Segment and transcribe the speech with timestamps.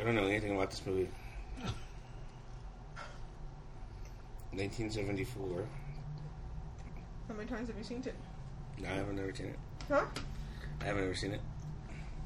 [0.00, 1.08] I don't know anything about this movie.
[4.52, 5.64] 1974.
[7.28, 8.14] How many times have you seen it?
[8.80, 9.58] No, I haven't never seen it.
[9.88, 10.04] Huh?
[10.80, 11.40] I haven't ever seen it.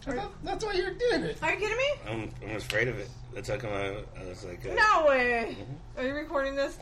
[0.07, 1.39] I thought that's why you're doing it.
[1.43, 1.85] Are you kidding me?
[2.09, 3.09] I'm, I'm afraid of it.
[3.35, 5.57] That's how come I, I was like, uh, No way.
[5.97, 6.79] Are you recording this?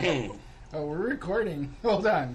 [0.74, 1.70] Oh, we're recording.
[1.82, 2.34] Hold on.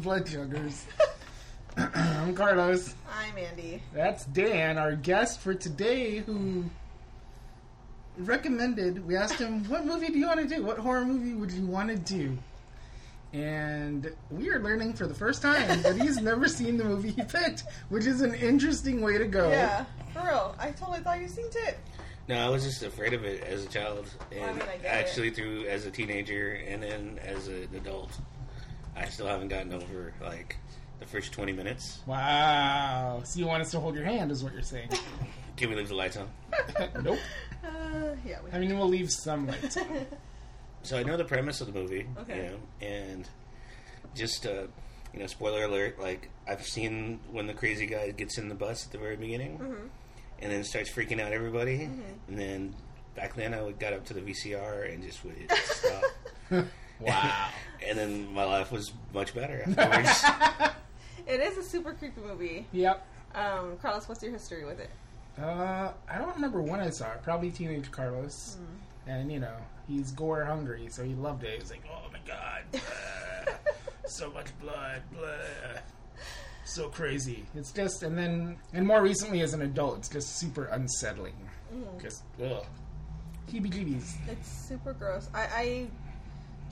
[0.00, 0.82] Blood Chuggers.
[1.76, 2.94] I'm Carlos.
[3.12, 3.82] I'm Andy.
[3.92, 6.64] That's Dan, our guest for today, who
[8.18, 9.06] recommended.
[9.06, 10.62] We asked him, "What movie do you want to do?
[10.64, 12.36] What horror movie would you want to do?"
[13.32, 17.22] And we are learning for the first time that he's never seen the movie he
[17.22, 19.50] picked, which is an interesting way to go.
[19.50, 19.84] Yeah,
[20.14, 20.54] for real.
[20.58, 21.78] I totally thought you seen it.
[22.28, 24.86] no, I was just afraid of it as a child, and I mean, I get
[24.86, 28.10] actually through as a teenager, and then as an adult.
[28.98, 30.56] I still haven't gotten over like
[31.00, 32.00] the first 20 minutes.
[32.06, 33.20] Wow.
[33.24, 34.88] So you want us to hold your hand, is what you're saying?
[35.56, 36.28] Can we leave the lights on?
[37.02, 37.18] nope.
[37.64, 37.68] Uh,
[38.26, 38.38] yeah.
[38.44, 39.76] We I mean, we'll leave some lights.
[39.76, 39.86] On.
[40.82, 42.36] so I know the premise of the movie, Okay.
[42.36, 43.28] you know, and
[44.14, 44.62] just uh,
[45.12, 45.98] you know, spoiler alert.
[46.00, 49.58] Like I've seen when the crazy guy gets in the bus at the very beginning,
[49.58, 49.86] Mm-hmm.
[50.40, 51.82] and then starts freaking out everybody,
[52.28, 52.74] and then
[53.16, 56.64] back then I would got up to the VCR and just would stop,
[57.00, 57.48] wow.
[57.86, 60.74] and then my life was much better afterwards.
[61.26, 62.66] It is a super creepy movie.
[62.72, 63.06] Yep.
[63.34, 64.90] Um, Carlos, what's your history with it?
[65.40, 67.22] Uh, I don't remember when I saw it.
[67.22, 68.56] Probably teenage Carlos.
[69.06, 69.54] And, you know,
[69.86, 71.60] he's gore hungry, so he loved it.
[71.60, 72.62] He's like, oh my god.
[72.72, 73.54] blah.
[74.06, 75.02] so much blood.
[75.12, 75.80] Blah.
[76.64, 77.44] So crazy.
[77.54, 81.34] It's just, and then, and more recently as an adult, it's just super unsettling.
[82.00, 82.64] Just, ugh.
[83.50, 84.14] Heebie jeebies.
[84.28, 85.28] It's super gross.
[85.34, 85.86] I, I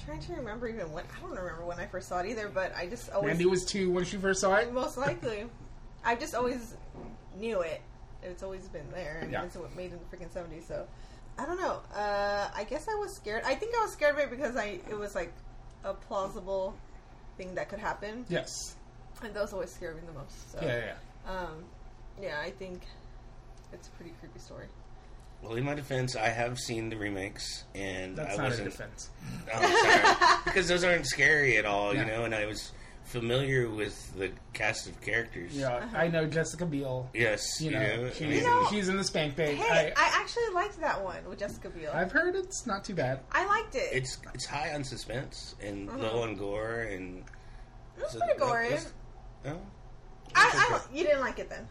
[0.05, 1.05] trying to remember even when.
[1.05, 3.65] I don't remember when I first saw it either, but I just always Randy was
[3.65, 4.73] two when she first saw it.
[4.73, 5.47] most likely.
[6.05, 6.75] I just always
[7.39, 7.81] knew it.
[8.23, 9.45] It's always been there, and Yeah.
[9.45, 10.67] it's made in the freaking seventies.
[10.67, 10.87] So
[11.39, 11.81] I don't know.
[11.95, 13.43] Uh, I guess I was scared.
[13.45, 15.33] I think I was scared of it because I it was like
[15.84, 16.75] a plausible
[17.37, 18.75] thing that could happen, Yes.
[19.23, 20.53] and those always scare me the most.
[20.53, 20.95] So, Yeah,
[21.27, 21.31] yeah.
[21.31, 21.65] um,
[22.21, 22.83] yeah, I think
[23.73, 24.67] it's a pretty creepy story.
[25.42, 28.70] Well, in my defense, I have seen the remakes, and That's I not a wasn't
[28.70, 29.10] defense.
[29.54, 30.36] Oh, sorry.
[30.44, 32.00] because those aren't scary at all, Yeah.
[32.00, 32.24] you know.
[32.24, 32.72] And I was
[33.04, 35.52] familiar with the cast of characters.
[35.56, 37.08] Yeah, I know Jessica Biel.
[37.14, 38.10] Yes, You you know, know.
[38.10, 39.58] she's, I mean, know- she's in the spank bank.
[39.58, 41.92] Hey, I, I, actually liked that one with Jessica Biel.
[41.94, 43.20] i I've heard it's not too bad.
[43.30, 43.88] I liked it.
[43.92, 45.98] it's it's high on suspense and Uh-huh.
[45.98, 47.18] low on gore and.
[47.97, 48.68] it was so pretty that- gory.
[48.70, 48.92] that's-
[49.44, 49.60] No,
[50.34, 51.68] I, I, you didn't like it then.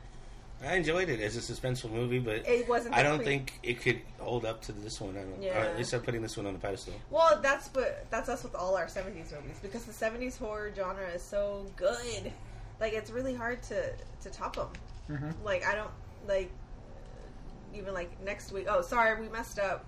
[0.64, 2.96] I enjoyed it as a suspenseful movie, but It wasn't.
[2.96, 5.18] I don't creep- think it could hold up to this one.
[5.18, 5.42] I don't.
[5.42, 5.62] Yeah.
[5.62, 6.94] Or at least I'm putting this one on the pedestal.
[7.10, 11.08] Well, that's what that's us with all our '70s movies because the '70s horror genre
[11.10, 12.32] is so good.
[12.80, 14.70] Like it's really hard to to top them.
[15.10, 15.34] Mhm.
[15.44, 15.92] Like I don't
[16.28, 16.50] like
[17.74, 18.68] even like next week.
[18.70, 19.86] Oh, sorry, we messed up.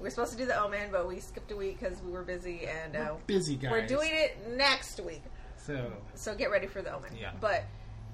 [0.00, 2.22] We are supposed to do the Omen, but we skipped a week because we were
[2.22, 3.70] busy, and uh, Busy guys.
[3.70, 5.22] we're doing it next week.
[5.56, 7.16] So So get ready for the Omen.
[7.18, 7.32] Yeah.
[7.40, 7.64] But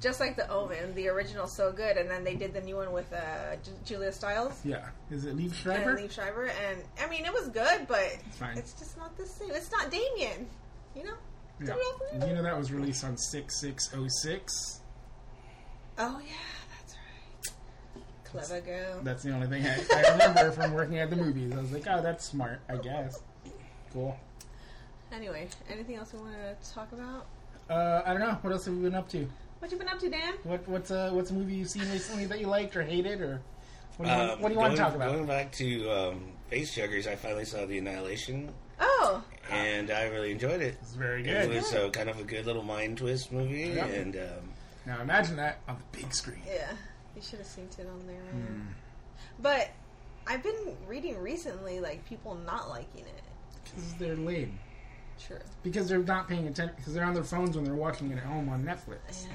[0.02, 2.92] just like the Omen, the original's so good, and then they did the new one
[2.92, 4.60] with uh, J- Julia Stiles.
[4.64, 5.96] yeah, is it Liev Schreiber?
[5.96, 8.58] Liev Schreiber, and I mean it was good, but It's fine.
[8.58, 9.50] it's just not the same.
[9.52, 10.46] It's not Damien,
[10.94, 11.14] you know.
[11.64, 11.76] Yeah.
[12.26, 14.80] You know that was released on six six oh six.
[15.98, 16.32] Oh yeah,
[16.80, 16.96] that's
[17.94, 18.04] right.
[18.24, 19.00] Clever girl.
[19.04, 21.52] That's the only thing I, I remember from working at the movies.
[21.54, 22.60] I was like, oh, that's smart.
[22.68, 23.20] I guess.
[23.92, 24.16] Cool.
[25.12, 27.26] Anyway, anything else we want to talk about?
[27.70, 28.38] Uh, I don't know.
[28.40, 29.28] What else have we been up to?
[29.62, 30.34] What you been up to, Dan?
[30.42, 33.40] What what's a what's a movie you've seen recently that you liked or hated or
[33.96, 35.12] what do you, want, Um, what do you want to talk about?
[35.12, 40.32] Going back to um, Face Chuggers, I finally saw the Annihilation, Oh, and I really
[40.32, 40.78] enjoyed it.
[40.82, 41.32] It's very good.
[41.44, 41.56] It good.
[41.58, 43.84] was uh, kind of a good little mind twist movie, Yeah.
[43.86, 44.50] and um,
[44.84, 46.40] Now imagine that on the big screen.
[46.44, 46.72] yeah.
[47.14, 48.16] You should have seen it on there.
[48.32, 48.62] Hmm.
[49.38, 49.68] But
[50.26, 53.22] I've been reading recently, like people not liking it.
[53.62, 54.58] Because they're lame.
[55.24, 55.38] True.
[55.62, 56.74] Because they're not paying attention.
[56.76, 59.26] Because they're on their phones when they're watching it at home on Netflix.
[59.26, 59.32] Yeah.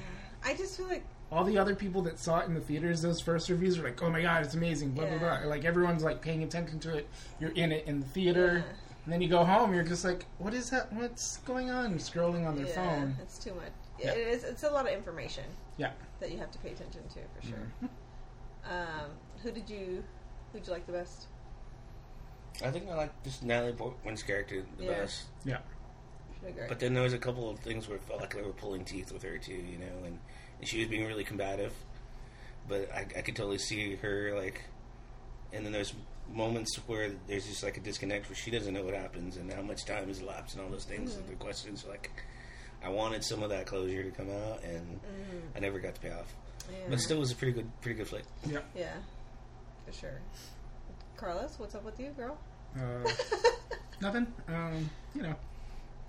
[0.48, 3.20] I just feel like All the other people that saw it in the theaters, those
[3.20, 5.18] first reviews are like, "Oh my god, it's amazing!" Blah Yeah.
[5.18, 5.48] blah blah.
[5.50, 7.06] Like everyone's like paying attention to it.
[7.38, 8.72] You're in it in the theater, Yeah.
[9.04, 9.74] and then you go home.
[9.74, 10.90] You're just like, "What is that?
[10.90, 13.16] What's going on?" You're Scrolling on their yeah, phone.
[13.20, 13.72] it's too much.
[13.98, 14.12] Yeah.
[14.12, 14.44] It is.
[14.44, 15.44] It's a lot of information
[15.76, 15.92] Yeah.
[16.20, 17.58] that you have to pay attention to for sure.
[17.82, 18.72] Mm-hmm.
[18.72, 19.10] Um,
[19.42, 20.02] who did you
[20.52, 21.26] who did you like the best?
[22.64, 24.90] I think I like just Natalie Portman's character the Yeah.
[25.00, 25.24] best.
[25.44, 25.58] Yeah.
[26.40, 26.68] She did great.
[26.70, 28.86] But then there was a couple of things where it felt like they were pulling
[28.86, 30.18] teeth with her too, you know, and, and
[30.62, 31.72] she was being really combative.
[32.68, 34.62] But I, I could totally see her like,
[35.52, 35.94] and then there's
[36.32, 39.62] moments where there's just like a disconnect where she doesn't know what happens and how
[39.62, 41.14] much time has elapsed and all those things.
[41.14, 41.30] Mm-hmm.
[41.30, 42.10] The questions like,
[42.84, 45.00] I wanted some of that closure to come out, and
[45.56, 46.34] I never got to pay off.
[46.70, 46.76] yeah.
[46.90, 48.24] But still, was a pretty good, pretty good flick.
[48.46, 48.60] Yeah.
[48.76, 48.92] yeah,
[49.86, 50.20] for sure.
[51.16, 52.38] Carlos, what's up with you, girl?
[52.76, 53.10] Uh,
[54.00, 54.26] nothing.
[54.46, 55.34] Um, you know,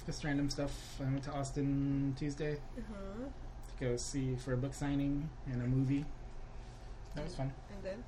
[0.06, 0.72] just random stuff.
[1.00, 3.30] I went to Austin Tuesday uh-huh.
[3.80, 6.06] To go see for a book signing and a movie.
[7.16, 7.52] That was fun.
[7.74, 8.04] And then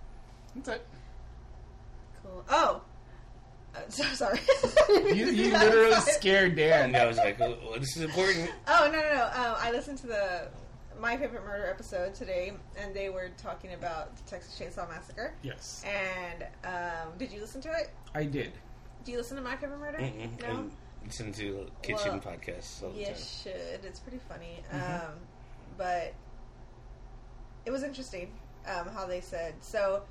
[0.55, 0.85] That's it.
[2.23, 2.43] cool.
[2.49, 2.81] Oh,
[3.75, 4.39] uh, so, sorry.
[4.89, 6.95] You, you literally scared Dan.
[6.95, 8.51] I was like, oh, this is important.
[8.67, 9.23] Oh no no no!
[9.25, 10.47] Um, I listened to the
[10.99, 15.33] my favorite murder episode today, and they were talking about the Texas Chainsaw Massacre.
[15.41, 17.89] Yes, And um, did you listen to it?
[18.13, 18.51] I did.
[19.03, 19.97] Do you listen to My Favorite Murder?
[19.97, 20.39] Mm-mm.
[20.41, 20.47] No.
[20.47, 20.71] And
[21.03, 23.15] listen to kitchen Well, podcasts all the You time.
[23.15, 23.83] should.
[23.83, 24.61] It's pretty funny.
[24.71, 25.05] Mhm.
[25.07, 25.13] Um,
[25.81, 26.13] but
[27.65, 28.31] it was interesting
[28.67, 29.55] um, how they said.
[29.61, 30.03] So,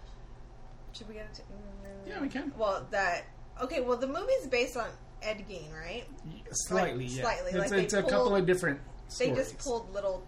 [0.92, 1.42] should we get into?
[1.42, 2.52] mm, Yeah, we can.
[2.58, 3.24] Well, that
[3.62, 3.80] okay.
[3.80, 4.88] Well, the movie's based on
[5.22, 6.04] Ed Gein, right?
[6.50, 7.22] Slightly, yeah.
[7.22, 8.80] slightly, It's, like it's a pulled- couple of different
[9.16, 10.24] They just pulled little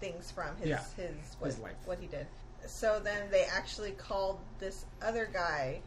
[0.00, 0.82] things from his Yeah.
[0.96, 1.74] his, what, His life.
[1.84, 2.26] what he did.
[2.66, 5.80] So then they actually called this other guy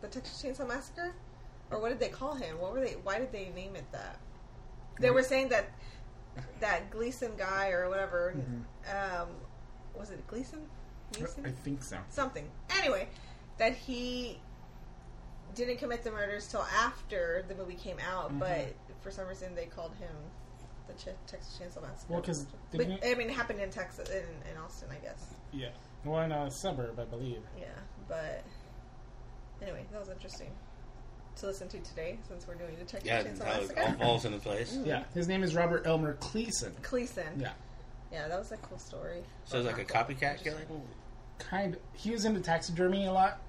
[0.00, 1.12] the Texas Chainsaw Massacre,
[1.70, 2.58] or what did they call him?
[2.60, 2.92] What were they?
[3.02, 4.16] Why did they name it that?
[5.00, 5.68] They were saying that
[6.60, 8.34] that Gleason guy or whatever.
[8.36, 9.20] Mhm.
[9.22, 9.28] Um,
[9.94, 10.68] was it Gleason?
[11.12, 11.46] Gleason?
[11.46, 11.98] I think so.
[12.10, 12.50] something.
[12.78, 13.08] Anyway,
[13.58, 14.40] that he
[15.54, 18.38] didn't commit the murders till after the movie came out, Mhm.
[18.38, 20.14] but for some reason they called him
[20.86, 22.12] the Ch- Texas Chainsaw Massacre.
[22.12, 25.34] Well, 'cause but, didn't I mean, it happened in Texas, in, in Austin, I guess.
[25.52, 25.70] Yeah.
[26.04, 27.42] Well, in a suburb, I believe.
[27.58, 27.66] Yeah,
[28.06, 28.44] but
[29.60, 30.50] anyway, that was interesting
[31.38, 33.96] to listen to today since we're doing the Texas Yeah, Chainsaw that all Massacre.
[33.98, 34.78] falls into place.
[34.84, 36.74] Yeah, his name is Robert Elmer Cleason.
[36.82, 37.24] Cleason.
[37.38, 37.52] Yeah,
[38.12, 39.22] Yeah, that was a cool story.
[39.44, 40.64] So it's like a copycat killing.
[41.38, 41.74] kind.
[41.74, 43.40] Of, he was into taxidermy a lot,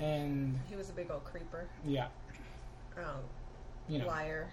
[0.00, 2.06] and He was a big old creeper, yeah,
[2.96, 3.20] um,
[3.88, 4.48] you know, liar,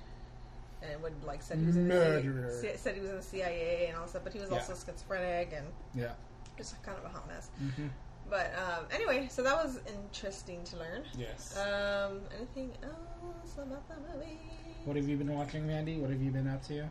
[0.82, 2.58] and would like said he was in the Murderer.
[2.62, 4.58] C- said he was in the CIA and all that stuff, but he was Yeah.
[4.58, 6.12] also schizophrenic and yeah.
[6.58, 7.50] just kind of a hot mess.
[7.76, 7.88] hmm
[8.30, 11.04] But um, anyway, so that was interesting to learn.
[11.18, 11.58] Yes.
[11.58, 14.40] Um, anything else about the movie?
[14.86, 15.98] what have you been watching, Mandy?
[15.98, 16.90] What have you been up to?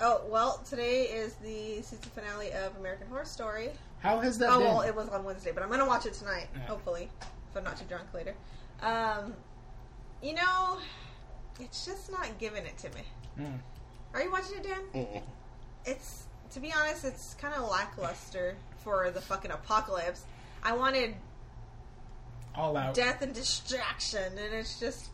[0.00, 3.70] Oh well, today is the season finale of American Horror Story.
[4.00, 4.66] How has that Oh been?
[4.66, 6.48] well, it was on Wednesday, but I'm gonna watch it tonight.
[6.54, 6.62] Yeah.
[6.66, 8.34] Hopefully, if I'm not too drunk later.
[8.82, 9.34] Um,
[10.22, 10.78] you know,
[11.60, 13.02] it's just not giving it to me.
[13.40, 13.58] Mm.
[14.14, 14.82] Are you watching it, Dan?
[14.94, 15.22] Mm-mm.
[15.86, 20.24] It's to be honest, it's kind of lackluster for the fucking apocalypse.
[20.62, 21.14] I wanted
[22.54, 22.94] All out.
[22.94, 25.08] death and distraction, and it's just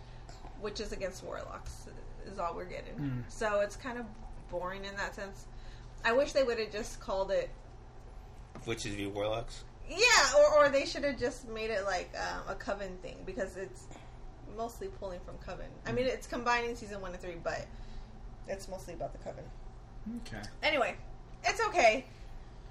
[0.61, 1.87] witches against warlocks
[2.27, 2.95] is all we're getting.
[2.95, 3.23] Mm.
[3.29, 4.05] So it's kind of
[4.51, 5.47] boring in that sense.
[6.05, 7.51] I wish they would have just called it,
[8.67, 9.65] Witches v Warlocks.
[9.89, 9.97] yeah,
[10.39, 13.85] or, or they should have just made it like um, a coven thing because it's
[14.57, 15.67] mostly pulling from coven.
[15.87, 17.67] I mean, it's combining season one and three, but
[18.49, 19.45] it's mostly about the coven.
[20.27, 20.43] Okay.
[20.63, 20.95] Anyway,
[21.45, 22.05] it's okay.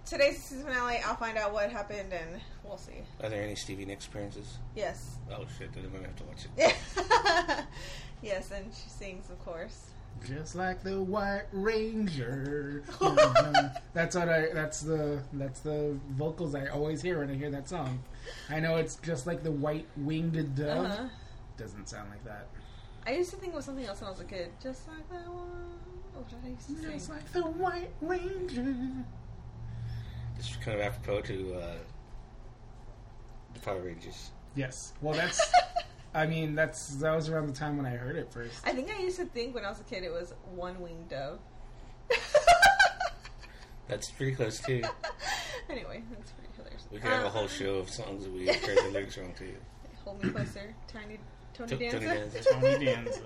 [0.05, 0.99] Today's the season finale.
[1.05, 2.93] I'll find out what happened, and we'll see.
[3.21, 4.57] Are there any Stevie Nicks appearances?
[4.75, 5.17] Yes.
[5.31, 5.71] Oh shit!
[5.73, 7.65] Then I'm gonna have to watch it.
[8.23, 9.91] yes, and she sings, of course.
[10.27, 12.83] Just like the White Ranger.
[13.93, 14.47] that's what I.
[14.53, 15.21] That's the.
[15.33, 17.99] That's the vocals I always hear when I hear that song.
[18.49, 20.85] I know it's just like the white winged dove.
[20.85, 21.07] Uh-huh.
[21.57, 22.47] Doesn't sound like that.
[23.05, 24.51] I used to think it was something else when I was a kid.
[24.61, 25.47] Just like that one.
[26.15, 27.15] Oh, what did I used to Just sing?
[27.15, 28.75] like the White Ranger.
[30.39, 31.73] It's kind of apropos to uh,
[33.53, 34.31] the Power Rangers.
[34.55, 34.93] Yes.
[35.01, 35.41] Well, that's.
[36.15, 38.65] I mean, that's that was around the time when I heard it first.
[38.65, 41.09] I think I used to think when I was a kid it was one winged
[41.09, 41.39] dove.
[43.87, 44.83] That's pretty close too.
[45.69, 46.85] anyway, that's pretty hilarious.
[46.91, 49.33] We could have a Uh, whole show of songs that we heard the lyrics wrong
[49.37, 49.55] too.
[50.03, 51.19] Hold me closer, Tiny
[51.55, 52.33] Tony T- Tony Danza.
[52.35, 52.53] Danza.
[52.53, 53.21] Tony Danza.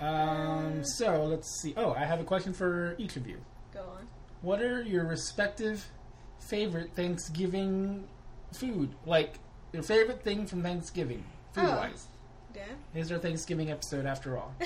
[0.00, 1.72] Um, so let's see.
[1.76, 3.38] Oh, I have a question for each of you.
[3.72, 4.08] Go on.
[4.40, 5.86] What are your respective
[6.46, 8.04] favorite Thanksgiving
[8.52, 8.94] food?
[9.06, 9.38] Like
[9.72, 12.06] your favorite thing from Thanksgiving, food wise.
[12.52, 12.64] Dan.
[12.94, 14.54] Is our Thanksgiving episode after all?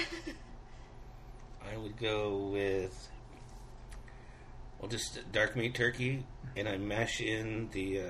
[1.73, 3.09] I would go with
[4.78, 6.25] well, just dark meat turkey,
[6.56, 8.04] and I mash in the uh,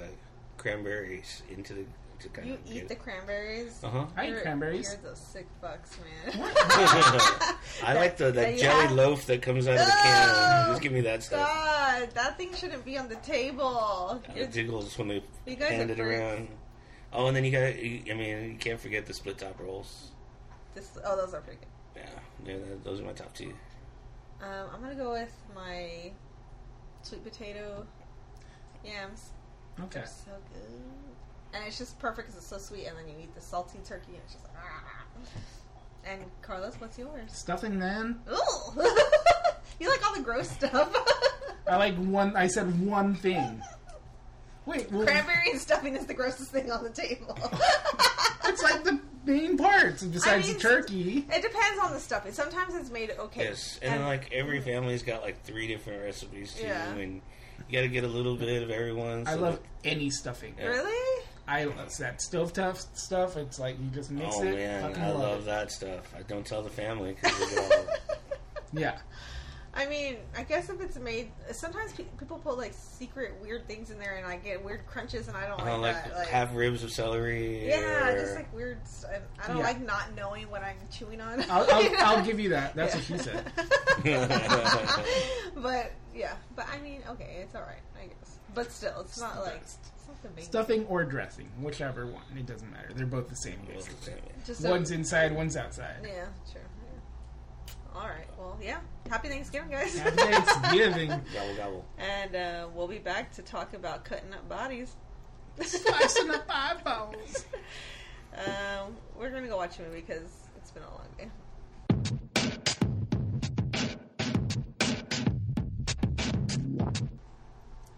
[0.56, 1.84] cranberries into the
[2.20, 3.80] to kind you of eat the cranberries.
[3.84, 4.06] Uh huh.
[4.16, 4.96] I eat You're- cranberries.
[5.02, 6.50] You're the sick fucks, man.
[7.84, 10.28] I like the that that jelly have- loaf that comes out of the can.
[10.30, 11.46] Oh, Just give me that stuff.
[11.48, 14.22] God, that thing shouldn't be on the table.
[14.34, 16.00] It jiggles when they You hand it freaks.
[16.00, 16.48] around.
[17.12, 20.10] Oh, and then you got, I mean, you can't forget the split top rolls.
[20.74, 22.02] This, oh, those are pretty good.
[22.44, 23.52] Yeah, yeah, those are my top two.
[24.42, 26.10] Um, I'm gonna go with my
[27.02, 27.86] sweet potato
[28.84, 29.30] yams.
[29.80, 30.00] Okay.
[30.00, 30.80] They're so good,
[31.54, 32.86] and it's just perfect because it's so sweet.
[32.86, 34.54] And then you eat the salty turkey, and it's just like.
[34.58, 34.96] Ah.
[36.08, 37.32] And Carlos, what's yours?
[37.32, 38.20] Stuffing, man.
[38.30, 38.82] Ooh,
[39.80, 40.94] you like all the gross stuff.
[41.68, 42.36] I like one.
[42.36, 43.60] I said one thing.
[44.66, 47.36] Wait, well, Cranberry and stuffing is the grossest thing on the table.
[48.44, 51.26] it's like the main parts besides mean, the turkey.
[51.28, 52.32] It depends on the stuffing.
[52.32, 53.44] Sometimes it's made okay.
[53.44, 56.92] Yes, and, then like every family's got like three different recipes too, Yeah.
[56.94, 57.20] and
[57.68, 59.26] you got to get a little bit of everyone.
[59.26, 60.54] I love that- any stuffing.
[60.58, 60.66] Yeah.
[60.66, 61.24] Really?
[61.48, 63.36] I love that stovetop stuff.
[63.36, 64.56] It's like you just mix Oh it.
[64.56, 66.12] man, I love love that stuff.
[66.16, 67.86] I don't tell the family because they all.
[68.72, 68.98] Yeah,
[69.72, 73.90] I mean, I guess if it's made, sometimes pe- people put like secret weird things
[73.90, 76.14] in there, and I get weird crunches, and I don't I like, don't like, that.
[76.16, 77.68] Like, half ribs of celery.
[77.68, 78.78] yeah, or- just like weird.
[78.86, 79.62] st- I don't Yeah.
[79.62, 81.42] like not knowing what I'm chewing on.
[81.48, 82.74] I'll, I'll, I'll give you that.
[82.74, 83.00] That's Yeah.
[83.00, 83.52] what she said.
[85.54, 88.38] but yeah, but I mean, okay, it's all right, I guess.
[88.54, 89.78] But still, it's not like best.
[90.36, 90.84] It's not the main.
[90.84, 92.22] Stuffing or dressing, whichever one.
[92.36, 92.88] It doesn't matter.
[92.94, 93.58] They're both the same.
[93.66, 94.14] Basically.
[94.46, 95.96] Just so- One's inside, one's outside.
[96.02, 96.62] Yeah, sure.
[96.62, 97.72] Yeah.
[98.00, 98.26] All right.
[98.38, 98.78] Well, yeah.
[99.08, 99.98] Happy Thanksgiving, guys.
[99.98, 101.08] Happy Thanksgiving.
[101.34, 101.84] Gobble gobble.
[101.98, 104.94] and uh, we'll be back to talk about cutting up bodies.
[105.62, 107.46] Slicing up eyeballs.
[108.36, 112.36] Um, we're gonna go watch a movie because it's been a long day.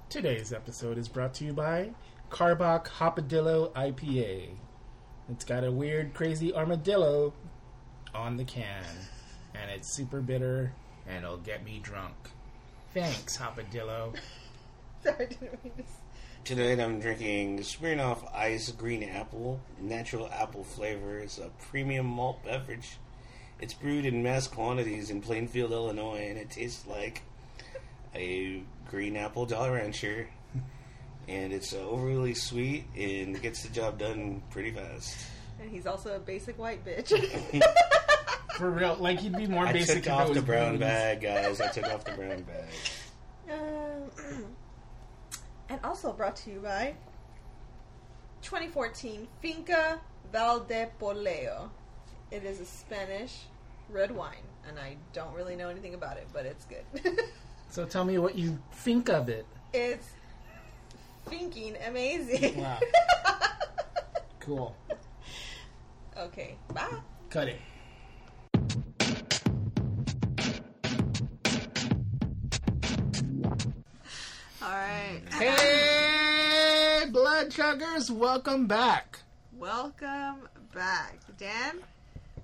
[0.08, 1.90] Today's episode is brought to you by
[2.30, 4.50] Karbach Hopadillo IPA.
[5.30, 7.32] It's got a weird, crazy armadillo
[8.14, 8.84] on the can,
[9.54, 10.72] and it's super bitter,
[11.06, 12.14] and it'll get me drunk.
[12.94, 14.16] Thanks, Hopadillo.
[15.02, 15.82] Sorry, I didn't mean to.
[15.82, 15.88] s-
[16.44, 21.18] Tonight I'm drinking Smirnoff Ice Green Apple, natural apple flavor.
[21.18, 22.96] It's a premium malt beverage.
[23.60, 27.22] It's brewed in mass quantities in Plainfield, Illinois, and it tastes like
[28.14, 30.28] a green apple Jolly Rancher.
[31.28, 35.26] And it's uh, overly sweet and gets the job done pretty fast.
[35.60, 37.12] And he's also a basic white bitch.
[38.56, 40.80] For real, like he'd be more I basic took off the brown booze.
[40.80, 41.60] bag, guys.
[41.60, 43.52] I took off the brown bag.
[43.52, 44.44] Um,
[45.68, 46.94] and also brought to you by
[48.42, 50.00] 2014 Finca
[50.32, 51.68] Valdepoleo.
[52.30, 53.42] It is a Spanish
[53.90, 54.34] red wine,
[54.66, 57.18] and I don't really know anything about it, but it's good.
[57.70, 59.44] So tell me what you think of it.
[59.74, 60.08] it's
[61.28, 62.60] thinking amazing.
[62.60, 62.78] Wow.
[64.40, 64.74] Cool.
[66.16, 66.88] okay, bye.
[67.28, 67.60] Cut it.
[74.62, 75.20] All right.
[75.32, 79.18] Hey, blood chuggers, welcome back.
[79.52, 81.18] Welcome back.
[81.38, 81.80] Dan,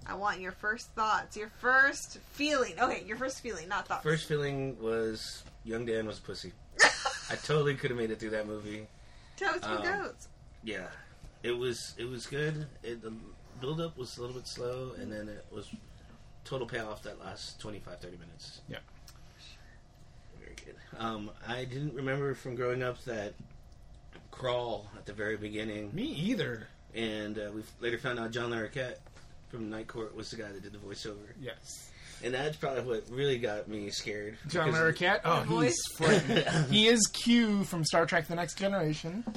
[0.07, 2.75] I want your first thoughts, your first feeling.
[2.79, 4.03] Okay, your first feeling, not thoughts.
[4.03, 6.53] First feeling was young Dan was a pussy.
[7.31, 8.87] I totally could have made it through that movie.
[9.37, 10.29] Toast for um, goats.
[10.63, 10.87] Yeah,
[11.43, 12.67] it was it was good.
[12.83, 13.13] It, the
[13.61, 15.69] build up was a little bit slow, and then it was
[16.45, 18.61] total payoff that last 25, 30 minutes.
[18.69, 18.79] Yeah.
[20.41, 20.75] Very good.
[20.99, 23.33] Um, I didn't remember from growing up that
[24.31, 26.67] crawl at the very beginning, Me either.
[26.95, 28.97] and uh, we later found out John Larroquette
[29.49, 31.91] from Night Court was the guy that did the voiceover, Yes.
[32.25, 34.37] And that's probably what really got me scared.
[34.49, 35.21] John because- Larroquette.
[35.25, 36.45] Oh, The he's frightening.
[36.71, 39.25] he is Q from Star Trek: The Next Generation.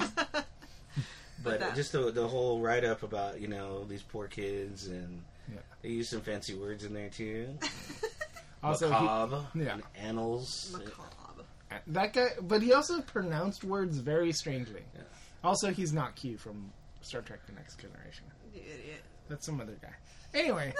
[1.44, 5.22] But that- just the the whole write up about you know these poor kids and
[5.50, 5.60] Yeah.
[5.82, 7.56] they use some fancy words in there too.
[8.60, 9.74] Also, he, Macabre, yeah.
[9.74, 10.72] and annals.
[10.72, 11.44] Macabre.
[11.86, 14.82] that guy, but he also pronounced words very strangely.
[14.96, 15.02] Yeah.
[15.44, 18.24] Also, he's not Q from Star Trek: The Next Generation.
[18.52, 19.02] You idiot.
[19.28, 19.94] That's some other guy.
[20.34, 20.74] Anyway,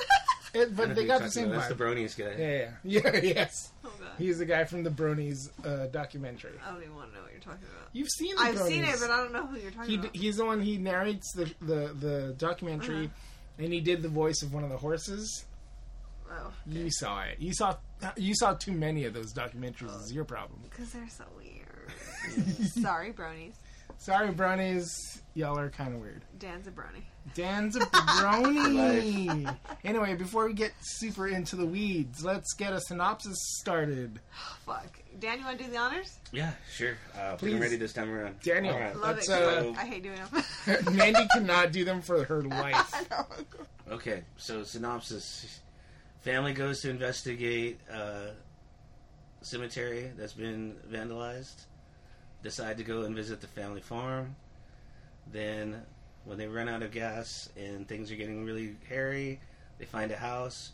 [0.54, 1.64] it, but they got the same talking about.
[1.64, 1.68] vibe.
[1.68, 2.42] That's the Bronies guy.
[2.42, 3.34] yeah, yeah, yeah.
[3.34, 4.08] Yes, Oh god.
[4.18, 6.52] he's the guy from the Bronies uh, documentary.
[6.66, 7.88] I don't even want to know what you're talking about.
[7.92, 10.16] You've seen the I've seen it, but I don't know who you're talking he, about.
[10.16, 13.64] he's the one he narrates the the, the documentary Uh-huh.
[13.64, 15.44] and he did the voice of one of the horses
[16.30, 17.74] oh, you saw it you saw
[18.16, 21.90] you saw too many of those documentaries is your problem because they're so weird.
[22.82, 23.54] Sorry, bronies.
[23.96, 27.02] sorry brownies y'all are kind of weird Dan's a brony.
[27.34, 33.36] Dan's a brony anyway before we get super into the weeds let's get a synopsis
[33.58, 34.20] started
[34.64, 34.98] Fuck.
[35.18, 36.16] Dan, you want to do the honors?
[36.30, 36.96] Yeah, sure.
[37.18, 37.54] Uh, Please.
[37.54, 38.38] I'm ready this time around.
[38.40, 38.74] Daniel.
[38.74, 38.94] All right.
[38.96, 39.32] Love Let's, it.
[39.32, 40.94] 'cause uh, I hate doing them.
[40.96, 43.08] mandy cannot do them for her life
[43.90, 45.58] Okay, so synopsis:
[46.20, 48.32] Family goes to investigate a
[49.40, 51.64] cemetery that's been vandalized.
[52.44, 54.36] Decide to go and visit the family farm.
[55.32, 55.82] Then,
[56.28, 59.40] when they run out of gas and things are getting really hairy,
[59.78, 60.72] they find a house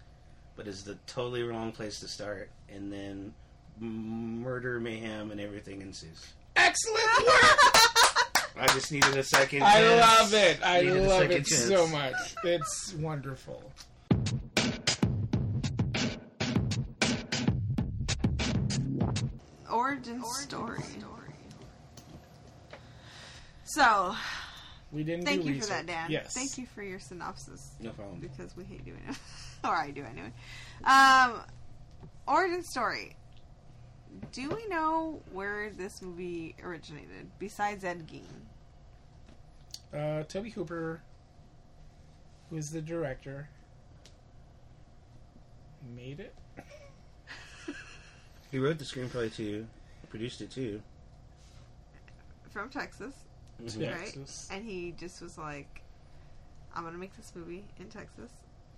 [0.57, 3.35] but it's the totally wrong place to start, and then
[3.81, 6.33] murder, mayhem, and everything ensues.
[6.57, 8.57] Excellent work.
[8.57, 9.65] I just needed a second.
[9.65, 10.01] I chance.
[10.01, 10.59] love it.
[10.65, 11.65] I Needed a love second it chance.
[11.65, 12.15] so much.
[12.45, 13.73] It's wonderful.
[19.71, 20.79] Origin, story.
[23.65, 24.15] So,
[24.95, 25.69] We didn't thank do you research.
[25.69, 26.11] for that, Dan.
[26.11, 26.33] Yes.
[26.33, 28.21] Thank you for your synopsis No problem.
[28.21, 29.17] because we hate doing it.
[29.65, 30.33] or I do anyway.
[30.85, 31.41] Um,
[32.29, 33.17] origin story.
[34.31, 38.23] Do we know where this movie originated besides Ed Gein?
[39.93, 41.01] Uh, Tobe Hooper,
[42.51, 43.49] who is the director,
[45.97, 46.35] made it.
[48.53, 49.67] He wrote the screenplay too,
[50.11, 50.81] produced it too.
[52.51, 53.13] From Texas,
[53.63, 53.91] Mhm.
[53.91, 53.99] right?
[54.05, 54.49] Texas.
[54.51, 55.83] And he just was like,
[56.75, 58.31] I'm going to make this movie in Texas.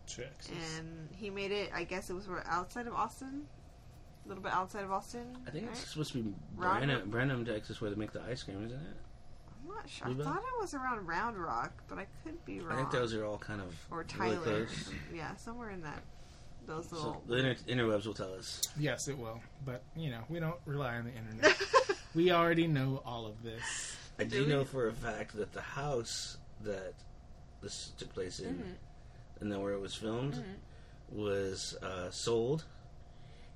[0.07, 0.53] Texas.
[0.79, 3.47] And he made it, I guess it was where- outside of Austin.
[4.25, 5.37] A little bit outside of Austin.
[5.47, 5.73] I think right?
[5.79, 8.77] it's supposed to be Round Brenham, Brenham, Texas, where they make the ice cream, isn't
[8.77, 8.97] it?
[9.63, 10.07] I'm not sure.
[10.07, 10.33] I Louisville?
[10.35, 12.73] thought it was around Round Rock, but I could be wrong.
[12.73, 14.67] I think those are all kind of or really Tyler.
[14.67, 14.91] close.
[15.15, 16.03] yeah, somewhere in that.
[16.67, 17.23] Those So little.
[17.29, 18.67] the inter- interwebs will tell us.
[18.77, 19.41] yes, it will.
[19.65, 21.57] But, you know, we don't rely on the internet.
[22.17, 23.97] we already know all of this.
[24.19, 26.95] I Do do know for a fact that the house that
[27.63, 29.41] this took place in, Mm-hmm.
[29.41, 30.43] and then where it was filmed,
[31.13, 32.65] was uh, sold,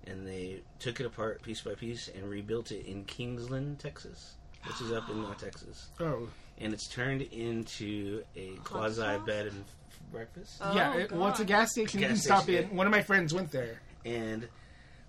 [0.06, 4.34] and they took it apart piece by piece and rebuilt it in Kingsland, Texas,
[4.66, 9.64] which is up in North Texas, Oh, and it's turned into a quasi bed and
[9.66, 10.58] f- breakfast.
[10.60, 10.94] Oh, yeah.
[10.96, 12.00] It, well, it's a gas station.
[12.00, 12.76] you Gas can stop station, in.
[12.76, 13.80] One of my friends went there.
[14.04, 14.46] and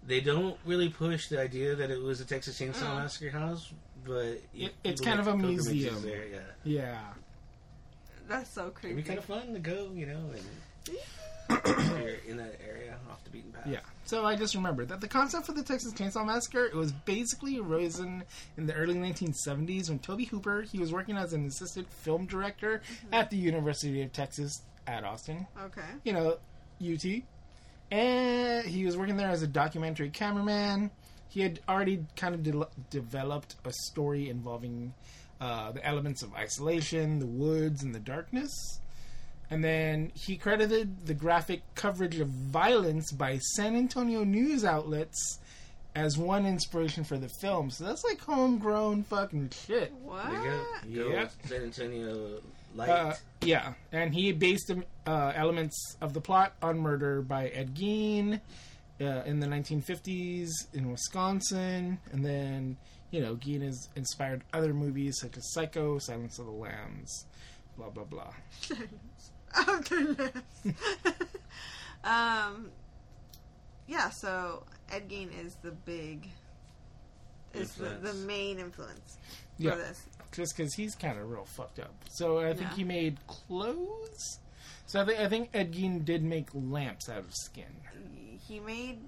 [0.08, 3.72] they don't really push the idea that it was a Texas Chainsaw Massacre house,
[4.06, 6.02] but It- it's people kind of a pilgrimages museum.
[6.02, 7.14] There, yeah, Yeah.
[8.28, 8.96] That's so it'd creepy.
[8.96, 10.98] be kind of fun to go, you know, and
[12.28, 13.68] in that area off the beaten path.
[13.68, 13.80] Yeah.
[14.06, 17.60] So I just remembered that the concept for the Texas Chainsaw Massacre it was basically
[17.60, 18.24] arisen
[18.58, 22.82] in the early 1970s when Tobe Hooper he was working as an assistant film director
[22.84, 23.14] mm-hmm.
[23.14, 25.46] at the University of Texas at Austin.
[25.66, 25.82] Okay.
[26.04, 26.38] You know,
[26.82, 27.06] UT.
[27.92, 30.90] And he was working there as a documentary cameraman.
[31.32, 34.94] He had already kind of de- developed a story involving
[35.40, 38.52] uh, the elements of isolation, the woods, and the darkness.
[39.50, 45.40] And then he credited the graphic coverage of violence by San Antonio news outlets
[45.96, 47.70] as one inspiration for the film.
[47.70, 49.94] So that's like homegrown fucking shit.
[50.04, 50.30] What?
[50.32, 50.66] There go.
[51.04, 51.28] Go Yeah.
[51.46, 52.42] San Antonio
[52.76, 52.90] Light.
[52.90, 57.74] Uh, yeah, and he based um, uh, elements of the plot on Murder by Ed
[57.76, 58.40] Gein
[59.02, 62.78] uh, in the 1950s in Wisconsin, and then
[63.12, 67.26] you know Gein has inspired other movies such as Psycho, Silence of the Lambs,
[67.78, 68.34] blah blah blah.
[69.54, 70.32] Oh goodness.
[72.04, 72.70] um.
[73.88, 74.10] Yeah.
[74.10, 76.30] So Ed Gein is the big.
[77.54, 79.18] Is the, the main influence
[79.58, 79.76] for Yeah.
[79.76, 80.02] this.
[80.32, 81.94] Just because he's kind of real fucked up.
[82.10, 82.76] So I think Yeah.
[82.78, 84.40] he made clothes.
[84.86, 87.66] So I think I think Ed Gein did make lamps out of skin.
[88.52, 89.00] He made.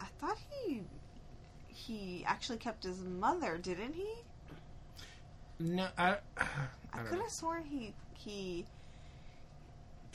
[0.00, 0.82] I thought he.
[1.66, 4.08] He actually kept his mother, didn't he?
[5.58, 6.18] No, I.
[6.38, 6.46] I,
[6.92, 8.64] I, could have sworn he he.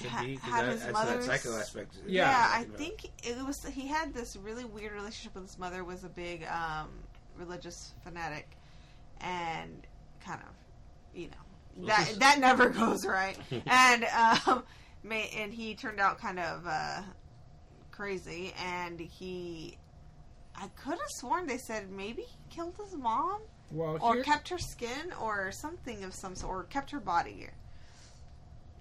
[0.08, 1.96] Ha- be, 'cause had that, his that's mother's- psycho aspect.
[2.08, 2.30] Yeah.
[2.30, 2.78] Yeah, I about.
[2.78, 3.66] think it was.
[3.66, 5.84] He had this really weird relationship with his mother.
[5.84, 6.88] Was a big um,
[7.38, 8.48] religious fanatic,
[9.20, 9.86] and
[10.24, 13.38] kind of, you know, that that never goes right.
[13.68, 14.06] and
[14.48, 14.64] um,
[15.04, 17.02] may, and he turned out kind of uh,
[17.96, 18.54] crazy.
[18.64, 19.78] And he,
[20.56, 24.58] I could have sworn they said maybe he killed his mom Well, or kept her
[24.58, 27.48] skin or something of some sort, or kept her body.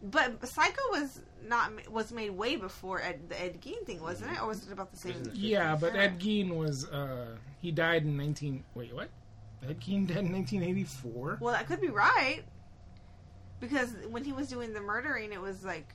[0.03, 4.43] But Psycho was not was made way before Ed, the Ed Gein thing, wasn't it?
[4.43, 5.19] Or was it about the same?
[5.19, 5.37] Wasn't?
[5.37, 9.09] Yeah, but Ed Gein was uh he died in nineteen wait what?
[9.67, 11.39] Ed Gein died in nineteen eighty four?
[11.41, 12.43] Well, that could be right
[13.61, 15.95] because when he was doing the murdering, it was like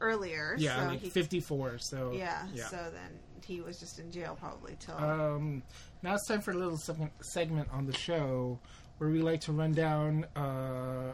[0.00, 0.54] earlier.
[0.58, 2.66] Yeah, so like he, fifty four, so yeah, yeah.
[2.68, 4.96] So then he was just in jail probably till.
[4.96, 5.62] Um
[6.02, 6.78] now it's time for a little
[7.20, 8.58] segment on the show
[8.98, 11.12] where we like to run down uh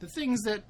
[0.00, 0.62] the things that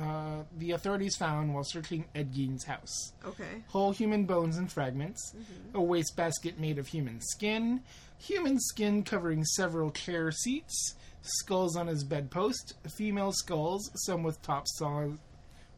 [0.00, 3.12] uh, the authorities found while searching Ed Gein's house.
[3.26, 3.62] okay.
[3.68, 5.76] whole human bones and fragments, Mm-hmm.
[5.76, 7.82] a wastebasket made of human skin,
[8.18, 14.78] human skin covering several chair seats, skulls on his bedpost, female skulls, some with tops
[14.78, 15.18] sawn,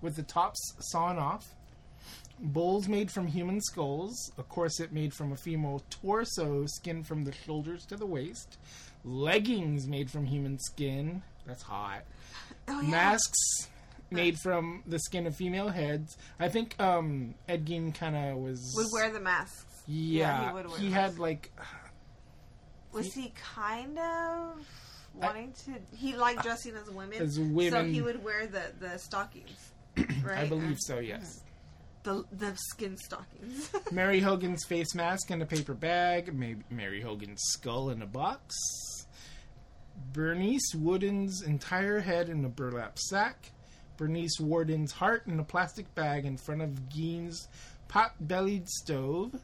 [0.05, 0.61] with the tops
[0.93, 1.55] sawn off,
[2.39, 7.33] bowls made from human skulls, a corset made from a female torso, skin from the
[7.33, 8.59] shoulders to the waist,
[9.05, 11.23] leggings made from human skin.
[11.47, 12.03] That's hot
[12.69, 12.91] Oh yeah.
[12.91, 13.69] masks
[14.11, 16.17] made from the skin of female heads.
[16.39, 19.83] I think um, Ed Gein kind of was Would wear the masks.
[19.87, 21.51] Yeah, he would wear he had like
[22.93, 24.67] Was he kind of
[25.15, 25.73] wanting to?
[25.97, 27.21] He liked dressing as women.
[27.21, 29.73] As So he would wear the the stockings.
[30.25, 30.39] Right.
[30.39, 30.95] I believe uh-huh.
[30.95, 30.99] so.
[31.01, 31.43] Yes.
[32.03, 33.71] The the skin stockings.
[33.93, 36.35] Mary Hogan's face mask in a paper bag.
[36.35, 38.55] Maybe Mary Hogan's skull in a box.
[40.13, 43.51] Bernice Worden's entire head in a burlap sack.
[43.97, 47.49] Bernice Worden's heart in a plastic bag in front of Gein's
[47.89, 49.41] pot-bellied stove.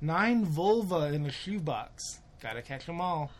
[0.00, 2.02] Nine vulva in a shoebox.
[2.40, 3.30] Gotta catch them all.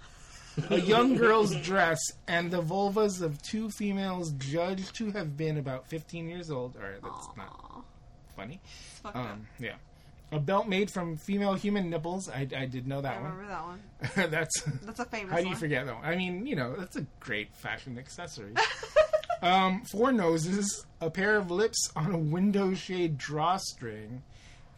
[0.71, 5.87] A young girl's dress and the vulvas of two females judged to have been about
[5.89, 6.77] 15 years old.
[6.77, 7.85] Alright, that's not
[8.35, 8.61] funny.
[8.91, 9.33] it's fucked up.
[9.33, 9.75] Um, yeah.
[10.33, 12.29] A belt made from female human nipples.
[12.29, 13.31] I, I did know that one.
[13.31, 13.81] I that remember that one.
[14.25, 14.31] one.
[14.31, 15.57] that's That's a famous how do you one.
[15.59, 16.05] forget that one?
[16.05, 18.53] I mean, you know, that's a great fashion accessory.
[19.43, 24.23] um, four noses, a pair of lips on a window shade drawstring,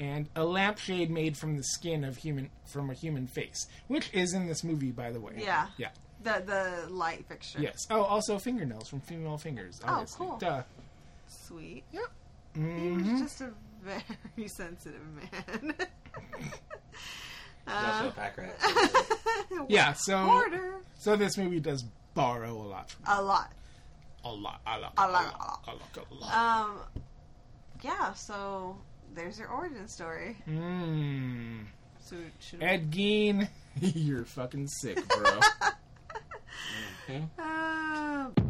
[0.00, 4.32] and a lampshade made from the skin of human from a human face, which is
[4.34, 5.32] in this movie, by the way.
[5.38, 5.66] Yeah.
[5.76, 5.90] Yeah.
[6.22, 7.60] The the light fixture.
[7.60, 7.86] Yes.
[7.90, 9.80] Oh, also fingernails from female fingers.
[9.86, 10.36] Oh, cool.
[10.38, 10.62] Duh.
[11.28, 11.84] Sweet.
[11.92, 12.02] Yep.
[12.54, 13.12] He Mhm.
[13.12, 13.50] was just a
[13.82, 15.74] very sensitive man.
[17.66, 19.64] He's also a uh.
[19.68, 19.92] Yeah.
[19.92, 20.74] So Hoarder.
[20.98, 21.84] so this movie does
[22.14, 23.52] borrow a lot from A lot.
[24.24, 26.34] a lot, a lot, A a lot, lot, a lot, a lot.
[26.34, 26.80] Um.
[27.82, 28.12] Yeah.
[28.14, 28.76] So
[29.14, 30.36] there's your origin story.
[30.48, 31.64] Mmm.
[32.00, 33.48] So should Ed Gein,
[33.80, 35.40] you're fucking sick, bro.
[37.38, 38.34] Um,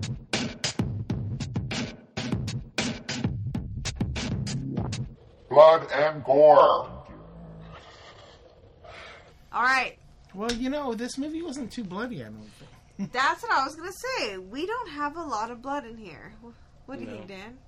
[5.49, 6.89] Blood and gore.
[9.51, 9.97] all right.
[10.35, 12.37] well, you know, this movie wasn't too bloody, I don't
[12.99, 13.11] think.
[13.13, 14.39] That's what I was gonna say.
[14.39, 16.33] We don't have a lot of blood in here.
[16.87, 17.17] What do you No.
[17.17, 17.59] think, Dan?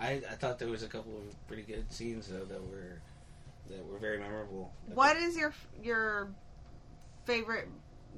[0.00, 3.00] I, I thought there was a couple of pretty good scenes though that were
[3.68, 4.72] that were very memorable.
[4.94, 6.30] What is your your
[7.24, 7.68] favorite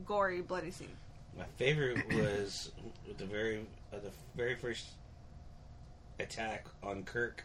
[0.07, 0.97] gory bloody scene?
[1.37, 2.71] My favorite was
[3.07, 4.87] with the very uh, the very first
[6.19, 7.45] attack on Kirk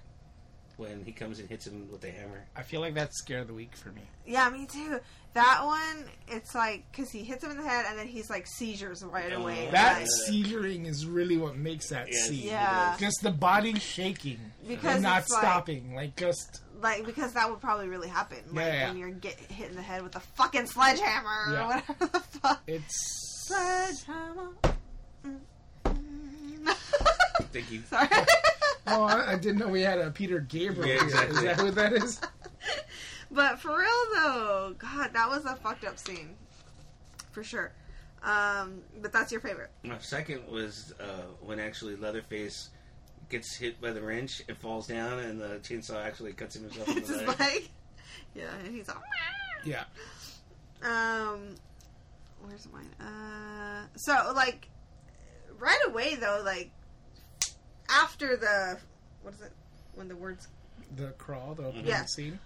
[0.77, 2.45] when he comes and hits him with the hammer.
[2.55, 4.01] I feel like that's scare of the week for me.
[4.25, 4.99] Yeah, me too.
[5.33, 8.47] That one, it's like because he hits him in the head and then he's like
[8.47, 9.69] seizures right Oh, away.
[9.71, 12.27] That Like, seizuring is really what makes that Yes.
[12.29, 12.47] scene.
[12.47, 12.95] Yeah.
[12.99, 15.93] Just the body shaking Because and not it's like- stopping.
[15.95, 16.61] Like, just.
[16.81, 18.37] like because that would probably really happen.
[18.51, 18.87] Like Yeah, yeah.
[18.89, 21.63] when you're get hit in the head with a fucking sledgehammer Yeah.
[21.63, 22.61] or whatever the fuck.
[22.67, 23.23] It's.
[23.47, 24.49] Sledgehammer.
[25.25, 25.37] Mm,
[25.85, 26.75] mm.
[27.53, 27.81] Thank you.
[27.89, 28.07] Sorry.
[28.87, 31.35] Oh, I I didn't know we had a Peter Gabriel Yeah, exactly.
[31.37, 32.21] Is that what that is?
[33.31, 36.35] but for real though, God, that was a fucked up scene,
[37.31, 37.71] for sure.
[38.23, 39.69] Um, but that's your favorite.
[39.83, 42.69] My second was uh, when actually Leatherface
[43.29, 46.87] gets hit by the wrench and falls down, and the chainsaw actually cuts him himself
[46.89, 47.39] in it's the his leg.
[47.39, 47.69] leg.
[48.35, 49.01] Yeah, and he's all.
[49.65, 49.83] Yeah.
[50.83, 51.55] Um,
[52.41, 52.89] where's mine?
[52.99, 54.69] Uh, so like,
[55.59, 56.71] right away though, like
[57.89, 58.77] after the
[59.23, 59.51] what is it
[59.95, 60.47] when the words
[60.95, 62.05] The crawl, the opening Yeah.
[62.05, 62.39] scene.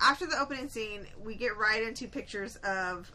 [0.00, 3.10] after the opening scene, we get right into pictures of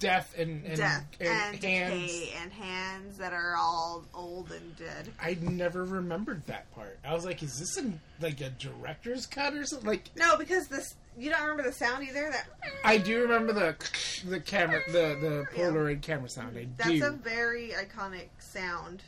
[0.00, 2.02] Death and, and, death and, and, hands.
[2.12, 5.10] decay and hands that are all old and dead.
[5.22, 6.98] I never remembered that part.
[7.04, 9.88] I was like, is this in like a director's cut or something?
[9.88, 12.28] Like, No, because this you don't remember the sound either.
[12.32, 12.48] That
[12.84, 13.76] I do remember the
[14.28, 15.62] the camera, the the Yeah.
[15.70, 16.58] Polaroid camera sound.
[16.58, 17.06] I that's do.
[17.06, 19.02] a very iconic sound.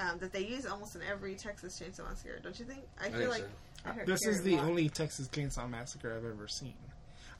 [0.00, 2.80] Um, that they use almost in every Texas Chainsaw Massacre, don't you think?
[2.98, 3.42] I feel think like
[3.84, 3.90] so.
[4.00, 4.64] I this is the lot.
[4.64, 6.72] only Texas Chainsaw Massacre I've ever seen.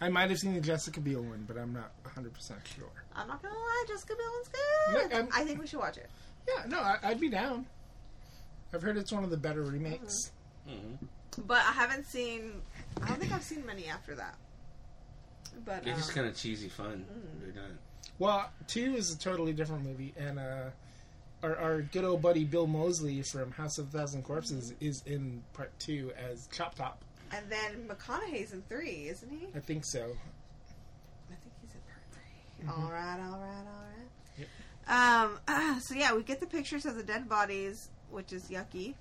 [0.01, 2.85] I might have seen the Jessica Biel one, but I'm not 100 percent sure.
[3.17, 5.11] I'm not gonna lie, Jessica Biel's good.
[5.11, 6.11] No, I'm- think we should watch it.
[6.49, 7.65] Yeah, no, I, I'd be down.
[8.75, 10.31] I've heard it's one of the better remakes.
[10.67, 10.95] hmm
[11.47, 12.61] But I haven't seen.
[13.03, 14.37] I don't think I've seen many after that.
[15.65, 17.05] But They're just um, kind of cheesy fun.
[17.11, 17.41] Mm.
[17.55, 17.71] They're not.
[18.19, 20.71] Well, two is a totally different movie, and uh,
[21.43, 25.43] our, our good old buddy Bill Moseley from House of a Thousand Corpses is in
[25.53, 27.03] part two as Chop Top.
[27.33, 29.47] and then McConaughey's in three, isn't he?
[29.55, 30.01] I think so.
[31.31, 34.09] I think he's in part 3 All right, all right, all right.
[34.39, 34.49] Yep.
[35.49, 35.81] Um.
[35.81, 38.95] so yeah, we get the pictures of the dead bodies, which is yucky.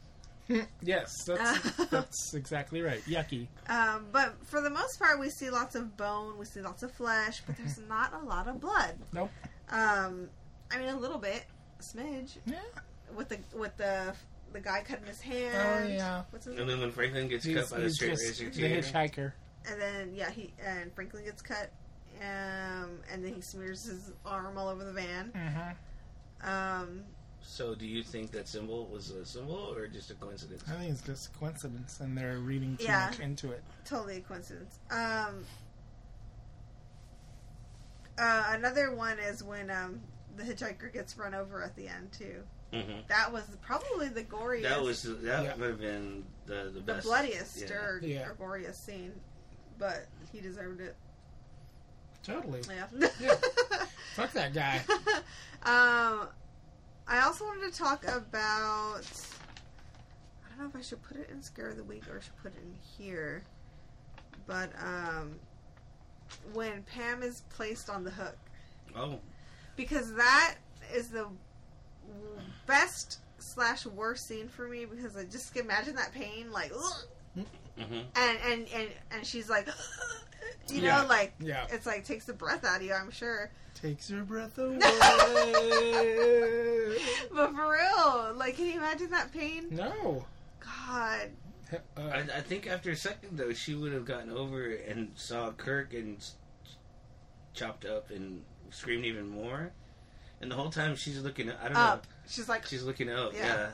[0.82, 3.02] yes, that's that's exactly right.
[3.06, 3.48] Yucky.
[3.68, 4.08] Um.
[4.12, 7.42] But for the most part, we see lots of bone, we see lots of flesh,
[7.46, 8.96] but there's not a lot of blood.
[9.14, 9.32] Nope.
[9.70, 10.30] Um.
[10.72, 11.46] I mean, a little bit,
[11.82, 12.60] smidge, Yeah.
[13.16, 14.14] with the with the
[14.54, 15.86] the guy cutting his hand.
[15.86, 16.24] Oh, yeah.
[16.32, 18.50] What's his And then when Franklin gets He's, cut by the he's straight just razor
[18.50, 19.32] the tear, hitchhiker.
[19.72, 21.70] and then yeah, he and Franklin gets cut,
[22.22, 25.32] um, and then he smears his arm all over the van.
[25.36, 26.50] Mm-hmm.
[26.50, 27.04] Um,
[27.42, 30.64] So, do you think that symbol was a symbol or just a coincidence?
[30.68, 33.08] I think it's just a coincidence, and they're reading too Yeah.
[33.12, 33.64] much into it.
[33.86, 34.80] Totally a coincidence.
[34.92, 35.46] Um,
[38.18, 40.02] uh, another one is when um,
[40.40, 42.44] the hitchhiker gets run over at the end too.
[42.74, 45.56] hmm That was probably the goriest, That was that Yeah.
[45.56, 47.74] would have been the the the bloodiest yeah.
[47.76, 48.28] or, Yeah.
[48.30, 49.14] or goriest scene,
[49.78, 50.96] but he deserved it.
[52.24, 52.62] Totally.
[52.70, 53.10] Yeah.
[53.20, 53.36] Yeah.
[54.16, 54.82] Fuck that guy.
[55.64, 56.28] um,
[57.08, 59.02] I also wanted to talk about.
[60.46, 62.22] I don't know if I should put it in scare of the week or I
[62.22, 63.44] should put it in here,
[64.46, 65.36] but um,
[66.54, 68.36] when Pam is placed on the hook,
[68.96, 69.20] Oh,
[69.80, 70.56] because that
[70.94, 71.26] is the
[72.68, 77.46] best slash worst scene for me because I just can imagine that pain, like, ugh,
[77.78, 79.68] hmm and and and and she's like,
[80.68, 81.04] you know, Yeah.
[81.04, 81.66] like Yeah.
[81.72, 82.94] it's like takes the breath out of you.
[82.94, 83.50] I'm sure.
[83.74, 84.78] Takes your breath away.
[87.34, 89.68] But for real, like, can you imagine that pain?
[89.72, 90.26] no.
[90.60, 91.30] God.
[91.72, 95.12] Uh, I, I think after a second though, she would have gotten over it and
[95.16, 96.18] saw Kirk and
[97.54, 99.72] chopped up and screamed even more.
[100.42, 102.08] And the whole time she's looking, I don't Up.
[102.30, 103.34] She's like, she's looking up.
[103.34, 103.46] Yeah.
[103.46, 103.68] Yeah.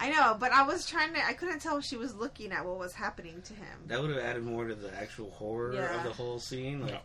[0.00, 1.26] I know, but I was trying to.
[1.26, 3.78] I couldn't tell if she was looking at what was happening to him.
[3.86, 5.96] that would have added more to the actual horror Yeah.
[5.96, 6.82] of the whole scene.
[6.82, 7.00] Like, No.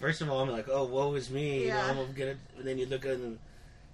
[0.00, 1.66] first of all, I'm like, oh, woe is me.
[1.66, 1.88] Yeah.
[1.88, 2.36] You know, I'm gonna.
[2.58, 3.38] And then you look at and,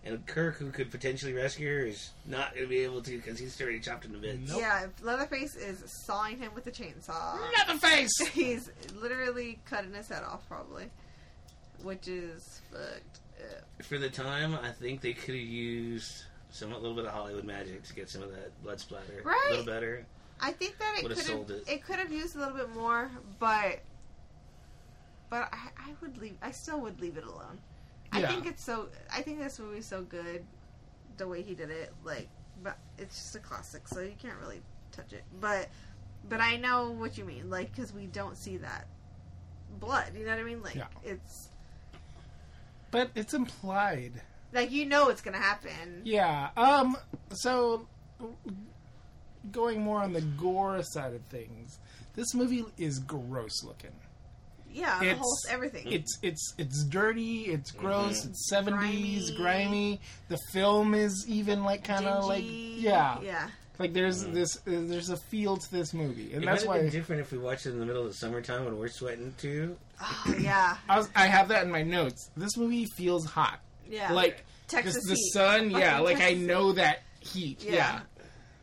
[0.05, 3.61] and Kirk, who could potentially rescue her, is not gonna be able to because he's
[3.61, 4.48] already chopped into bits.
[4.51, 4.61] Nope.
[4.61, 7.38] Yeah, Leatherface is sawing him with a chainsaw.
[7.59, 8.16] Leatherface.
[8.33, 10.87] He's literally cutting his head off, probably,
[11.83, 13.21] which is fucked.
[13.40, 13.83] up.
[13.85, 17.45] For the time, I think they could have used some a little bit of Hollywood
[17.45, 19.40] magic to get some of that blood splatter Right.
[19.49, 20.05] a little better.
[20.40, 21.64] I think that it could have it.
[21.68, 23.81] it could have used a little bit more, but
[25.31, 26.37] but I, I would leave.
[26.42, 27.59] I still would leave it alone.
[28.14, 28.88] I think it's so.
[29.11, 30.45] I think this movie's so good,
[31.16, 31.92] the way he did it.
[32.05, 32.29] Like,
[32.62, 35.23] but it's just a classic, so you can't really touch it.
[35.40, 35.68] But
[36.29, 38.87] but I know what you mean, like because we don't see that
[39.81, 40.12] blood.
[40.14, 40.62] You know what I mean?
[40.62, 40.88] Like Yeah.
[41.03, 41.49] it's
[42.92, 44.12] But it's implied.
[44.52, 46.02] like you know it's gonna happen.
[46.05, 46.50] Yeah.
[46.57, 46.96] Um.
[47.33, 47.88] So,
[49.50, 51.78] going more on the gore side of things,
[52.14, 53.90] this movie is gross looking.
[54.70, 55.90] Yeah, the It's- whole everything.
[55.92, 57.42] It's it's it's dirty.
[57.46, 58.22] It's gross.
[58.22, 58.31] Mhm.
[58.31, 59.42] It's seventies, Grimy.
[59.66, 60.00] grimy.
[60.28, 63.50] The film is even like kind of like yeah, yeah.
[63.78, 64.35] Like there's Mhm.
[64.35, 67.32] this uh, there's a feel to this movie, and it that's why been different if
[67.32, 69.76] we watched it in the middle of the summertime when we're sweating too.
[70.00, 72.30] Oh, yeah, I was I have that in my notes.
[72.37, 74.12] This movie feels hot, yeah.
[74.12, 75.32] like Texas the, the heat.
[75.32, 75.70] sun.
[75.70, 77.62] Yeah, Fucking like I Texas know that heat.
[77.64, 77.72] Yeah.
[77.72, 78.00] Yeah.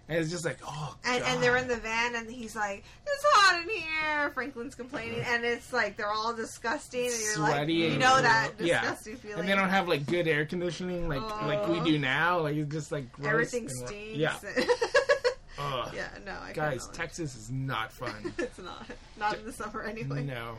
[0.09, 3.23] And it's just like oh, And, and they're in the van, and he's like, "It's
[3.27, 7.73] hot in here." Franklin's complaining, and it's like they're all disgusting, and you're like, Sweaty
[7.73, 8.81] you and- know that yeah.
[8.81, 9.39] disgusting feeling.
[9.41, 11.83] and they don't have like good air conditioning like like we Oh.
[11.85, 12.39] do now.
[12.39, 14.17] Like it's just like gross everything stinks.
[14.17, 14.35] Yeah.
[15.59, 15.91] Ugh.
[15.93, 18.33] yeah, no, I Guys, Texas is not fun.
[18.39, 18.85] it's not.
[19.19, 20.23] Not in the summer anyway.
[20.23, 20.57] no,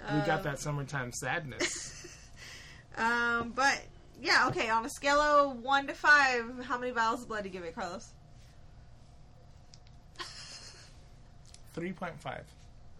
[0.00, 1.94] we got Um, that summertime sadness.
[2.96, 3.80] Um, but
[4.20, 4.70] yeah, okay.
[4.70, 7.62] On a scale of one to five, how many vials of blood do you give
[7.62, 8.08] it, Carlos?
[11.78, 12.44] Three point five.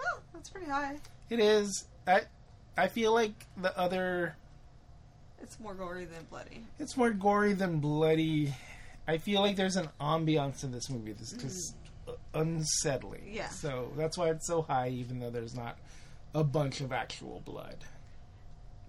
[0.00, 0.96] Oh, that's pretty high.
[1.30, 1.86] It is.
[2.06, 2.22] I
[2.76, 4.36] I feel like the other.
[5.40, 6.62] It's more gory than bloody.
[6.78, 8.54] It's more gory than bloody.
[9.06, 11.74] I feel like there's an ambiance in this movie that's just
[12.34, 13.22] unsettling.
[13.22, 13.34] Mm.
[13.34, 13.48] Yeah.
[13.48, 15.78] So that's why it's so high, even though there's not
[16.34, 17.76] a bunch of actual blood.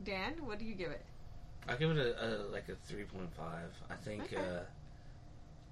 [0.04, 1.04] Dan, what do you give it?
[1.68, 3.72] I give it a, a like a three point five.
[3.90, 4.38] I think Okay.
[4.38, 4.60] uh,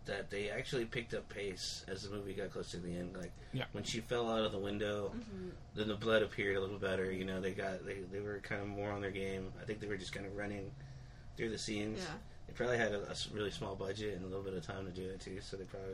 [0.08, 3.16] that they actually picked up pace as the movie got close to the end.
[3.16, 3.66] Like Yeah.
[3.72, 5.50] when she fell out of the window, Mm-hmm.
[5.76, 7.12] then the blood appeared a little better.
[7.12, 9.52] You know, they got they, they were kind of more on their game.
[9.62, 10.72] I think they were just kind of running
[11.38, 12.00] through the scenes.
[12.00, 12.16] Yeah.
[12.48, 15.08] They probably had a really small budget and a little bit of time to do
[15.10, 15.40] it too.
[15.42, 15.90] So they probably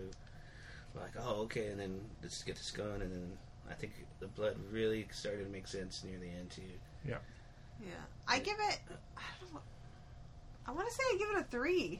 [0.95, 3.01] were like, oh okay, and then let's get this going.
[3.01, 3.37] And then
[3.69, 6.61] I think the blood really started to make sense near the end too.
[7.07, 7.17] Yeah,
[7.83, 7.89] Yeah,
[8.27, 8.79] I give it.
[9.17, 9.61] I don't.
[10.65, 11.99] I want to say I give it a three.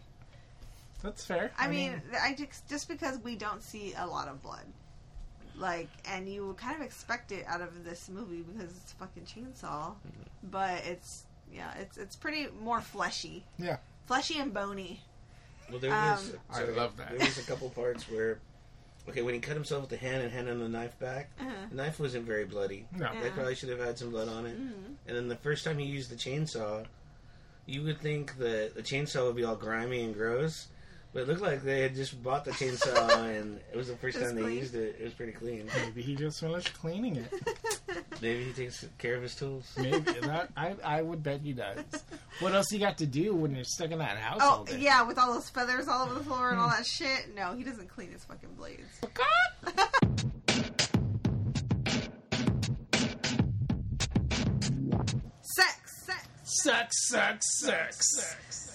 [1.04, 1.52] That's fair.
[1.58, 4.66] I, mean, I just just because we don't see a lot of blood,
[5.56, 9.24] like, and you kind of expect it out of this movie because it's a fucking
[9.26, 9.94] chainsaw,
[10.50, 13.78] but it's yeah, it's it's pretty more fleshy, yeah.
[14.08, 15.02] fleshy and bony.
[15.70, 16.36] Well, there Um, was.
[16.52, 17.10] I love that.
[17.18, 18.40] There was a couple parts where,
[19.10, 21.50] okay, when he cut himself with the hand and handed the knife back, Uh-huh.
[21.70, 22.86] the knife wasn't very bloody.
[22.92, 23.12] No.
[23.12, 23.22] Yeah.
[23.24, 24.60] They probably should have had some blood on it.
[24.60, 24.96] Mhm.
[25.08, 26.86] And then the first time he used the chainsaw,
[27.66, 30.68] you would think that the chainsaw would be all grimy and gross,
[31.14, 34.18] but it looked like they had just bought the chainsaw and it was the first
[34.18, 34.98] Just time they used it.
[35.00, 35.70] It was pretty clean.
[35.84, 37.34] Maybe he just finished cleaning it.
[38.22, 39.72] Maybe he takes care of his tools.
[39.78, 41.78] Maybe that, I I would bet he does.
[42.40, 44.66] What else you got to do when you're stuck in that house oh, all Oh
[44.66, 44.80] day?
[44.80, 47.36] yeah, with all those feathers all over the floor and all that shit.
[47.36, 48.82] No, he doesn't clean his fucking blades.
[49.04, 49.10] Oh,
[55.42, 56.28] sex, sex.
[56.44, 57.46] Sex, sex,
[58.16, 58.73] sex.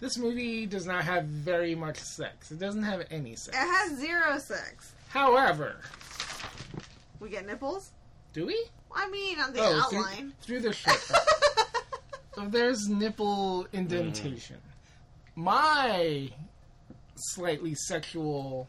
[0.00, 2.50] This movie does not have very much sex.
[2.50, 3.56] It doesn't have any sex.
[3.56, 4.92] It has zero sex.
[5.08, 5.76] However,
[7.18, 7.90] We get nipples.
[8.32, 8.64] do we?
[8.94, 10.32] I mean, on the Oh, outline.
[10.40, 11.00] through the shirt.
[12.34, 14.56] So there's nipple indentation.
[15.36, 16.30] My
[17.16, 18.68] slightly sexual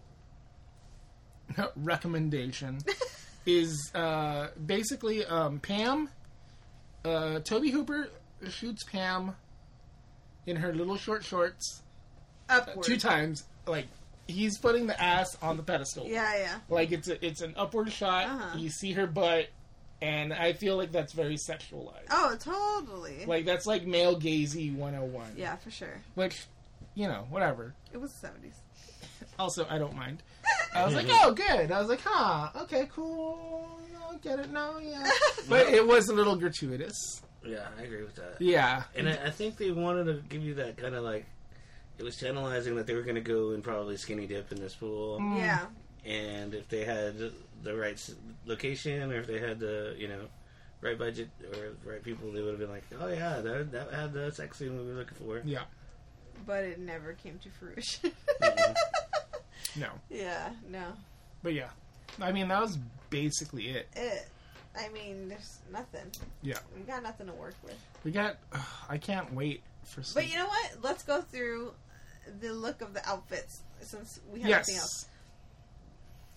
[1.75, 2.79] recommendation
[3.45, 6.09] is uh, basically um, Pam.
[7.03, 8.09] Uh, Tobe Hooper
[8.49, 9.35] shoots Pam
[10.45, 11.81] in her little short shorts
[12.49, 12.85] Upward.
[12.85, 13.43] two times.
[13.67, 13.87] Like
[14.27, 16.07] he's putting the ass on the pedestal.
[16.07, 16.55] Yeah, yeah.
[16.69, 18.25] Like it's a, it's an upward shot.
[18.25, 18.57] Uh-huh.
[18.57, 19.47] You see her butt,
[20.01, 22.07] and I feel like that's very sexualized.
[22.09, 23.25] Oh, totally.
[23.25, 25.33] Like that's like male gazy 101.
[25.37, 26.01] yeah, for sure.
[26.15, 26.45] Which,
[26.95, 27.73] you know, whatever.
[27.93, 28.53] It was the 70s.
[29.39, 30.21] Also, I don't mind.
[30.75, 31.71] I was like, oh, good.
[31.71, 33.79] I was like, huh, okay, cool.
[33.93, 35.09] No, get it now, yeah.
[35.49, 37.21] But it was a little gratuitous.
[37.45, 38.35] Yeah, I agree with that.
[38.39, 38.83] Yeah.
[38.95, 41.25] And I, I think they wanted to give you that kind of like
[41.97, 44.75] it was channelizing that they were going to go and probably skinny dip in this
[44.75, 45.37] pool, Mm.
[45.37, 45.65] Yeah.
[46.05, 47.17] and if they had
[47.63, 47.99] the right
[48.45, 50.21] location or if they had the you know
[50.81, 54.13] right budget or right people, they would have been like, oh yeah, that, that had
[54.13, 55.41] the sex scene we were looking for.
[55.45, 55.63] Yeah.
[56.47, 58.11] But it never came to fruition.
[59.75, 59.87] No.
[60.09, 60.83] yeah, no.
[61.43, 61.69] But yeah.
[62.19, 62.77] I mean, that was
[63.09, 63.87] basically it.
[63.95, 64.27] It.
[64.77, 66.11] I mean, there's nothing.
[66.41, 66.59] Yeah.
[66.75, 67.77] We got nothing to work with.
[68.03, 68.37] We got.
[68.89, 70.01] I can't wait for.
[70.13, 70.71] But you know what?
[70.81, 71.73] Let's go through
[72.39, 74.67] the look of the outfits since we have yes.
[74.67, 75.05] nothing else.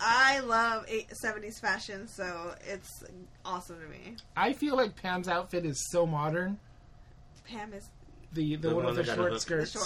[0.01, 3.05] I love eight, 70s fashion, so it's
[3.45, 4.17] awesome to me.
[4.37, 6.59] I feel like Pam's outfit is so modern.
[7.49, 7.89] Pam is
[8.33, 9.41] The the, The one one with the that got a short hook.
[9.43, 9.79] skirts, The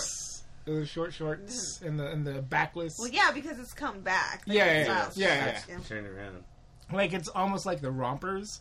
[0.72, 0.78] short.
[0.80, 1.86] the short shorts, mm-hmm.
[1.88, 2.96] and the and the backless.
[2.98, 4.42] well, yeah, because it's come back.
[4.46, 5.16] Yeah, yeah, it's yeah, out.
[5.16, 5.78] yeah, yeah.
[5.86, 6.42] Turn it around.
[6.92, 8.60] Like it's almost like the rompers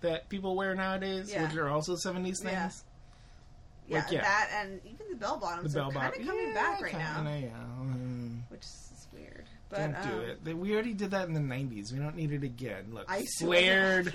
[0.00, 1.40] that people wear nowadays, Mm-hmm.
[1.40, 1.48] Yeah.
[1.48, 2.52] which are also seventies things.
[2.52, 2.70] Yeah.
[3.96, 4.20] Yeah, Like, yeah.
[4.20, 6.92] that and even the bell bottoms The are bell kind bottom of coming back right
[6.92, 7.48] now, kinda, Yeah.
[7.82, 9.46] mm, which is weird.
[9.70, 10.56] But Don't do um, it.
[10.58, 11.90] We already did that in the nineties.
[11.92, 12.88] We don't need it again.
[12.92, 14.12] Look, I flared,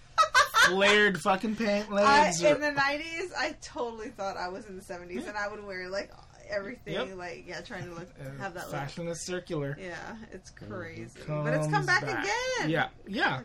[0.66, 2.42] flared fucking pant I, legs.
[2.44, 5.64] or- in the nineties, I totally thought I was in the seventies, and I would
[5.64, 6.10] wear like
[6.48, 7.16] everything, Yep.
[7.16, 8.72] like yeah, trying to look uh, have that look.
[8.72, 9.76] fashion is circular.
[9.80, 9.94] Yeah,
[10.32, 12.70] it's crazy, but it's come Comes back, again.
[12.70, 13.40] Yeah, yeah.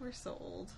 [0.00, 0.70] we're so old.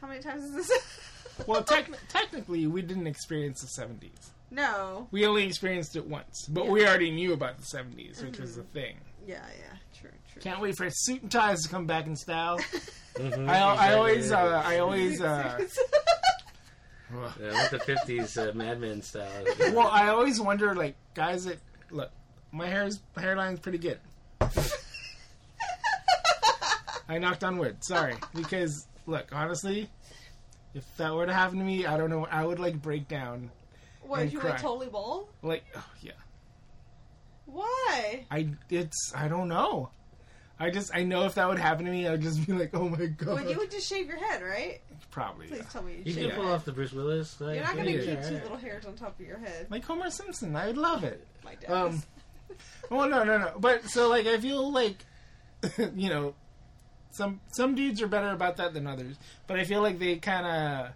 [0.00, 0.70] How many times is this?
[1.46, 4.30] Well, tec- technically, we didn't experience the seventies.
[4.50, 5.08] no.
[5.10, 6.64] We only experienced it once, but Yeah.
[6.66, 6.72] Mm-hmm.
[6.74, 8.96] we already knew about the seventies, which was a thing.
[9.26, 10.42] Yeah, yeah, true, true.
[10.42, 12.58] Can't wait for suit and ties to come back in style.
[13.16, 13.58] Mhm, I,
[13.90, 15.64] I always, uh, I always, uh,
[17.12, 19.44] Yeah, with the fifties uh, Mad Men style.
[19.72, 21.58] well, I always wonder, like, guys that
[21.90, 22.10] look,
[22.52, 23.98] my hair's hairline's pretty good.
[27.08, 27.82] I knocked on wood.
[27.82, 29.90] Sorry, because look, honestly,
[30.74, 32.26] if that were to happen to me, I don't know.
[32.30, 33.50] I would like break down.
[34.02, 34.20] what?
[34.20, 34.50] and You cry.
[34.50, 35.28] went totally bald?
[35.42, 36.12] Like, oh, yeah,
[37.46, 38.26] Why?
[38.30, 39.90] I it's I don't know.
[40.60, 42.70] I just I know if that would happen to me, I would just be like,
[42.74, 44.80] oh my god, Well, you would just shave your head, right?
[45.10, 45.46] probably.
[45.48, 45.64] Please yeah.
[45.70, 47.40] tell me you You can pull off the Bruce Willis.
[47.40, 49.66] Like, You're not gonna Yeah, keep yeah, two little hairs on top of your head.
[49.70, 51.26] Like Homer Simpson, I would love it.
[51.44, 51.70] My dad.
[51.70, 52.06] Um, is-
[52.90, 53.52] well, no, no, no.
[53.58, 55.04] But so like, I feel like,
[55.96, 56.34] you know,
[57.10, 59.16] some some dudes are better about that than others.
[59.46, 60.92] But I feel like they kind of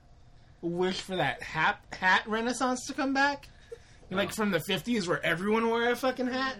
[0.60, 3.48] wish for that hat hat renaissance to come back,
[4.10, 6.56] like from the fifties where everyone wore a fucking hat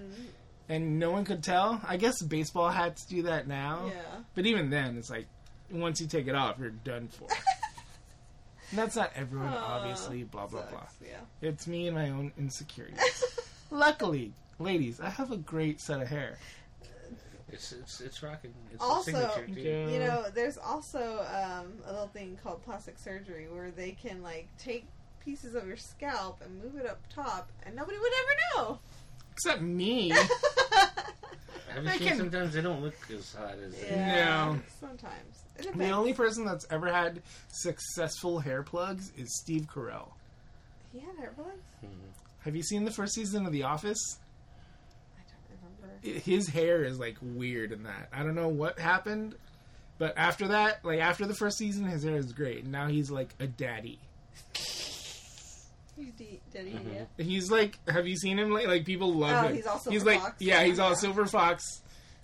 [0.69, 1.81] and no one could tell.
[1.87, 3.87] I guess baseball hats do that now.
[3.89, 4.01] Yeah.
[4.35, 5.27] But even then, it's like
[5.71, 7.29] once you take it off, you're done for.
[8.71, 10.25] And that's not everyone, Aw, obviously.
[10.25, 10.87] Blah blah blah.
[11.01, 11.19] Yeah.
[11.43, 13.23] It's me and my own insecurities.
[13.71, 16.39] Luckily, ladies, I have a great set of hair.
[17.53, 18.53] It's it's it's rocking.
[18.73, 19.61] It's Also- a signature.
[19.61, 19.91] You.
[19.93, 24.49] You know, there's also um, a little thing called plastic surgery where they can like
[24.59, 24.87] take
[25.25, 28.79] pieces of your scalp and move it up top, and nobody would ever know.
[29.35, 30.11] Except me.
[31.69, 34.59] Have I you seen can- sometimes they don't look as hot as they No.
[34.81, 35.43] Sometimes.
[35.77, 40.09] The only person that's ever had successful hair plugs is Steve Carell.
[40.93, 41.51] He had hair plugs?
[41.85, 41.95] Mm-hmm.
[42.41, 44.19] Have you seen the first season of The Office?
[45.17, 46.21] I don't remember.
[46.21, 48.09] His hair is like weird in that.
[48.13, 49.35] I don't know what happened,
[49.99, 52.67] but after that, like after the first season, his hair is great.
[52.67, 53.99] Now he's like a daddy.
[55.97, 56.75] He's de- did he?
[56.75, 57.07] Mhm.
[57.25, 58.51] He's like, have you seen him?
[58.51, 59.55] Like, like people love Oh, him.
[59.55, 60.35] he's all He's like, Fox?
[60.41, 60.97] yeah, he's all Yeah.
[60.97, 61.65] Silver Fox.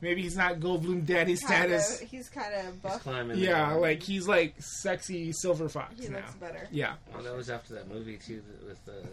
[0.02, 2.00] maybe he's not Goldblum daddy Kinda- status.
[2.00, 3.02] he's kind of He's buff.
[3.02, 3.38] climbing.
[3.38, 3.80] Yeah, there.
[3.80, 6.16] like he's like sexy silver fox He now.
[6.20, 6.66] looks better.
[6.70, 9.06] Yeah, Well, that was after that movie too, th- with uh,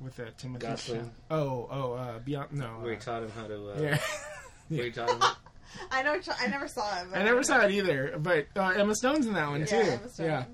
[0.00, 0.66] with uh, Timothy.
[0.66, 1.10] Gosling.
[1.30, 2.66] Oh, oh, uh, beyond no.
[2.80, 3.70] where he Uh, taught him how to.
[3.70, 3.98] Uh, yeah.
[4.68, 5.22] Where he taught him.
[5.92, 6.18] I know.
[6.40, 7.06] I never saw it.
[7.10, 9.76] But I never saw it either, but uh, Emma Stone's in that one Yeah, too.
[9.76, 10.26] Emma Stone.
[10.26, 10.44] Yeah,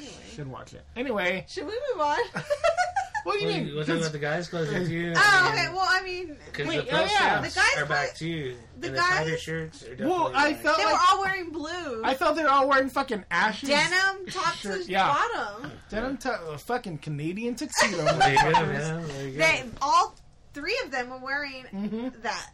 [0.00, 0.84] Anyway, should watch it.
[0.96, 2.18] Anyway, should we move on?
[3.24, 3.66] what do you Well, mean?
[3.66, 5.12] you want to talk about the guys' clothes too?
[5.16, 5.68] oh, okay.
[5.68, 7.38] Well, I mean, Because Wait, the oh, post yeah.
[7.38, 8.56] ups The guys are back put- too.
[8.78, 10.62] the and the tighter guys- shirts are definitely Well, I back.
[10.62, 12.02] felt they were like all wearing blue.
[12.04, 13.68] I thought they were all wearing fucking ashes.
[13.68, 15.06] Denim top shirt- to yeah.
[15.34, 15.72] bottom.
[15.90, 17.96] Denim to a fucking Canadian tuxedo.
[18.04, 19.08] There you go, man.
[19.08, 19.38] There you go.
[19.38, 20.14] They all
[20.54, 22.46] three of them were wearing hmm that.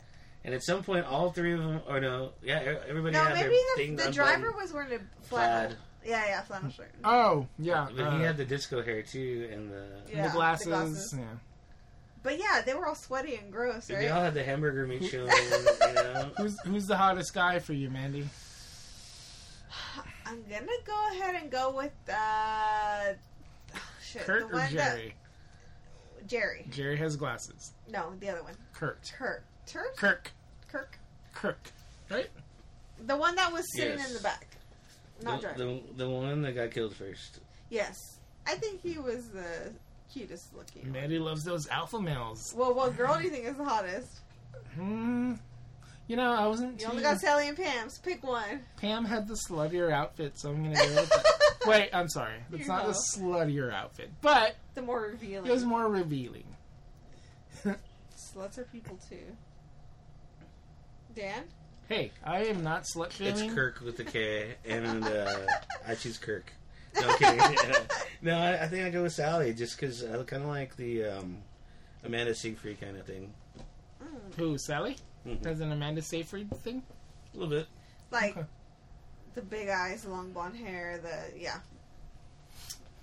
[0.45, 3.35] And at some point, all three of them, or no, yeah, e- everybody No, had
[3.35, 4.15] maybe their the, thing the unbuttoned.
[4.15, 5.69] driver was wearing a flannel.
[5.71, 5.77] Plaid.
[6.07, 6.93] Yeah, yeah, flannel shirt.
[7.05, 9.87] Oh yeah, But uh, he had the disco hair too, and the.
[10.09, 10.65] Yeah, the glasses.
[10.67, 11.15] the glasses.
[11.19, 11.25] Yeah.
[12.23, 14.01] But yeah, they were all sweaty and gross, right?
[14.01, 16.31] They all had the hamburger meat showing, you know.
[16.39, 18.27] Who's who's the hottest guy for you, Mandy?
[20.27, 23.13] I'm gonna go ahead and go with uh,
[24.03, 25.15] shit, Kurt the or one Jerry?
[26.19, 26.67] that Jerry.
[26.71, 27.73] Jerry has glasses.
[27.89, 28.55] No, the other one.
[28.73, 29.13] Kurt.
[29.17, 29.45] Kurt.
[29.67, 29.97] Turk.
[29.97, 30.31] Kirk.
[30.69, 30.99] Kirk.
[31.33, 31.59] Kirk.
[32.11, 32.29] Right?
[33.07, 34.09] The one that was sitting Yes.
[34.09, 34.49] in the back,
[35.23, 35.85] not the, driving.
[35.97, 37.41] the, the one that got killed first.
[37.71, 39.73] Yes, I think he was the
[40.13, 40.93] cutest looking.
[40.93, 41.19] one.
[41.21, 42.53] Loves those alpha males.
[42.57, 44.21] Well, what girl do you think is the hottest?
[44.75, 45.35] Hmm.
[46.09, 46.81] You know, I wasn't.
[46.81, 46.91] You Too...
[46.93, 47.99] only got Sally and Pam's.
[47.99, 48.61] Pick one.
[48.77, 51.25] Pam had the sluttier outfit, so I'm gonna go with that.
[51.67, 52.37] Wait, I'm sorry.
[52.53, 52.93] It's You not know.
[52.93, 55.51] the sluttier outfit, but The more revealing.
[55.51, 56.45] it was more revealing.
[57.65, 59.37] Sluts are people too.
[61.17, 61.43] Dan?
[61.89, 63.55] Hey, I am not slut It's shaming.
[63.55, 65.47] Kirk with the K, and uh,
[65.87, 66.53] I choose Kirk.
[66.99, 67.75] No I'm kidding.
[68.23, 71.05] no, I, I think I go with Sally just because I kind of like the
[71.05, 71.37] um,
[72.05, 73.35] Amanda Seyfried kind of thing.
[74.03, 74.35] Mm.
[74.39, 74.97] Who, Sally?
[75.27, 75.43] Mhm.
[75.43, 76.83] Does an Amanda Seyfried thing?
[77.35, 77.67] A little bit.
[78.11, 78.47] Like Okay.
[79.35, 81.59] the big eyes, the long blonde hair, the yeah,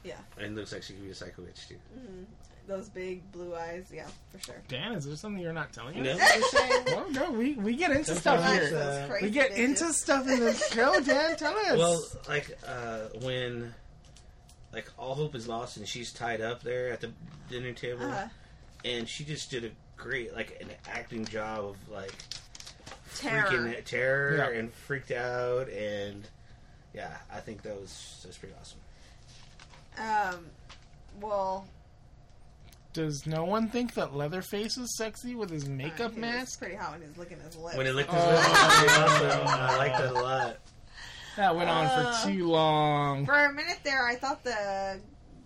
[0.03, 0.17] Yeah.
[0.39, 1.75] And looks like she could be a psycho witch too.
[1.95, 2.25] mm,
[2.67, 3.85] those big blue eyes.
[3.93, 4.61] Yeah, for sure.
[4.67, 6.17] Dan, is there something you're not telling us?
[6.17, 6.25] know
[6.95, 9.19] what No, no, we, we get into Sometimes, stuff Like here.
[9.19, 9.57] uh, we get bitches.
[9.57, 11.35] into stuff in the show, Dan.
[11.35, 11.77] Tell us.
[11.77, 13.73] Well, like uh, when
[14.71, 17.11] like all hope is lost and she's tied up there at the
[17.49, 18.27] dinner table, Uh,
[18.85, 22.13] and she just did a great like an acting job of like
[23.15, 23.43] terror.
[23.49, 24.59] freaking terror Yeah.
[24.59, 26.27] and freaked out and
[26.93, 28.79] yeah, I think that was that was pretty awesome.
[30.35, 30.45] Um,
[31.21, 31.67] well,
[32.93, 36.59] Does no one think that Leatherface is sexy with his makeup uh, he mask?
[36.59, 37.75] pretty hot when he's licking his lips.
[37.75, 38.29] When it licked his Oh.
[38.29, 39.47] lips, that was awesome.
[39.47, 40.57] I liked that a lot.
[41.37, 43.25] That went on Uh, for too long.
[43.25, 44.99] For a minute there, I thought the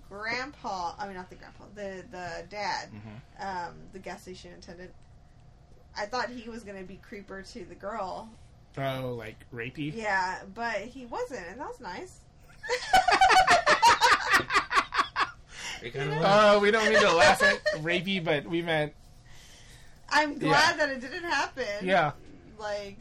[0.10, 0.94] grandpa.
[1.00, 1.64] I mean, not the grandpa.
[1.76, 2.90] The the dad.
[2.92, 3.68] Mhm.
[3.70, 4.92] Um, the gas station attendant.
[5.96, 8.30] I thought he was going to be creeper to the girl.
[8.78, 9.94] Oh, like rapey.
[9.96, 12.20] Yeah, but he wasn't, and that was nice.
[15.84, 18.94] It kind of Oh, we don't mean to laugh at rapey, but we meant
[20.10, 21.66] I'm glad that it didn't happen.
[21.84, 22.12] yeah,
[22.60, 22.98] Like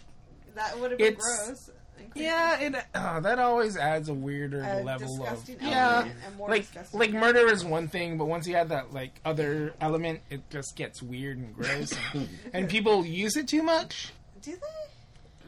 [0.54, 1.70] that would have been It's- gross.
[1.98, 2.24] and creepy.
[2.26, 2.58] yeah.
[2.60, 5.94] It uh, that always adds a weirder A level of disgusting yeah.
[5.98, 8.92] element, a more Like disgusting like murder is one thing, but once you add that
[8.92, 13.62] like other element, it just gets weird and gross, and, and people use it too
[13.62, 14.12] much.
[14.42, 15.46] Do they?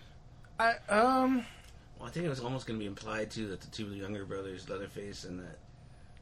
[0.60, 1.44] I um.
[1.98, 4.24] Well, I think it was almost going to be implied too that the two younger
[4.24, 5.58] brothers, Leatherface, and that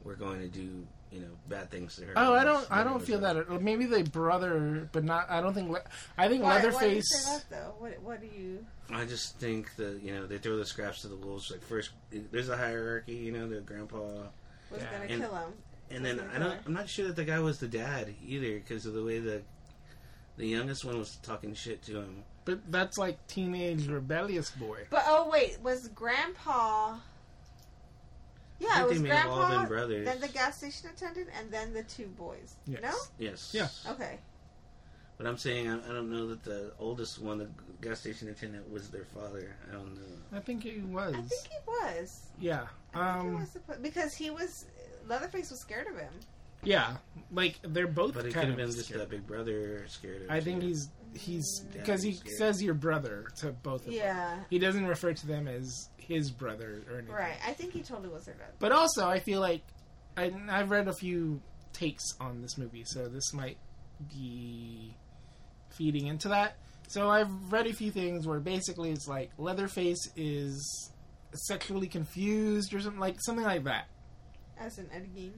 [0.03, 0.85] we're going to do
[1.17, 2.13] you know bad things to her.
[2.15, 2.67] Oh, I don't.
[2.71, 3.35] I don't feel that.
[3.37, 5.29] Or Maybe they brother, but not.
[5.29, 5.69] I don't think.
[5.69, 5.81] Le-
[6.17, 7.09] I think Why, why do you Leatherface.
[7.25, 7.73] say that though?
[7.79, 8.65] What What do you?
[8.91, 11.49] I just think that you know they throw the scraps to the wolves.
[11.51, 13.13] Like first, there's a hierarchy.
[13.15, 14.91] You know, the grandpa, Was Yeah.
[14.91, 15.53] gonna And- kill him?
[15.89, 16.57] and then I don't.
[16.65, 19.41] I'm not sure that the guy was the dad either because of the way the
[20.37, 22.23] the youngest one was talking shit to him.
[22.45, 24.85] But that's like teenage rebellious boy.
[24.89, 26.97] But oh wait, was Grandpa?
[28.59, 30.05] Yeah, it was they all Grandpa, brothers.
[30.05, 32.55] then the gas station attendant, and then the two boys.
[32.65, 32.81] Yes.
[32.81, 32.93] No?
[33.19, 33.51] Yes.
[33.53, 33.67] Yeah.
[33.93, 34.17] Okay.
[35.17, 37.49] But I'm saying I, I don't know that the oldest one, the
[37.81, 39.55] gas station attendant, was their father.
[39.69, 40.01] I don't know.
[40.37, 41.13] I think he was.
[41.15, 42.21] I think he was.
[42.39, 42.65] yeah.
[42.93, 43.39] I think he Um.
[43.39, 44.65] was suppo- because he was
[45.07, 46.13] Leatherface was scared of him.
[46.63, 46.97] Yeah.
[47.31, 50.39] Like they're both But it could have been just that big brother scared of I
[50.41, 50.67] think too.
[50.67, 52.35] he's he's because he scared.
[52.37, 53.93] says your brother to both of them.
[53.93, 54.39] Yeah.
[54.49, 57.13] He doesn't refer to them as his brother or anything.
[57.13, 57.37] Right.
[57.45, 58.53] I think he totally was their dad.
[58.59, 59.61] But also, I feel like
[60.15, 61.41] I, I've read a few
[61.73, 63.57] takes on this movie, so this might
[64.09, 64.95] be
[65.77, 66.57] feeding into that.
[66.87, 70.91] So I've read a few things where basically it's like Leatherface is
[71.33, 73.87] sexually confused or something like something like that.
[74.57, 75.33] As an Ed Gein.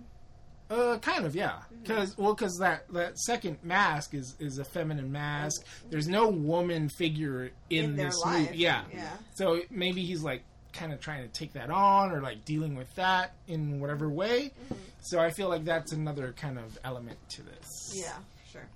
[0.70, 1.62] Uh, kind of, yeah.
[1.82, 5.66] Because well, because that that second mask is is a feminine mask.
[5.90, 8.58] There's no woman figure in, In this movie.
[8.58, 8.84] Yeah.
[8.94, 9.10] yeah.
[9.34, 10.44] So maybe he's like
[10.74, 14.52] kind of trying to take that on, or like dealing with that in whatever way.
[14.66, 14.76] Mm-hmm.
[15.02, 17.94] So I feel like that's another kind of element to this.
[17.96, 18.14] Yeah,
[18.52, 18.68] sure.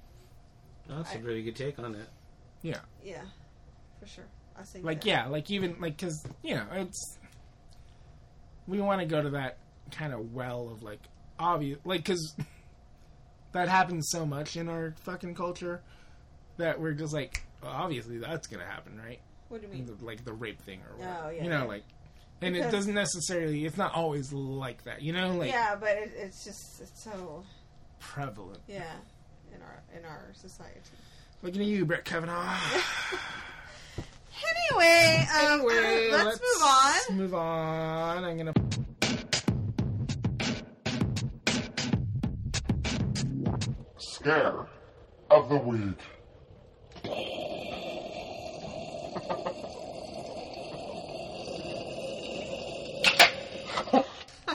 [0.89, 2.07] Oh, that's a I- very good take on it.
[2.61, 2.79] Yeah.
[3.03, 3.21] Yeah,
[3.99, 4.25] for sure.
[4.57, 5.07] I think Like that.
[5.07, 7.17] yeah, like even like because you know it's
[8.67, 9.57] we want to go to that
[9.91, 10.99] kind of well of like
[11.39, 12.35] obvious like because
[13.51, 15.81] that happens so much in our fucking culture
[16.57, 19.19] that we're just like well, obviously that's gonna happen right
[19.53, 19.85] What do you mean?
[19.85, 21.19] The- like the rape thing or whatever.
[21.25, 21.65] Oh, yeah, you know yeah.
[21.65, 21.83] like
[22.41, 26.11] and it doesn't necessarily it's not always like that you know like yeah, but it,
[26.15, 27.43] it's just it's so
[27.99, 28.95] prevalent yeah
[29.55, 30.79] in our in our society.
[31.43, 32.57] looking at you Brett Kavanaugh
[34.71, 37.17] Anyway, um, anyway let's, move on.
[37.17, 38.53] move on I'm gonna
[43.99, 44.65] Scare
[45.29, 45.99] of the week.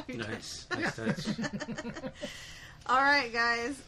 [0.09, 1.27] Nice, nice touch.
[2.87, 3.81] All right, guys.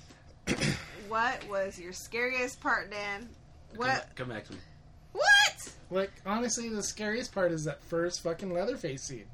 [1.09, 3.29] what was your scariest part, Dan?
[3.77, 3.89] What?
[4.16, 4.59] Come, come back to me.
[5.12, 5.73] What?
[5.93, 9.25] like honestly the scariest part is that first fucking Leatherface scene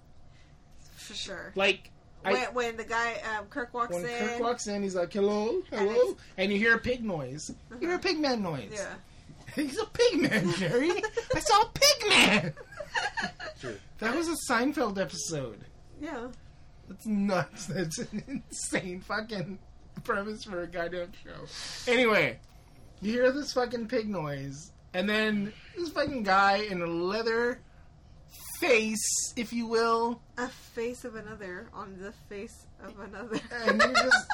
[0.96, 1.52] For sure.
[1.54, 1.90] like
[2.24, 4.18] I- when, when the guy um, Kirk walks when in.
[4.28, 7.50] Kirk walks in, he's like, "Hello, hello," it's- and you hear a pig noise.
[7.80, 8.70] You hear a pig man noise.
[8.72, 8.94] yeah.
[9.54, 10.90] he's a pig man, Jerry.
[11.34, 12.52] I saw a pig man.
[13.60, 13.74] Sure.
[13.98, 15.60] That was a Seinfeld episode.
[16.00, 16.28] Yeah.
[16.88, 17.66] That's nuts.
[17.68, 19.58] That's an insane fucking
[20.04, 21.90] premise for a goddamn show.
[21.90, 22.38] Anyway,
[23.00, 27.60] you hear this fucking pig noise, and then this fucking guy in a leather
[28.60, 33.38] face, if you will, A face of another on the face of another.
[33.66, 34.26] and you're just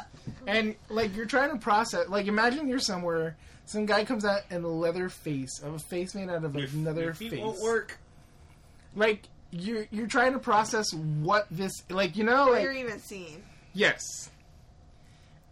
[0.47, 4.63] and like you're trying to process like imagine you're somewhere some guy comes out in
[4.63, 7.61] a leather face of a face made out of Your- another your feet face won't
[7.61, 7.99] work.
[8.95, 12.99] like you're you're trying to process what this like you know what like you're even
[12.99, 13.43] seeing.
[13.75, 14.03] yes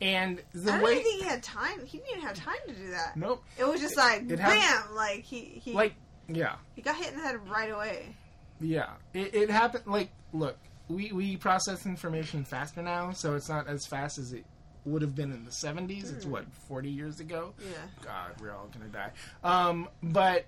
[0.00, 1.84] and the I don't way even think he had time.
[1.84, 3.16] He didn't even have time to do that.
[3.16, 5.94] nope It was just like It bam, happened- like he he like
[6.28, 8.14] yeah he got hit in the head right away.
[8.60, 10.56] yeah it, it happened like look
[10.88, 14.44] we we process information faster now so it's not as fast as it
[14.86, 17.66] would have been in the 70s it's what 40 years ago Yeah.
[18.02, 19.10] God, we're all gonna die.
[19.44, 20.46] Um, but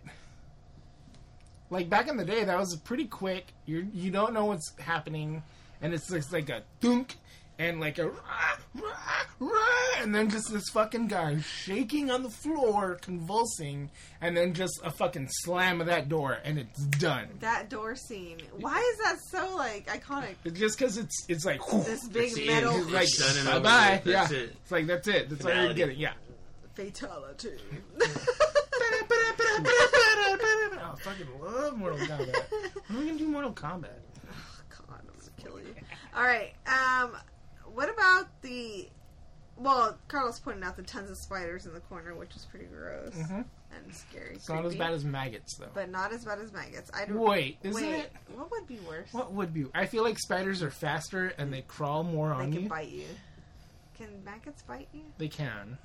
[1.72, 3.46] like back in the day, that was pretty quick.
[3.66, 5.42] You you don't know what's happening,
[5.80, 7.16] and it's just like a thunk
[7.58, 8.90] and like a rah, rah,
[9.38, 14.80] rah, and then just this fucking guy shaking on the floor, convulsing, and then just
[14.84, 17.28] a fucking slam of that door, and it's done.
[17.40, 18.38] That door scene.
[18.58, 20.34] Why is that so like iconic?
[20.44, 22.90] It's just because it's it's like whew, This big It's metal end.
[22.92, 24.00] like It's done and bye bye.
[24.04, 24.12] with.
[24.12, 24.56] Yeah, it.
[24.62, 25.30] it's like that's it.
[25.30, 25.98] That's all you're getting.
[25.98, 26.12] Yeah.
[26.74, 27.50] fatality.
[30.92, 32.44] I fucking love Mortal Kombat.
[32.88, 33.88] When are we gonna do Mortal Kombat?
[34.70, 35.74] God, I'm gonna kill you.
[36.14, 36.52] All right.
[36.66, 37.16] Um,
[37.72, 38.88] what about the?
[39.56, 43.14] Well, Carlos pointed out the tons of spiders in the corner, which is pretty gross
[43.14, 43.44] Mhm.
[43.70, 44.34] and scary.
[44.36, 45.68] It's not as creepy, bad as maggots, though.
[45.74, 46.90] but not as bad as maggots.
[46.94, 47.18] I don't.
[47.18, 48.12] Wait, isn't wait, it?
[48.34, 49.12] What would be worse?
[49.12, 49.66] What would be?
[49.74, 52.68] I feel like spiders are faster and they crawl more They on can you.
[52.68, 53.06] bite you.
[53.94, 55.02] Can maggots bite you?
[55.18, 55.78] They can.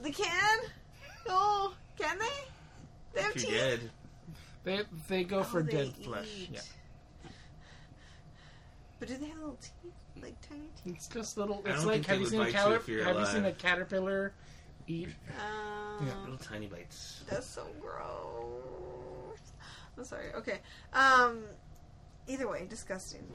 [0.00, 0.58] They can.
[1.28, 2.26] Oh, can they?
[3.14, 3.50] They have If teeth.
[3.50, 3.90] you're dead,
[4.68, 6.28] They they go Oh, for they dead flesh.
[6.52, 6.60] Yeah,
[8.98, 10.96] But do they have little teeth, like tiny teeth?
[10.96, 11.62] it's just little.
[11.64, 12.76] It's like have you seen a caterpillar?
[12.76, 14.34] if you're Have you seen a caterpillar
[14.86, 15.08] eat?
[15.40, 16.20] Um, Yeah.
[16.20, 17.22] little tiny bites.
[17.30, 19.38] That's so gross.
[19.96, 20.34] I'm sorry.
[20.34, 20.58] Okay.
[20.92, 21.44] Um.
[22.26, 23.26] Either way, disgusting,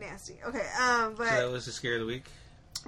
[0.00, 0.38] nasty.
[0.46, 0.66] Okay.
[0.80, 1.14] Um.
[1.14, 2.24] But So that was the scare of the week.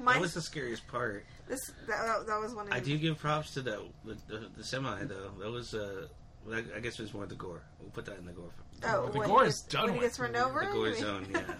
[0.01, 1.27] my That was the scariest part.
[1.47, 4.47] this that, that, that was one of I do give props to the the, the,
[4.57, 5.31] the semi though.
[5.41, 6.07] That was uh,
[6.47, 7.63] well, I, I guess it was more the gore.
[7.81, 8.51] We'll put that in the gore.
[8.85, 10.09] Oh, The when gore he is gets, done when he with.
[10.09, 10.61] gets run over.
[10.61, 11.27] The gore zone.
[11.33, 11.41] Yeah.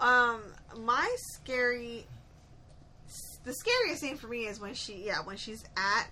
[0.00, 0.40] Um,
[0.78, 2.06] my scary,
[3.44, 6.06] the scariest thing for me is when she, yeah, when she's at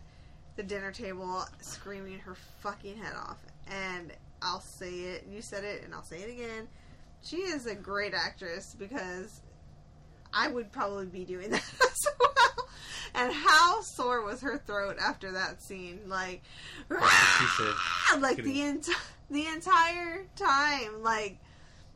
[0.57, 3.39] the dinner table screaming her fucking head off.
[3.67, 6.69] And I'll say it, you said it, and I'll say it again.
[7.23, 9.41] She is a great actress because
[10.35, 12.58] I would probably be doing that as well.
[13.19, 16.01] And how sore was her throat after that scene?
[16.07, 16.43] Like,
[16.89, 18.89] She said, like the ent-
[19.31, 21.39] the entire time, like,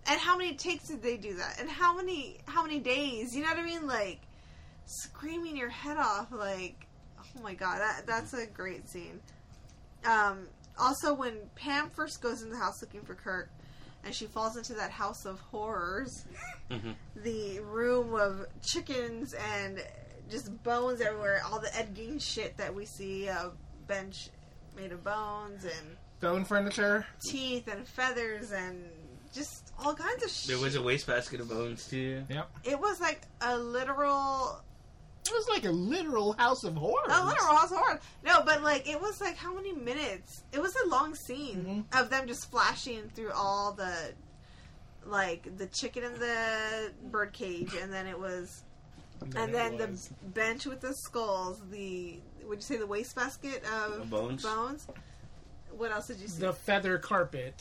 [0.06, 1.60] and how many takes did they do that?
[1.60, 3.34] And how many how many days?
[3.36, 3.86] You know what I mean?
[3.86, 4.20] Like,
[4.86, 6.86] screaming your head off, like,
[7.20, 9.20] oh my god, that that's a great scene.
[10.04, 10.48] Um,
[10.78, 13.48] also, when Pam first goes in the house looking for Kirk,
[14.04, 16.24] and she falls into that house of horrors.
[16.70, 16.94] Mhm.
[17.14, 19.80] The room of chickens and
[20.32, 21.40] just bones everywhere.
[21.46, 23.28] All the Ed Gein shit that we see.
[23.28, 23.50] A
[23.86, 24.30] bench
[24.76, 27.06] made of bones and Bone furniture.
[27.20, 28.84] teeth and feathers and
[29.34, 30.48] just all kinds of shit.
[30.48, 32.24] There was a wastebasket of bones too.
[32.28, 32.50] Yep.
[32.64, 34.60] it was like a literal
[35.26, 37.08] It was like a literal house of horrors.
[37.12, 38.00] A literal house of horrors.
[38.24, 40.42] No, but like it was like how many minutes?
[40.52, 42.00] It was a long scene Mhm.
[42.00, 44.14] of them just flashing through all the
[45.04, 48.62] like the chicken in the bird cage, and then it was,
[49.36, 51.60] and then the was- bench with the skulls.
[51.70, 54.42] The would you say the wastebasket of Of bones?
[54.42, 54.86] Bones.
[55.76, 56.40] What else did you see?
[56.40, 57.54] the feather carpet.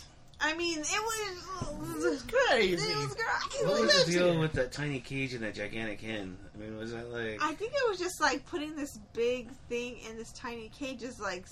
[0.43, 2.03] I mean, it was.
[2.03, 2.73] It was crazy.
[2.91, 3.67] It was great.
[3.67, 6.35] What was the deal with that tiny cage and that gigantic hen?
[6.55, 7.37] I mean, was that like?
[7.41, 11.19] I think it was just like putting this big thing in this tiny cage is
[11.19, 11.45] like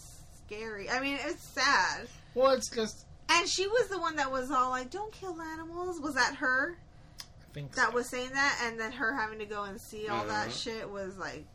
[0.47, 0.89] scary.
[0.89, 2.07] I mean, it's sad.
[2.33, 3.05] Well, it's just.
[3.29, 6.75] And she was the one that was all like, "Don't kill animals." Was that her
[6.75, 6.88] I
[7.61, 7.95] think that so.
[7.95, 8.61] was saying that?
[8.65, 10.63] And then her having to go and see all that Mhm.
[10.63, 11.45] shit was like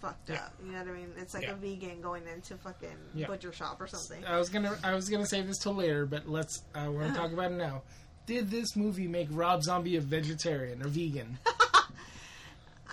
[0.00, 0.36] fucked Yeah.
[0.44, 0.54] up.
[0.64, 1.12] You know what I mean?
[1.16, 1.52] It's like Yeah.
[1.52, 3.26] a vegan going into fucking Yeah.
[3.26, 4.24] butcher shop or something.
[4.24, 4.78] I was gonna.
[4.84, 6.62] I was gonna save this till later, but let's.
[6.74, 7.82] Uh, we're gonna talk about it now.
[8.26, 11.38] Did this movie make Rob Zombie a vegetarian or vegan?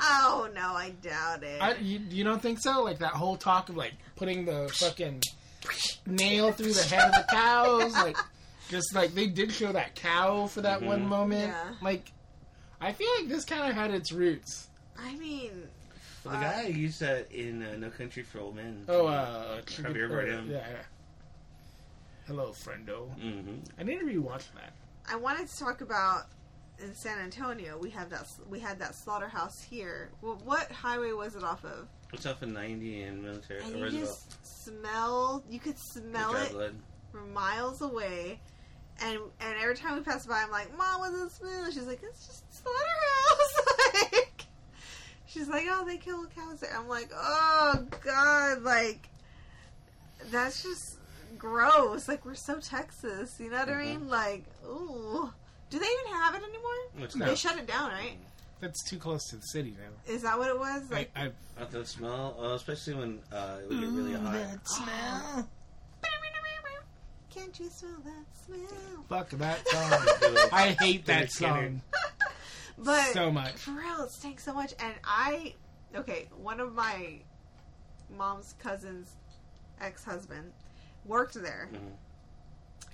[0.01, 1.61] oh no, I doubt it.
[1.61, 2.83] I, you, you don't think so?
[2.83, 5.21] Like that whole talk of like putting the fucking
[6.05, 8.17] nail through the head of the cows, like
[8.69, 11.07] just like they did show that cow for that one Mhm.
[11.07, 11.47] moment.
[11.49, 11.73] Yeah.
[11.81, 12.11] Like,
[12.85, 14.67] I feel like this kind of had its roots.
[14.97, 15.67] I mean,
[16.23, 18.85] Well, the guy used that in uh, No Country for Old Men.
[18.87, 20.49] Oh, uh, Javier or- Bardem.
[20.51, 20.83] Yeah, yeah.
[22.27, 23.09] Hello, friendo.
[23.19, 24.73] hmm I need to rewatch that.
[25.11, 26.25] I wanted to talk about
[26.79, 27.77] in San Antonio.
[27.79, 30.09] We have that we had that slaughterhouse here.
[30.21, 31.87] Well, what highway was it off of?
[32.13, 34.05] It's off of 90 and Military And uh, you Roosevelt.
[34.41, 35.43] just smell.
[35.49, 36.75] You could smell it blood.
[37.11, 38.39] from miles away.
[39.03, 42.01] And and every time we pass by, I'm like, "Mom, what's it smell?" She's like,
[42.01, 44.45] "It's just slaughterhouse." like,
[45.27, 49.09] she's like, "Oh, they kill cows there." I'm like, "Oh God!" Like,
[50.31, 50.97] that's just
[51.37, 52.07] gross.
[52.07, 54.07] Like, we're so Texas, you know what I mean?
[54.09, 55.29] Like, ooh,
[55.69, 57.09] do they even have it anymore?
[57.15, 57.25] No.
[57.25, 58.17] They shut it down, right?
[58.61, 60.13] That's too close to the city now.
[60.13, 60.83] Is that what it was?
[60.91, 64.67] I, Like, I Not that smell, uh, especially when uh, it would get really hot.
[64.67, 65.49] smell.
[67.35, 69.05] can't you smell that smell?
[69.09, 70.49] Fuck that song.
[70.51, 71.81] I hate that Dennis song
[72.77, 73.53] But so much.
[73.53, 74.73] For real, it stinks so much.
[74.79, 75.53] And I,
[75.95, 77.19] okay, one of my
[78.17, 79.11] mom's cousins'
[79.81, 80.51] ex husband
[81.05, 81.91] worked there, Mhm.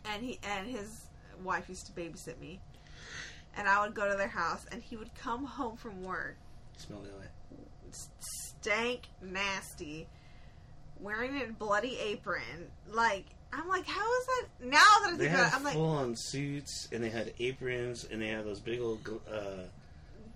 [0.05, 1.05] and he and his
[1.43, 2.59] wife used to babysit me.
[3.55, 6.37] And I would go to their house, and he would come home from work,
[6.77, 7.25] Smell that way.
[7.91, 10.07] stank, nasty,
[10.99, 12.71] wearing a bloody apron.
[12.87, 14.45] Like I'm like, how is that?
[14.61, 17.09] Now that I They think about had it, I'm like, full on suits, and they
[17.09, 18.99] had aprons, and they had those big old
[19.31, 19.63] uh,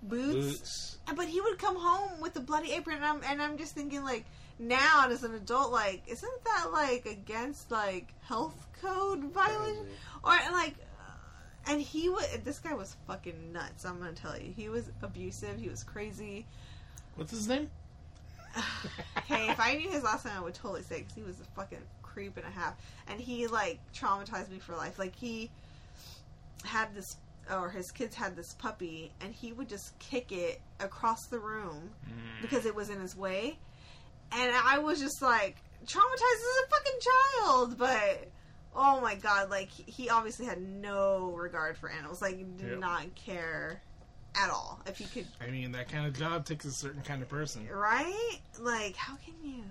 [0.02, 0.34] boots.
[0.34, 0.98] boots.
[1.14, 4.04] But he would come home with the bloody apron, and I'm, and I'm just thinking,
[4.04, 4.24] like,
[4.58, 9.86] now as an adult, like, isn't that like against like health code violation?
[10.24, 13.84] Or like, uh, and he was this guy was fucking nuts.
[13.84, 15.58] I'm gonna tell you, he was abusive.
[15.58, 16.46] He was crazy.
[17.16, 17.70] What's his name?
[19.26, 21.44] hey, if I knew his last name, I would totally say because he was a
[21.54, 21.82] fucking
[22.16, 22.74] creep and a half,
[23.08, 24.98] and he like traumatized me for life.
[24.98, 25.50] Like he
[26.64, 27.16] had this,
[27.52, 31.90] or his kids had this puppy, and he would just kick it across the room
[32.08, 32.42] mm.
[32.42, 33.58] because it was in his way,
[34.32, 37.00] and I was just like traumatized as a fucking
[37.40, 38.28] child, but.
[38.78, 39.48] Oh my god!
[39.48, 42.20] Like he- he obviously had no regard for animals.
[42.20, 42.78] Like did Yep.
[42.78, 43.80] not care
[44.34, 44.82] at all.
[44.84, 47.66] If he could, I mean, that kind of job takes a certain kind of person.
[47.70, 48.38] right?
[48.60, 49.62] Like how can you?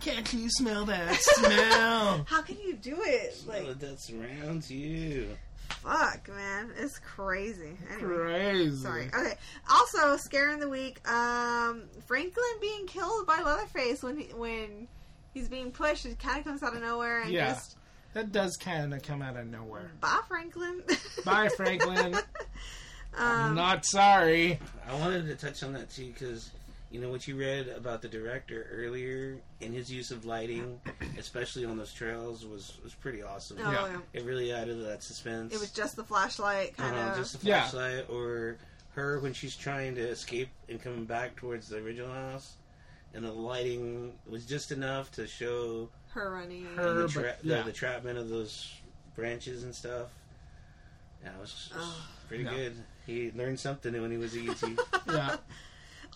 [0.00, 2.24] Can't you smell that smell?
[2.28, 3.34] How can you do it?
[3.34, 5.28] Smell Like, it that surrounds you.
[5.68, 7.76] fuck, man, it's crazy.
[7.92, 8.76] Anyway, Crazy.
[8.82, 9.06] sorry.
[9.14, 9.34] Okay.
[9.70, 11.06] Also, scare in the week.
[11.08, 14.88] Um, Franklin being killed by Leatherface when he, when
[15.34, 16.04] he's being pushed.
[16.04, 17.50] It kind of comes out of nowhere and Yeah.
[17.52, 17.76] just
[18.14, 19.92] That does kind of come out of nowhere.
[20.00, 20.82] bye, Franklin.
[21.24, 22.16] Bye, Franklin.
[23.16, 24.58] I'm um, not sorry.
[24.88, 26.50] I wanted to touch on that too because
[26.92, 30.78] you know what you read about the director earlier and his use of lighting,
[31.18, 33.56] especially on those trails, was was pretty awesome.
[33.60, 33.86] oh, Yeah.
[33.88, 33.98] yeah.
[34.12, 35.54] It really added to that suspense.
[35.54, 37.12] It was just the flashlight, kind of.
[37.12, 37.62] uh just a Yeah.
[37.68, 38.58] flashlight, or
[38.94, 42.56] her when she's trying to escape and coming back towards the original house,
[43.14, 46.66] and the lighting was just enough to show her running.
[46.76, 47.58] Her- the, but- yeah.
[47.58, 48.70] the, the trapment of those
[49.16, 50.08] branches and stuff.
[51.24, 52.06] Yeah, it was, it was Oh.
[52.28, 52.50] pretty No.
[52.50, 52.74] good.
[53.06, 54.62] He learned something when he was a ET.
[55.06, 55.36] Yeah.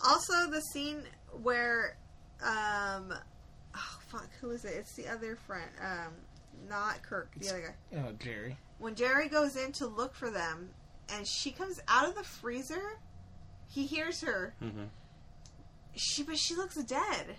[0.05, 1.01] Also, the scene
[1.41, 1.97] where,
[2.43, 3.13] um,
[3.75, 4.73] oh fuck, who is it?
[4.77, 6.13] It's the other friend, um,
[6.69, 7.97] not Kirk, the other guy.
[7.99, 8.57] Oh, Jerry.
[8.79, 10.69] When Jerry goes in to look for them,
[11.09, 12.99] and she comes out of the freezer,
[13.69, 14.53] he hears her.
[14.59, 14.83] hmm
[15.95, 17.35] She, but she looks dead.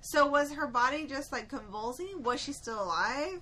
[0.00, 2.22] So was her body just like convulsing?
[2.22, 3.40] Was she still alive?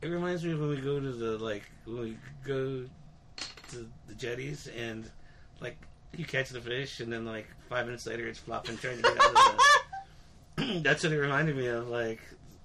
[0.00, 2.86] It reminds me of when we go to the like when we go
[3.70, 5.08] to the jetties and
[5.60, 5.76] like
[6.16, 9.20] you catch the fish and then like five minutes later it's flopping trying to get
[9.20, 9.34] out of
[10.56, 10.80] the.
[10.82, 11.88] That's what it reminded me of.
[11.88, 12.20] Like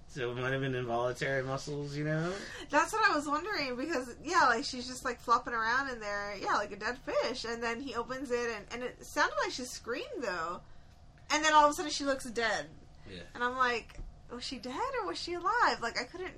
[0.10, 2.32] so, it might have been involuntary muscles, you know.
[2.70, 6.36] That's what I was wondering because yeah, like she's just like flopping around in there,
[6.41, 7.45] yeah, like a dead fish.
[7.45, 10.62] And then he opens it, and and it sounded like she screamed though.
[11.30, 12.66] And then all of a sudden she looks dead,
[13.10, 13.20] Yeah.
[13.36, 14.00] and I'm like,
[14.32, 15.82] was she dead or was she alive?
[15.82, 16.34] Like I couldn't,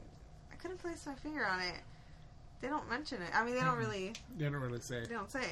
[0.52, 1.76] I couldn't place my finger on it.
[2.62, 3.30] They don't mention it.
[3.34, 5.02] I mean, they don't really, They don't really say.
[5.08, 5.46] they don't say.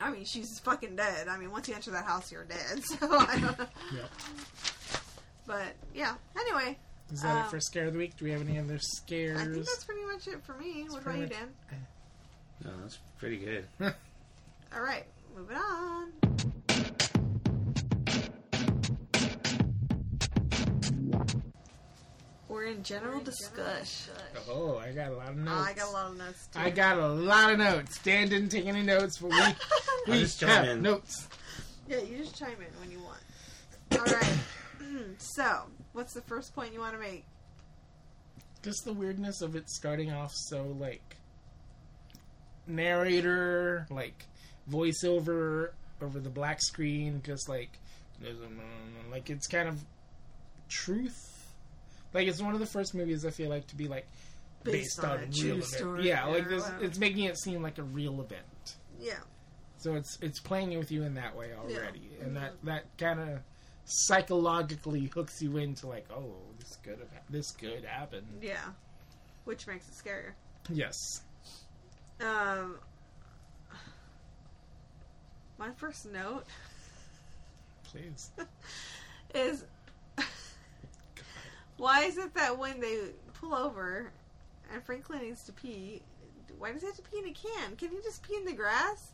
[0.00, 1.28] I mean, she's fucking dead.
[1.28, 2.82] I mean, once you enter that house, you're dead.
[2.84, 3.66] So I don't know.
[3.94, 4.06] Yeah.
[5.46, 6.14] But yeah.
[6.38, 6.78] Anyway,
[7.12, 8.16] Is that Um, it for scare of the week?
[8.16, 9.38] Do we have any other scares?
[9.40, 10.82] I think that's pretty much it for me.
[10.88, 11.48] what about pretty you, much- Dan?
[12.64, 13.66] No, that's pretty good.
[14.72, 15.04] All right,
[15.36, 16.12] moving on.
[22.50, 24.12] We're in general discussion.
[24.48, 25.68] Oh, I got a lot of Oh, notes.
[25.68, 26.58] I got a lot of notes too.
[26.58, 27.98] I got a lot of notes.
[28.02, 29.40] Dan didn't take any notes, but we,
[30.12, 30.82] we just chime have in.
[30.82, 31.28] notes.
[31.88, 33.20] yeah, you just chime in when you want.
[33.92, 34.38] All right.
[35.18, 37.24] so, what's the first point you want to make?
[38.64, 41.16] Just the weirdness of it starting off so like
[42.66, 44.26] narrator, like
[44.68, 45.70] voiceover
[46.02, 47.78] over the black screen, just like
[49.10, 49.84] like it's kind of
[50.68, 51.29] truth.
[52.12, 54.06] Like it's one of the first movies I feel like to be like
[54.62, 55.64] Based on a real true event.
[55.64, 56.84] story, Yeah, like this, whatever.
[56.84, 58.76] it's making it seem like a real event.
[59.00, 59.14] Yeah.
[59.78, 63.38] So it's it's playing with you in that way already, and that that kind of
[63.86, 68.24] psychologically hooks you into like, oh, this could have this could happen.
[68.42, 68.58] Yeah.
[69.44, 70.32] Which makes it scarier.
[70.68, 70.94] Yes,
[72.20, 72.76] Um,
[75.58, 76.44] my first note
[77.84, 78.30] please.
[79.34, 79.64] is
[81.80, 82.98] why is it that when they
[83.34, 84.10] pull over
[84.72, 86.02] and Franklin needs to pee,
[86.58, 87.76] why does he have to pee in a can?
[87.76, 89.12] Can he just pee in the grass?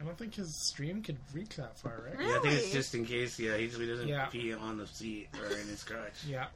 [0.00, 2.16] I don't think his stream could reach that far, right?
[2.16, 2.30] Really?
[2.30, 3.38] Yeah, I think it's just in case.
[3.38, 4.26] Yeah, he usually doesn't Yeah.
[4.26, 6.24] pee on the seat or in his crotch.
[6.26, 6.46] Yeah,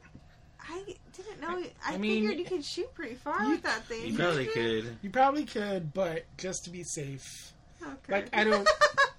[0.61, 1.49] I didn't know.
[1.85, 4.07] I, I mean, figured you could shoot pretty far you- with that thing.
[4.07, 4.97] You probably could.
[5.01, 7.51] you probably could, but just to be safe,
[7.83, 8.13] Okay.
[8.13, 8.67] like I don't,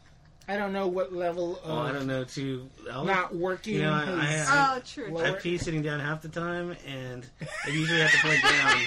[0.47, 2.68] I don't know what level of Oh, I don't know too.
[2.92, 3.74] I'll- not working.
[3.74, 5.09] You know, I- I his- have- oh, true.
[5.11, 7.26] Lower- I pee sitting down half the time, and
[7.66, 8.80] I usually have to point down.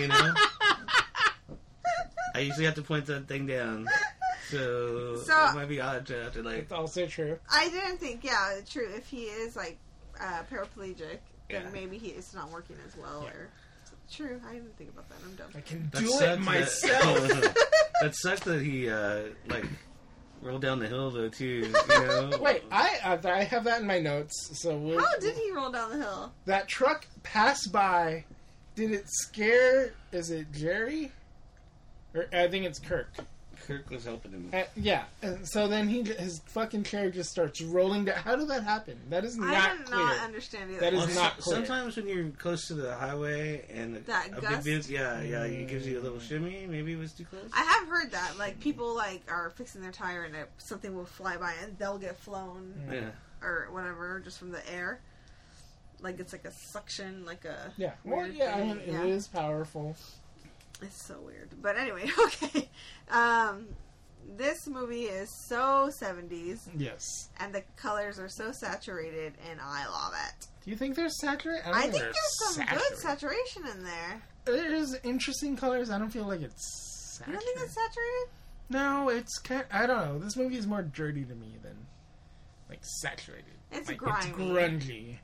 [0.00, 0.34] You know,
[2.34, 3.86] I usually have to point that thing down,
[4.48, 6.58] so, So- it might be odd to have to like.
[6.58, 7.38] it's also true.
[7.50, 8.24] I didn't think.
[8.24, 8.88] Yeah, true.
[8.94, 9.78] If he is like
[10.20, 11.18] uh, paraplegic,
[11.50, 11.70] then Yeah.
[11.72, 13.22] maybe he is not working as well.
[13.24, 13.30] Yeah.
[13.32, 13.48] Or
[14.10, 14.40] true.
[14.48, 15.16] I didn't think about that.
[15.24, 15.50] I'm dumb.
[15.54, 17.28] I can That do it that- myself.
[18.02, 19.64] that sucked that he uh, like
[20.42, 21.46] rolled down the hill though too.
[21.46, 22.30] You know.
[22.40, 24.50] Wait, I uh, I have that in my notes.
[24.60, 26.32] So we'll, How did he roll down the hill?
[26.46, 28.24] that truck passed by?
[28.74, 29.94] Did it scare?
[30.12, 31.12] Is it Jerry?
[32.14, 33.08] Or I think it's Kirk.
[33.78, 34.50] Kirk was helping him.
[34.52, 35.04] Uh, yeah.
[35.22, 38.16] And so then he his fucking chair just starts rolling down.
[38.16, 38.98] How did that happen?
[39.10, 39.98] That is I not did clear.
[39.98, 40.80] not understand either.
[40.80, 41.56] That is Well, not clear.
[41.56, 44.64] Sometimes when you're close to the highway and That a gust?
[44.64, 46.66] big, yeah, yeah, it gives you a little shimmy.
[46.68, 47.50] Maybe it was too close.
[47.52, 51.04] I have heard that like people like are fixing their tire and it, something will
[51.06, 53.10] fly by and they'll get flown yeah.
[53.42, 55.00] or whatever just from the air.
[56.00, 57.92] Like it's like a suction, like a yeah.
[58.04, 58.56] Well, weird yeah.
[58.56, 59.02] I mean, yeah.
[59.02, 59.96] it is powerful.
[60.82, 61.50] It's so weird.
[61.62, 62.68] But anyway, okay.
[63.12, 63.66] Um,
[64.36, 67.28] this movie is so 70s Yes.
[67.38, 70.46] and the colors are so saturated and I love it.
[70.64, 71.62] Do you think there's saturated?
[71.66, 74.22] I think there's some good saturation in there.
[74.44, 75.90] There's interesting colors.
[75.90, 77.20] I don't feel like it's.
[77.26, 78.28] You don't think it's saturated?
[78.70, 79.64] No, it's kind.
[79.72, 80.18] I don't know.
[80.18, 81.76] This movie is more dirty to me than
[82.68, 83.44] like saturated.
[83.72, 84.16] It's like, grimy.
[84.28, 85.18] It's grungy.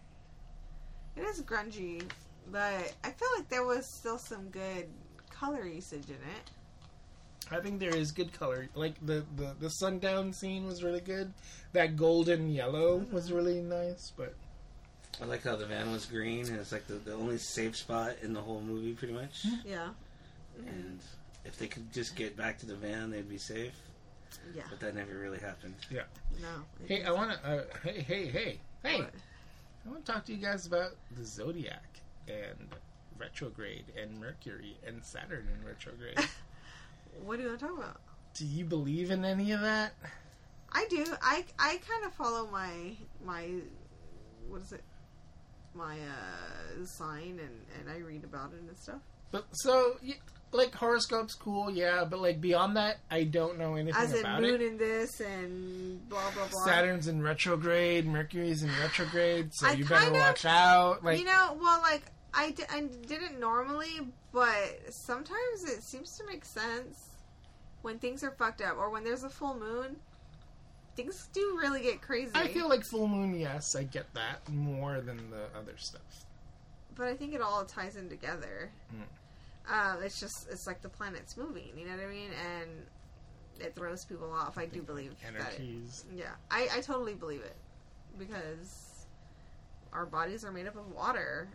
[1.16, 2.02] It is grungy,
[2.50, 4.86] but I feel like there was still some good
[5.30, 6.50] color usage in it.
[7.50, 8.68] I think there is good color.
[8.74, 11.32] Like the the the sundown scene was really good.
[11.72, 14.12] That golden yellow was really nice.
[14.16, 14.34] But
[15.20, 16.46] I like how the van was green.
[16.46, 19.46] and It's like the, the only safe spot in the whole movie, pretty much.
[19.64, 19.88] Yeah.
[20.66, 21.00] And
[21.44, 23.72] if they could just get back to the van, they'd be safe.
[24.54, 24.62] Yeah.
[24.68, 25.74] But that never really happened.
[25.90, 26.02] Yeah.
[26.40, 26.48] No.
[26.86, 27.48] hey, I want to.
[27.48, 28.98] Uh, hey, hey, hey, hey!
[28.98, 29.10] What?
[29.86, 32.68] I want to talk to you guys about the zodiac and
[33.18, 36.18] retrograde and Mercury and Saturn in retrograde.
[37.24, 38.00] What do you want to talk about?
[38.34, 39.92] Do you believe in any of that?
[40.72, 41.04] I do.
[41.22, 43.48] I I kind of follow my my
[44.48, 44.82] what is it?
[45.78, 49.00] my uh, sign and and I read about it and stuff.
[49.30, 49.96] But so,
[50.52, 52.04] like horoscopes, cool, yeah.
[52.04, 54.08] But like beyond that, I don't know anything about it.
[54.08, 54.62] As in about moon it.
[54.62, 56.64] in this and blah blah blah.
[56.64, 61.04] Saturn's in retrograde, Mercury's in retrograde, so I you better of- watch out.
[61.04, 62.02] Like, you know, well, like
[62.34, 64.00] I, I didn't normally,
[64.32, 67.07] but sometimes it seems to make sense
[67.82, 69.96] when things are fucked up or when there's a full moon.
[70.96, 72.32] Things do really get crazy.
[72.34, 73.38] I feel like full moon.
[73.38, 76.02] Yes, I get that more than the other stuff.
[76.96, 78.70] but I think it all ties in together.
[79.70, 81.70] Um, it's just it's like the planet's moving.
[81.76, 82.30] You know what I mean?
[82.32, 82.70] And
[83.60, 84.58] it throws people off.
[84.58, 85.34] I do believe that.
[85.34, 86.04] It, Energies.
[86.12, 87.56] yeah, I, I totally believe it
[88.18, 89.06] because
[89.92, 91.48] our bodies are made up of water,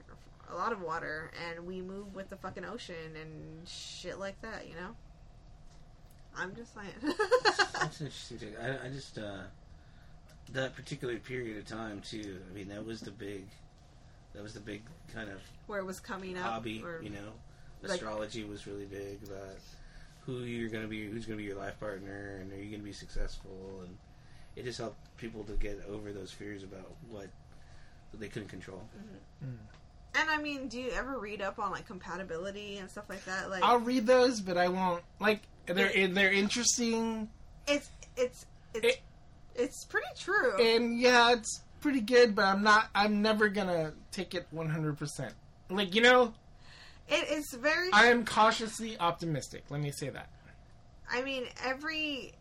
[0.49, 4.69] a lot of water, and we move with the fucking ocean and shit like that.
[4.69, 4.95] You know.
[6.37, 7.15] I'm just saying.
[7.79, 8.39] That's interesting.
[8.39, 8.53] Too.
[8.61, 9.41] I, I just uh,
[10.53, 12.39] that particular period of time too.
[12.49, 13.45] I mean, that was the big,
[14.33, 14.81] that was the big
[15.13, 16.43] kind of Where it was coming up.
[16.45, 16.81] hobby.
[16.83, 17.31] or- You know,
[17.81, 19.57] like- astrology was really big about
[20.25, 22.69] who you're going to be, who's going to be your life partner, and are you
[22.69, 23.97] going to be successful, and
[24.55, 27.27] it just helped people to get over those fears about what
[28.17, 28.81] they couldn't control.
[30.15, 33.49] And I mean, do you ever read up on like compatibility and stuff like that?
[33.49, 35.03] Like, I'll read those, but I won't.
[35.19, 37.29] Like, they're they're interesting,
[37.67, 39.01] it's it's it's It-
[39.55, 40.59] it's pretty true.
[40.59, 42.35] and yeah, it's pretty good.
[42.35, 42.89] But I'm not.
[42.95, 44.97] I'm never gonna take it 100.
[44.97, 45.33] percent
[45.69, 46.33] Like, you know,
[47.07, 47.89] it is very.
[47.93, 49.63] I am cautiously optimistic.
[49.69, 50.29] Let me say that.
[51.11, 52.33] I mean, every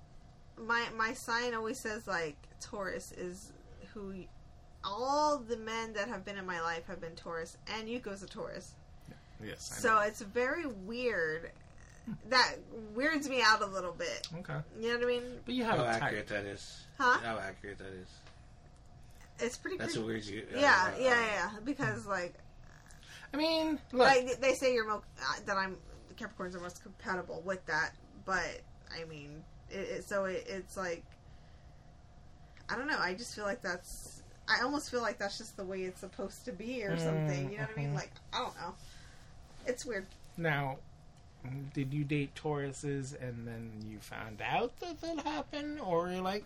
[0.59, 3.53] my my sign always says like Taurus is
[3.95, 4.15] who
[4.85, 8.27] all the men that have been in my life have been Taurus, and Yuko's a
[8.27, 8.73] Taurus.
[9.45, 9.73] Yes.
[9.77, 11.51] I So it's very weird.
[12.31, 12.57] That
[12.95, 14.27] weirds me out a little bit.
[14.41, 14.57] okay.
[14.81, 15.23] You know what I mean?
[15.45, 16.03] But you have How a type.
[16.03, 16.85] accurate that is.
[16.99, 17.19] Huh?
[17.23, 18.09] How accurate that is.
[19.39, 19.77] It's pretty.
[19.79, 20.01] That's creepy.
[20.05, 20.43] what weirds you.
[20.55, 21.51] uh, Yeah, yeah, yeah, yeah.
[21.65, 22.35] Because like,
[23.33, 24.07] I mean, look.
[24.07, 25.77] like they say you're mo- uh, that I'm
[26.09, 27.93] the Capricorns are most compatible with that,
[28.25, 28.61] but
[29.01, 31.05] I mean, it, it, so it, it's like
[32.69, 32.99] I don't know.
[32.99, 34.12] I just feel like that's.
[34.49, 37.51] I almost feel like that's just the way it's supposed to be, or something.
[37.51, 37.91] You know what I mean?
[37.93, 37.95] Mhm.
[37.97, 38.75] Like I don't know.
[39.67, 40.07] It's weird.
[40.37, 40.79] Now,
[41.75, 46.45] did you date Tauruses and then you found out that that happened, or you're like,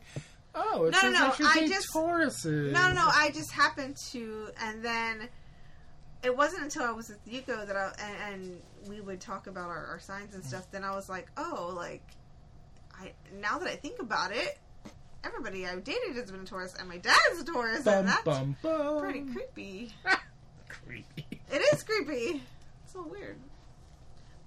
[0.54, 2.72] oh, it No, says no, no, I should I date just- Tauruses?
[2.72, 3.08] No, no, no.
[3.12, 5.28] I just happened to, and then
[6.22, 9.68] it wasn't until I was with Yuko that I and, and we would talk about
[9.68, 10.70] our, our signs and stuff.
[10.70, 12.02] Then I was like, oh, like
[12.98, 14.58] I now that I think about it,
[15.26, 18.22] everybody I've dated has been a Taurus, and my dad's a Taurus, Bum, and that's
[18.22, 19.00] bum, bum.
[19.00, 19.92] pretty creepy.
[20.68, 21.26] creepy.
[21.52, 22.42] It is creepy.
[22.84, 23.36] It's so weird.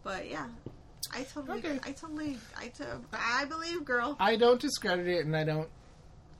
[0.03, 0.47] But yeah,
[1.13, 1.79] I totally, Okay.
[1.83, 4.15] I totally, I to, I believe, girl.
[4.19, 5.67] I don't discredit it, and I don't.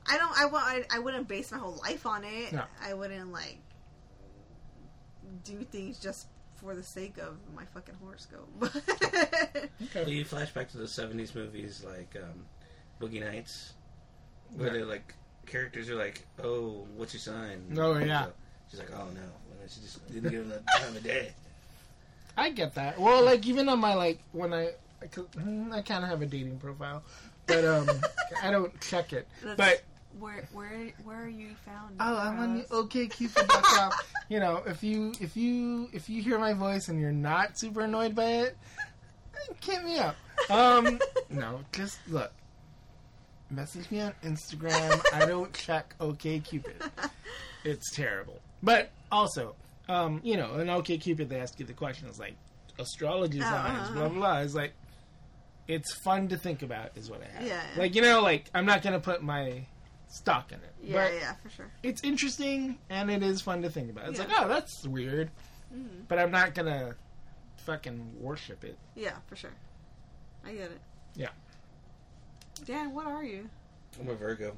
[0.08, 0.36] I don't.
[0.38, 0.64] I want.
[0.66, 2.52] I, I wouldn't base my whole life on it.
[2.52, 2.64] No.
[2.82, 3.58] I wouldn't like
[5.44, 6.26] do things just
[6.56, 8.48] for the sake of my fucking horoscope.
[9.94, 12.44] Well, you flash back to the '70s movies like um,
[13.00, 13.72] Boogie Nights,
[14.56, 14.72] where Yeah.
[14.74, 15.14] they're like
[15.46, 18.24] characters are like, "Oh, what's your sign?" Oh, yeah.
[18.26, 18.32] So
[18.70, 19.20] she's like, "Oh no,"
[19.60, 21.32] and she just didn't give him the time of day.
[22.36, 22.98] I get that.
[22.98, 24.68] Well, like even on my like when I,
[25.02, 25.06] I,
[25.72, 27.02] I kind of have a dating profile,
[27.46, 27.88] but um,
[28.42, 29.26] I don't check it.
[29.56, 29.82] But
[30.18, 31.96] where where where are you found?
[32.00, 33.92] Oh, I'm on the OKCupid.com.
[34.28, 37.80] you know, if you if you if you hear my voice and you're not super
[37.82, 38.56] annoyed by it,
[39.62, 40.16] hit me up.
[40.48, 40.98] Um,
[41.28, 42.32] no, just look.
[43.50, 45.00] Message me on Instagram.
[45.12, 47.10] I don't check OKCupid.
[47.64, 48.40] It's terrible.
[48.62, 49.56] But also,
[49.88, 52.34] um, you know, in OKCupid they ask you the questions like
[52.78, 53.94] astrology signs, uh-huh.
[53.94, 54.38] blah blah.
[54.40, 54.72] It's like
[55.66, 57.46] it's fun to think about, is what I have.
[57.46, 57.80] Yeah, yeah.
[57.80, 59.64] Like you know, like I'm not gonna put my
[60.08, 60.74] stock in it.
[60.82, 61.70] Yeah, but yeah, for sure.
[61.82, 64.08] it's interesting and it is fun to think about.
[64.10, 64.26] It's Yeah.
[64.26, 65.30] like, oh, that's weird,
[65.74, 66.06] Mhm.
[66.08, 66.94] but I'm not gonna
[67.66, 68.78] fucking worship it.
[68.94, 69.52] Yeah, for sure.
[70.44, 70.80] I get it.
[71.14, 71.28] Yeah.
[72.66, 73.48] Dan, what are you?
[74.00, 74.56] I'm a Virgo.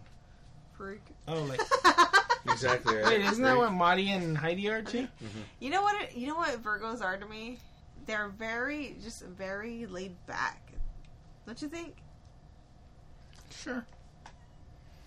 [0.76, 1.00] Freak.
[1.28, 1.60] Oh, like
[2.46, 3.04] Exactly right.
[3.06, 5.06] wait, isn't that what Marty and Heidi are too?
[5.60, 6.00] You know what?
[6.02, 7.58] It, you know what Virgos are to me?
[8.06, 10.60] They're very, just very laid back.
[11.46, 11.94] Don't you think?
[13.50, 13.84] Sure.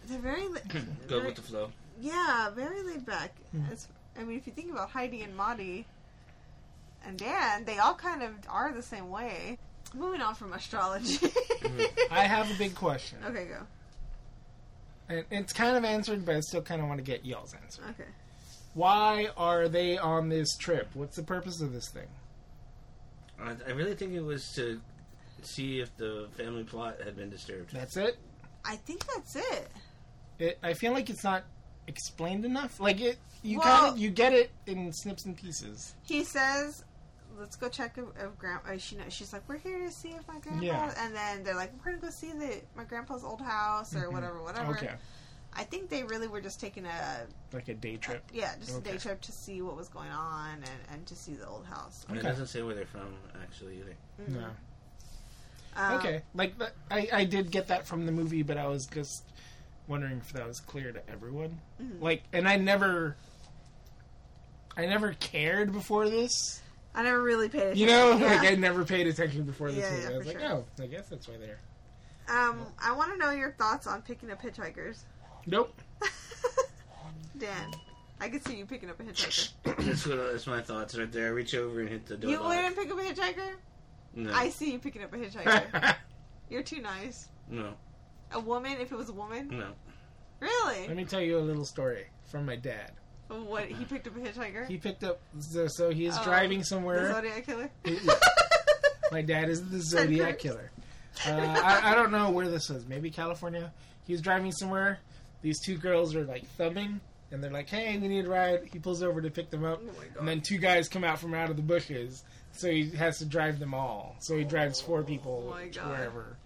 [0.07, 0.47] They're very.
[0.47, 0.59] la-
[1.07, 1.71] Go very- with the flow.
[1.99, 3.35] Yeah, very laid back.
[3.55, 3.71] Mm.
[3.71, 3.87] As,
[4.17, 5.85] I mean, if you think about Heidi and Maudie
[7.05, 9.57] and Dan, they all kind of are the same way.
[9.97, 11.19] Moving on from astrology.
[12.11, 13.57] I have a big question, okay, go.
[15.09, 17.81] and it's kind of answered, but I still kind of want to get y'all's answer.
[17.91, 18.09] Okay.
[18.73, 20.89] Why are they on this trip?
[20.93, 22.07] What's the purpose of this thing?
[23.39, 24.81] I, I really think it was to
[25.43, 27.71] see if the family plot had been disturbed.
[27.73, 28.17] That's it.
[28.65, 29.71] I think that's it.
[30.39, 31.43] it I feel like it's not
[31.87, 32.79] explained enough.
[32.79, 35.93] Like it, you Well- kind of you get it in snips and pieces.
[36.03, 36.83] He says,
[37.39, 40.27] "Let's go check if, if grandpa." She knows, she's like, "We're here to see if
[40.27, 40.93] my grandpa." Yeah.
[40.99, 44.41] And then they're like, "We're gonna go see the my grandpa's old house or whatever,
[44.41, 44.93] whatever." Okay,
[45.53, 48.23] I think they really were just taking a like a day trip.
[48.33, 51.33] yeah, just a day trip to see what was going on and, and to see
[51.33, 52.05] the old house.
[52.09, 52.19] Okay.
[52.19, 53.95] It doesn't say where they're from actually either.
[54.27, 54.47] No.
[55.77, 58.85] Um, Okay, like that, I I did get that from the movie, but I was
[58.85, 59.23] just
[59.87, 61.59] wondering if that was clear to everyone.
[61.81, 62.01] Mm-hmm.
[62.03, 63.15] Like, and I never,
[64.75, 66.61] I never cared before this.
[66.95, 67.79] I never really paid attention.
[67.81, 68.25] You know, Yeah.
[68.37, 70.01] like I never paid attention before this Yeah, movie.
[70.03, 70.65] yeah, I was for like, sure.
[70.79, 71.59] oh, I guess that's why they're.
[72.27, 74.99] Um, I want to know your thoughts on picking up hitchhikers.
[75.45, 75.79] Nope.
[77.37, 77.71] Dan,
[78.21, 79.51] I could see you picking up a hitchhiker.
[79.85, 81.27] that's what that's my thoughts right there.
[81.27, 82.31] I reach over and hit the door.
[82.31, 82.55] you lock.
[82.55, 83.51] wouldn't pick up a hitchhiker?
[84.15, 85.95] No, I see you picking up a hitchhiker.
[86.49, 87.27] You're too nice.
[87.49, 87.73] no,
[88.31, 89.49] A woman, if it was a woman?
[89.51, 89.67] no.
[90.39, 90.87] Really?
[90.87, 92.91] Let me tell you a little story from my dad.
[93.27, 94.67] What, he picked up a hitchhiker?
[94.67, 97.11] He picked up, so, so he's Oh, driving The somewhere.
[97.11, 97.69] Zodiac Killer?
[99.11, 100.71] My dad is the Zodiac killer.
[101.27, 102.85] Uh, I, I don't know where this was.
[102.87, 103.71] Maybe California.
[104.05, 104.99] He was driving somewhere.
[105.41, 106.99] These two girls are like thumbing,
[107.31, 109.81] and they're like, "Hey, we need a ride." He pulls over to pick them up,
[109.87, 112.23] Oh and then two guys come out from out of the bushes.
[112.51, 114.15] So he has to drive them all.
[114.19, 116.37] So he drives four people Oh wherever.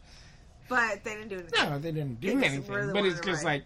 [0.67, 2.93] But they didn't do anything No, they didn't do just anything.
[2.93, 3.63] But it's because like,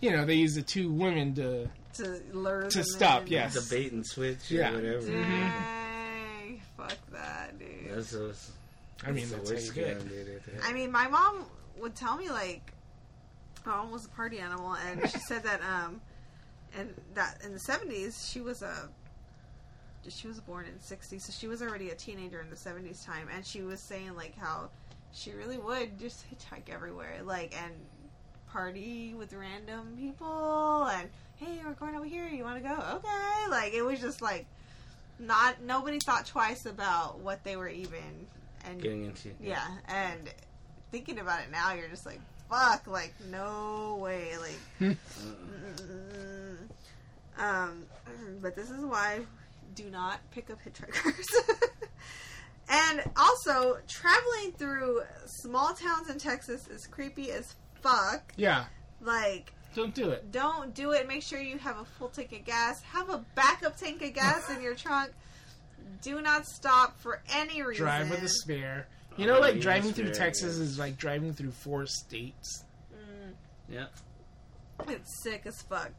[0.00, 1.68] you know, they use the two women to.
[1.94, 3.28] To lure To stop, in.
[3.28, 3.54] yes.
[3.54, 4.72] The bait and switch or Yeah.
[4.74, 5.06] whatever.
[5.06, 6.62] Dang.
[6.76, 7.68] Fuck that, dude.
[7.90, 8.50] That's, that's,
[9.06, 10.46] I mean, that's that's the how you worst do it.
[10.46, 10.60] dude.
[10.64, 11.44] I mean, my mom
[11.78, 12.72] would tell me like,
[13.66, 16.00] my mom was a party animal, and she said that um,
[16.76, 18.88] and that in the seventies she was a,
[20.08, 23.28] she was born in '60, so she was already a teenager in the '70s time,
[23.34, 24.70] and she was saying like how
[25.12, 27.72] she really would just hitchhike everywhere, like and
[28.52, 31.08] party with random people, and
[31.38, 32.28] hey, we're going over here.
[32.28, 32.74] You want to go?
[32.74, 34.46] Okay, like it was just like.
[35.20, 38.28] Not nobody thought twice about what they were even
[38.64, 40.32] and Getting into yeah, and
[40.90, 42.20] thinking about it now, you're just like,
[42.50, 44.96] fuck, like, no way, like,
[47.38, 47.84] um,
[48.42, 49.20] but this is why
[49.74, 51.26] do not pick up hitchhikers.
[52.68, 58.32] and also, traveling through small towns in Texas is creepy as fuck.
[58.36, 58.64] Yeah,
[59.00, 60.30] Like, don't do it.
[60.32, 61.06] don't do it.
[61.08, 62.80] Make sure you have a full tank of gas.
[62.82, 65.10] Have a backup tank of gas in your trunk.
[66.02, 67.84] Do not stop for any reason.
[67.84, 68.86] Drive with a spare.
[69.16, 70.62] You Oh, know, like yes, driving through Texas good.
[70.62, 72.64] is like driving through four states.
[72.94, 73.32] Mm.
[73.68, 73.86] Yeah.
[74.88, 75.90] It's sick as fuck,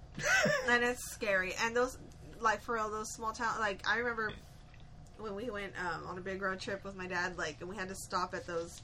[0.70, 1.54] and it's scary.
[1.64, 1.98] And those,
[2.40, 3.60] like for real, those small town.
[3.60, 4.32] Like I remember
[5.18, 7.38] when we went um, on a big road trip with my dad.
[7.38, 8.82] Like, and we had to stop at those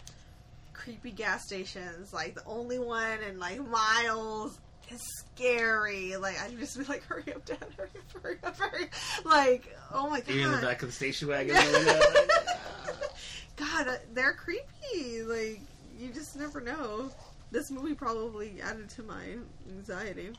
[0.74, 2.12] creepy gas stations.
[2.12, 4.60] Like the only one in like miles.
[4.90, 6.16] It's scary.
[6.16, 7.58] Like I'd just be like, "Hurry up, Dad!
[7.78, 8.22] Hurry up!
[8.22, 8.58] Hurry up!
[8.58, 9.26] Hurry!" up.
[9.26, 10.30] Like, oh my god!
[10.36, 11.56] You're in the back of the station wagon.
[11.56, 11.72] Yeah.
[11.72, 12.04] going out.
[13.56, 15.24] God, uh, they're creepy.
[15.24, 15.62] Like
[15.98, 17.10] you just never know.
[17.52, 19.24] This movie probably added to my
[19.70, 20.32] anxiety.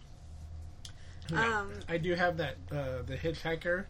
[1.30, 1.60] Yeah.
[1.60, 2.56] Um, I do have that.
[2.70, 3.86] Uh, the hitchhiker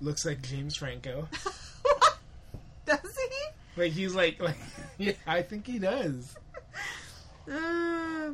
[0.00, 1.28] looks like James Franco.
[2.86, 3.80] Does he?
[3.82, 4.56] Like he's like, like
[4.98, 6.34] yeah, I think he does.
[7.50, 8.30] Uh,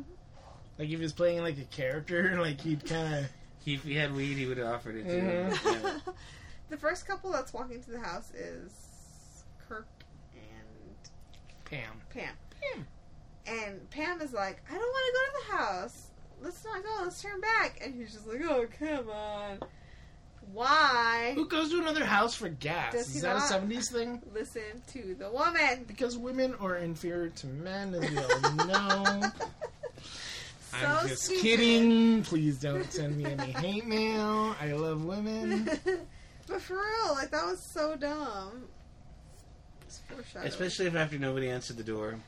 [0.77, 3.25] Like if he was playing like a character, like he'd kind of.
[3.65, 5.57] If he had weed, he would have offered it to Mhm.
[5.57, 5.81] him.
[5.83, 5.99] Yeah.
[6.69, 8.71] the first couple that's walking to the house is
[9.67, 9.87] Kirk
[10.33, 11.09] and
[11.65, 11.99] Pam.
[12.09, 12.33] Pam.
[12.61, 12.87] Pam.
[13.45, 16.03] And Pam is like, I don't want to go to the house.
[16.41, 17.03] Let's not go.
[17.03, 17.81] Let's turn back.
[17.83, 19.59] And he's just like, Oh, come on.
[20.53, 21.33] Why?
[21.35, 22.93] Who goes to another house for gas?
[22.93, 24.21] Does Is that a seventies thing?
[24.33, 25.83] Listen to the woman.
[25.87, 29.31] Because women are inferior to men, as we all know.
[30.81, 31.41] So I'm just stupid.
[31.41, 32.23] kidding.
[32.23, 34.55] Please don't send me any hate mail.
[34.61, 35.65] I love women.
[36.47, 38.65] but for real, like that was so dumb.
[40.35, 42.19] Especially if after nobody answered the door.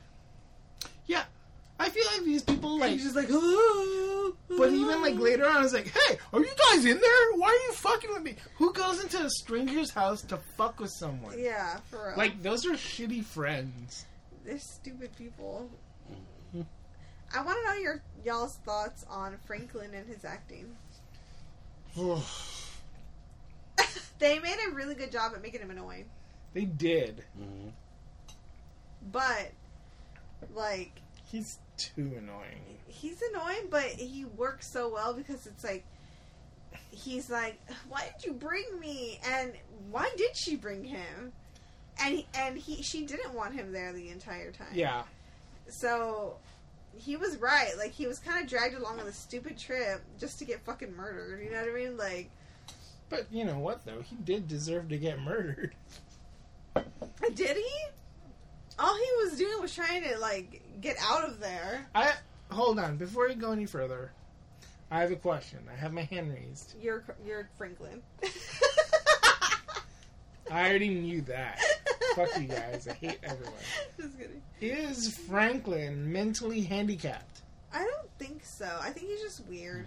[1.06, 1.24] Yeah,
[1.80, 2.91] I feel like these people like.
[2.91, 4.36] he's just like, hello.
[4.47, 7.32] But even like later on, I was like, "Hey, are you guys in there?
[7.36, 8.36] Why are you fucking with me?
[8.56, 11.38] Who goes into a stranger's house to fuck with someone?
[11.38, 12.18] Yeah, for real.
[12.18, 14.06] Like those are shitty friends."
[14.45, 15.70] they're stupid people.
[17.36, 20.76] I want to know your y'all's thoughts on Franklin and his acting.
[24.20, 26.06] they made a really good job at making him annoying,
[26.54, 27.24] they did.
[27.40, 27.72] Mhm.
[29.12, 29.52] but
[30.54, 30.92] like
[31.32, 32.78] He's too annoying.
[32.88, 35.86] he's annoying, but he works so well because it's like
[36.92, 39.54] he's like, "Why did you bring me?" and
[39.92, 41.32] "Why did she bring him?"
[42.02, 44.74] and he, and he she didn't want him there the entire time.
[44.74, 45.04] Yeah,
[45.68, 46.38] So
[46.98, 47.72] he was right.
[47.78, 50.96] Like he was kind of dragged along on a stupid trip just to get fucking
[50.96, 51.42] murdered.
[51.44, 51.98] You know what I mean?
[51.98, 52.30] Like,
[53.10, 54.02] But you know what though?
[54.02, 55.76] He did deserve to get murdered.
[56.76, 57.72] did he?
[58.78, 61.88] All he was doing was trying to like get out of there.
[61.94, 62.14] I
[62.52, 64.12] hold on before you go any further.
[64.92, 65.60] I have a question.
[65.72, 66.76] I have my hand raised.
[66.82, 68.02] You're you're Franklin.
[70.52, 71.62] I already knew that.
[72.16, 72.88] Fuck you guys.
[72.89, 73.53] I hate everyone.
[73.99, 74.41] Just kidding.
[74.62, 77.41] Is Franklin mentally handicapped?
[77.74, 78.68] I don't think so.
[78.82, 79.86] I think he's just weird.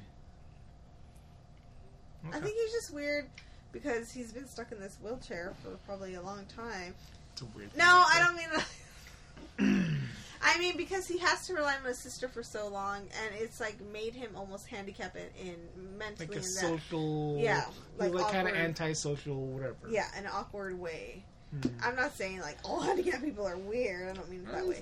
[2.28, 3.26] I think he's just weird
[3.72, 6.94] because he's been stuck in this wheelchair for probably a long time.
[7.32, 7.76] It's a weird.
[7.76, 9.98] No, I don't mean.
[10.44, 13.60] I mean because he has to rely on his sister for so long, and it's
[13.60, 16.26] like made him almost handicapped in, in mentally.
[16.28, 17.38] like a in that, social.
[17.38, 17.64] Yeah,
[17.96, 19.76] like, like kind of antisocial, whatever.
[19.88, 21.24] yeah, an awkward way.
[21.52, 21.68] Hmm.
[21.82, 24.08] I'm not saying like all handicapped people are weird.
[24.08, 24.80] I don't mean it that way.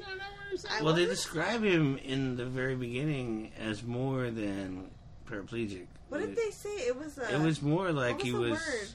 [0.83, 4.91] Well, they describe him in the very beginning as more than
[5.29, 5.87] paraplegic.
[6.09, 6.71] What did they say?
[6.71, 7.35] It was a.
[7.35, 8.89] It was more like what was he the was word?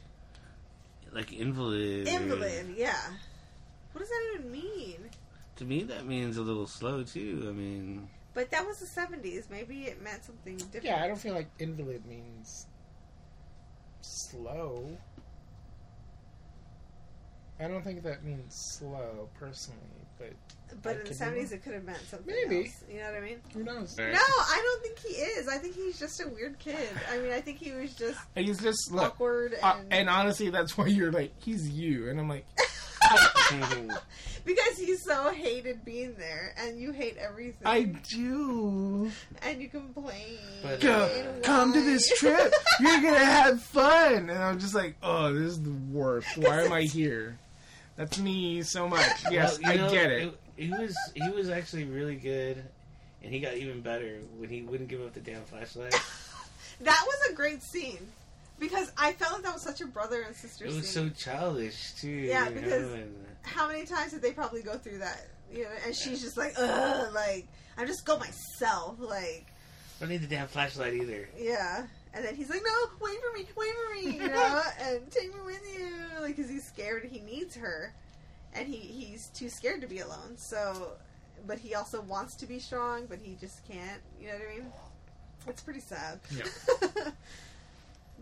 [1.14, 2.08] like invalid.
[2.08, 2.76] Invalid.
[2.78, 2.96] Yeah.
[3.94, 5.10] What does that even mean?
[5.58, 7.46] To me, that means a little slow too.
[7.48, 9.50] I mean, But that was the 70s.
[9.50, 10.84] Maybe it meant something different.
[10.84, 12.66] Yeah, I don't feel like invalid means
[14.02, 14.98] slow.
[17.60, 19.80] I don't think that means slow, personally,
[20.20, 20.34] but
[20.84, 21.48] but I in the 70s, wrong.
[21.54, 22.66] it could have meant something Maybe.
[22.66, 22.84] else.
[22.92, 23.38] You know what I mean?
[23.54, 23.98] who knows?
[23.98, 25.48] No, I don't think he is.
[25.48, 26.90] I think he's just a weird kid.
[27.12, 30.50] I mean, I think he was just He's just look, awkward and, uh, and honestly,
[30.50, 32.46] that's why you're like he's you, and I'm like,
[34.46, 39.12] because he's so hated being there, and you hate everything, I do.
[39.44, 40.40] and you complain.
[40.62, 42.54] But, Go, uh, come to this trip.
[42.80, 46.38] You're gonna have fun, and I'm just like, oh, this is the worst.
[46.38, 47.38] Why am I here?
[47.98, 49.06] That's me so much.
[49.32, 50.40] Yes, Well, you I know, get it.
[50.58, 52.64] He was he was actually really good,
[53.24, 55.96] and he got even better when he wouldn't give up the damn flashlight.
[56.82, 58.06] That was a great scene
[58.60, 61.10] because I felt like that was such a brother and sister It was scene.
[61.16, 62.10] so childish too.
[62.10, 65.26] Yeah, you know, because- and- How many times did they probably go through that?
[65.54, 70.10] You know, and she's just like, ugh, like I just go myself, like I don't
[70.10, 71.30] need the damn flashlight either.
[71.38, 71.86] yeah.
[72.16, 75.34] And then he's like, no, wait for me, wait for me, you know, and take
[75.34, 77.04] me with you, like because he's scared.
[77.12, 77.94] He needs her,
[78.54, 80.38] and he he's too scared to be alone.
[80.38, 80.94] So,
[81.46, 84.02] but he also wants to be strong, but he just can't.
[84.22, 84.72] You know what I mean?
[85.48, 86.20] It's pretty sad.
[86.36, 87.12] Yeah.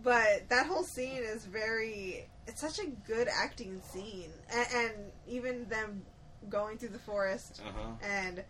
[0.03, 2.25] but that whole scene is very.
[2.47, 4.91] It's such a good acting scene, and, and
[5.27, 6.01] even them
[6.49, 7.89] going through the forest Uh huh.
[8.03, 8.43] and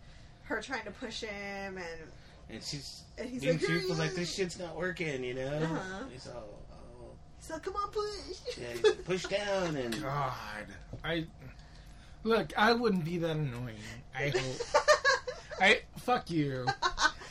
[0.44, 2.00] her trying to push him and
[2.50, 5.24] And she's And he's being like, truthful, like this shit's not working.
[5.24, 5.46] You know.
[5.48, 6.04] Uh-huh.
[6.12, 10.32] He's all, oh, he's like, "Come on, push." yeah, push down and God,
[11.04, 11.26] I
[12.22, 12.52] look.
[12.56, 13.74] I wouldn't be that annoying.
[14.16, 14.84] I hope.
[15.60, 16.66] I fuck you.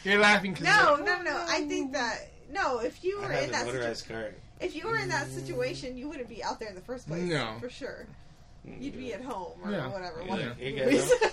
[0.03, 1.45] You're laughing because no, no, no.
[1.47, 2.79] I think that no.
[2.79, 4.31] If you I were have in a that motorized situ- car.
[4.59, 7.21] if you were in that situation, you wouldn't be out there in the first place.
[7.23, 7.55] No.
[7.59, 8.07] for sure.
[8.79, 9.87] You'd be at home or Yeah.
[9.89, 10.21] whatever.
[10.23, 10.29] Yeah.
[10.29, 11.11] watching You movies.
[11.21, 11.31] guys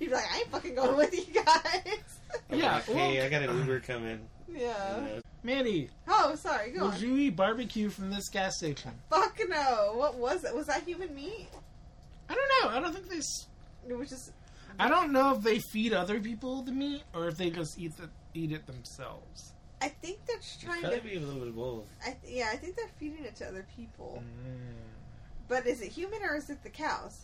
[0.00, 1.84] You'd be like, I ain't fucking going with you guys.
[2.50, 4.20] Yeah, Like, hey, well- I got an Uber coming.
[4.48, 4.96] yeah.
[4.98, 6.70] You know, Mandy, Oh, sorry.
[6.70, 7.00] Go would on.
[7.00, 8.92] you eat barbecue from this gas station?
[9.10, 9.92] Fuck no.
[9.96, 10.54] What was it?
[10.54, 11.48] Was that human meat?
[12.28, 12.76] I don't know.
[12.76, 13.18] I don't think they.
[13.18, 13.46] s-
[13.88, 14.30] It was just.
[14.78, 17.96] I don't know if they feed other people the meat or if they just eat
[17.96, 19.52] the eat it themselves.
[19.82, 21.04] I think they're just trying Probably to.
[21.04, 21.86] be a little bit of both.
[22.06, 24.22] I, yeah, I think they're feeding it to other people.
[24.22, 24.74] Mm.
[25.48, 27.22] But is it human or is it the cows?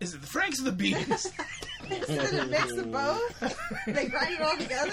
[0.00, 1.26] Is it the Franks or the beans?
[1.90, 3.84] is it a mix of both?
[3.86, 4.92] They grind it all together?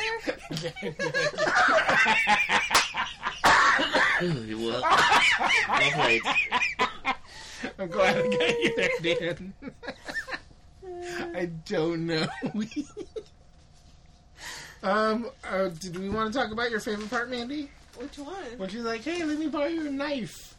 [4.58, 4.82] well,
[5.70, 6.22] right.
[7.80, 8.90] I'm glad I got you there,
[9.34, 9.54] Dan.
[11.36, 12.28] I don't know.
[14.84, 17.70] um, uh, did we want to talk about your favorite part, Mandy?
[17.96, 18.36] Which one?
[18.58, 20.56] When she's like, "Hey, let me borrow your knife,"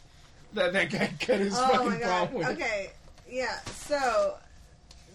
[0.53, 2.27] that that guy cut his Oh my fucking god.
[2.29, 2.47] palm with.
[2.49, 2.91] Okay,
[3.29, 3.59] yeah.
[3.65, 4.37] So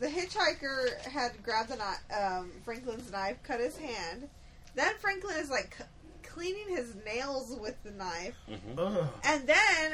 [0.00, 4.28] the hitchhiker had grabbed the kni- um, Franklin's knife, cut his hand.
[4.74, 5.84] Then Franklin is like c-
[6.22, 9.08] cleaning his nails with the knife, Mhm.
[9.24, 9.92] And then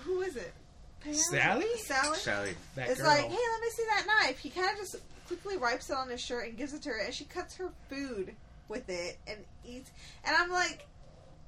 [0.00, 0.52] who is it?
[1.00, 1.14] Pam?
[1.14, 1.66] Sally?
[1.78, 2.16] Sally.
[2.18, 2.56] Sally.
[2.74, 3.08] that It's girl.
[3.08, 4.38] like, hey, let me see that knife.
[4.38, 4.96] He kind of just
[5.26, 7.70] quickly wipes it on his shirt and gives it to her, and she cuts her
[7.90, 8.34] food
[8.68, 9.90] with it and eats.
[10.24, 10.86] And I'm like,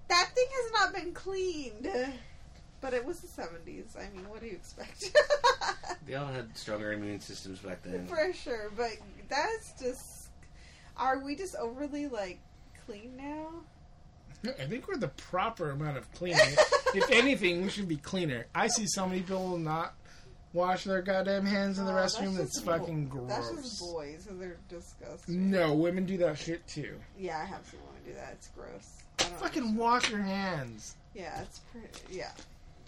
[0.09, 1.89] that thing has not been cleaned.
[2.81, 3.97] But it was the 70s.
[3.97, 5.05] I mean, what do you expect?
[6.07, 8.07] They all had stronger immune systems back then.
[8.07, 8.71] For sure.
[8.77, 8.93] But
[9.29, 10.29] that's just.
[10.97, 12.41] Are we just overly, like,
[12.87, 13.49] clean now?
[14.59, 16.39] I think we're the proper amount of cleaning.
[16.95, 18.47] if anything, we should be cleaner.
[18.55, 19.95] I see so many people not
[20.53, 22.37] wash their goddamn hands in the Oh, that's restroom.
[22.37, 23.29] just It's bo- fucking gross.
[23.29, 25.51] That's just boys, and they're disgusting.
[25.51, 26.97] No, women do that shit too.
[27.19, 28.33] Yeah, I have seen women do that.
[28.33, 29.03] It's gross.
[29.19, 29.77] I don't Fucking understand.
[29.79, 30.97] wash your hands.
[31.15, 31.89] Yeah, it's pretty.
[32.19, 32.31] Yeah,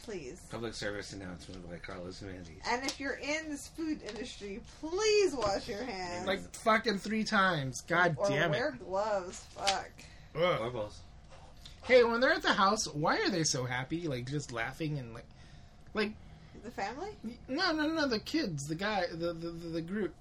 [0.03, 0.41] please.
[0.51, 2.49] Public service announcement by Carlos Mendes.
[2.69, 6.27] And if you're in this food industry, please wash your hands.
[6.27, 7.83] Like fucking three times.
[7.83, 8.85] God or damn wear it.
[8.87, 9.45] gloves.
[9.57, 9.91] Fuck.
[10.37, 10.59] Ugh.
[10.59, 10.99] Bubbles.
[11.85, 14.07] Hey, when they're at the house, why are they so happy?
[14.07, 15.27] Like just laughing and like,
[15.95, 16.13] like
[16.65, 17.11] The family?
[17.49, 18.07] no, no, no.
[18.09, 20.15] The kids, the guy, the the, the, the group.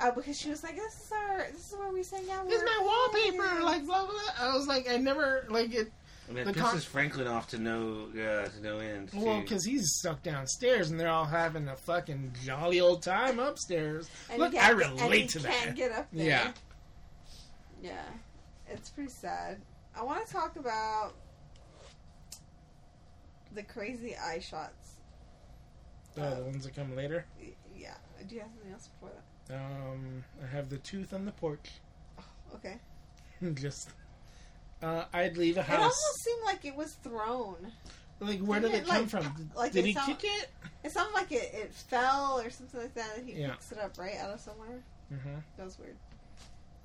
[0.00, 1.46] Oh, because she was like, "This is our.
[1.52, 2.78] This is where we sang out." It's my
[3.34, 3.62] wallpaper.
[3.64, 4.12] Like blah blah.
[4.12, 4.48] blah.
[4.48, 5.90] I was like, I never like it.
[6.28, 9.10] I mean, The it con- pisses Franklin off to no, uh, to no end.
[9.14, 14.10] Well, because he's stuck downstairs and they're all having a fucking jolly old time upstairs.
[14.30, 15.76] And Look, I can't and relate he to Can't that.
[15.76, 16.26] get up there.
[16.26, 16.52] Yeah.
[17.82, 18.02] Yeah,
[18.68, 19.60] it's pretty sad.
[19.96, 21.14] I want to talk about
[23.54, 24.96] the crazy eye shots.
[26.16, 27.24] Oh, the ones that come later.
[27.76, 27.94] Yeah.
[28.28, 29.10] Do you have something else before
[29.48, 29.54] that?
[29.56, 31.70] Um, I have the tooth on the porch.
[32.54, 32.76] Okay.
[33.54, 33.90] Just,
[34.82, 35.76] uh, I'd leave a house.
[35.76, 37.72] It almost seemed like it was thrown.
[38.20, 39.22] Like, where did Didn't it it, come like, from?
[39.36, 40.48] Did, like did he sound- kick it?
[40.84, 43.50] It sounded like it, it fell or something like that, and he Yeah.
[43.52, 44.82] picks it up right out of somewhere.
[45.12, 45.34] Mm-hmm.
[45.56, 45.96] That was weird.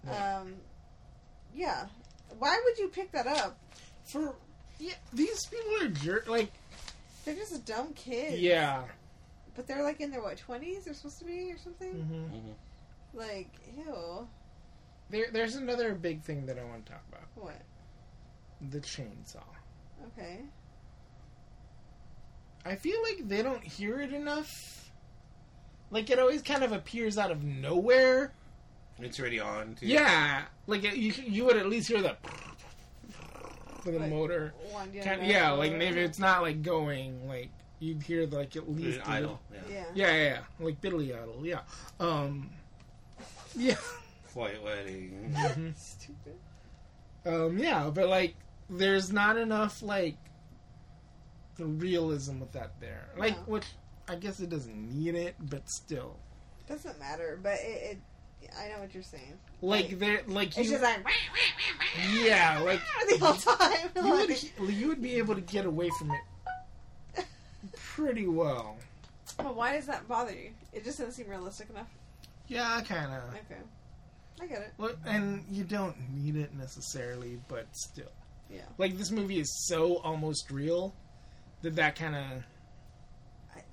[0.05, 0.39] Yeah.
[0.41, 0.55] Um,
[1.55, 1.85] yeah.
[2.39, 3.57] Why would you pick that up?
[4.05, 4.33] For
[4.79, 6.27] yeah, these people are jerk.
[6.27, 6.51] Like,
[7.25, 8.39] They're just a dumb kids.
[8.39, 8.83] yeah.
[9.55, 10.85] But they're like in their what twenties?
[10.85, 11.91] They're supposed to be or something.
[11.93, 12.53] hmm Mhm.
[13.13, 14.27] Like ew.
[15.09, 17.61] There, there's another big thing that I want to talk about: What?
[18.71, 19.43] The chainsaw.
[20.07, 20.39] Okay.
[22.65, 24.91] I feel like they don't hear it enough.
[25.91, 28.33] Like it always kind of appears out of nowhere.
[28.99, 29.75] It's already on.
[29.75, 29.87] Too.
[29.87, 32.15] Yeah, like it, you you would at least hear the
[33.81, 34.53] for the Like, motor.
[34.71, 37.49] One, yeah, Kind, no, yeah, like no, maybe it's not like going like
[37.79, 39.39] you'd hear like at least It's a idle.
[39.51, 39.75] little- Yeah.
[39.93, 40.07] Yeah.
[40.07, 41.45] Yeah, yeah, yeah, like biddly idle.
[41.45, 41.59] Yeah,
[41.99, 42.49] um,
[43.55, 43.75] yeah,
[44.33, 45.35] White wedding.
[45.75, 46.37] Stupid.
[47.25, 48.35] um, yeah, but like
[48.69, 50.17] there's not enough like
[51.57, 53.09] the realism with that there.
[53.17, 53.53] Like, No.
[53.53, 53.65] which
[54.07, 56.17] I guess it doesn't need it, but still,
[56.67, 57.97] Doesn't matter, but it.
[58.41, 59.37] it I know what you're saying.
[59.61, 61.05] like Like, there, like It's you, just like
[62.23, 63.89] yeah, like the whole time.
[63.95, 67.25] you would you would be able to get away from it
[67.77, 68.77] pretty well.
[69.37, 70.51] but why does that bother you?
[70.73, 71.87] It just doesn't seem realistic enough.
[72.47, 73.29] Yeah, kind of.
[73.35, 73.61] Okay,
[74.41, 74.73] I get it.
[74.77, 78.11] Well, and you don't need it necessarily, but still,
[78.49, 80.93] Yeah, like this movie is so almost real
[81.61, 82.43] that that kind of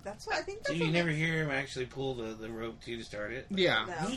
[0.03, 0.67] that's what I think.
[0.67, 3.47] So you what never hear him actually pull the, the rope too to start it.
[3.51, 4.09] yeah, No.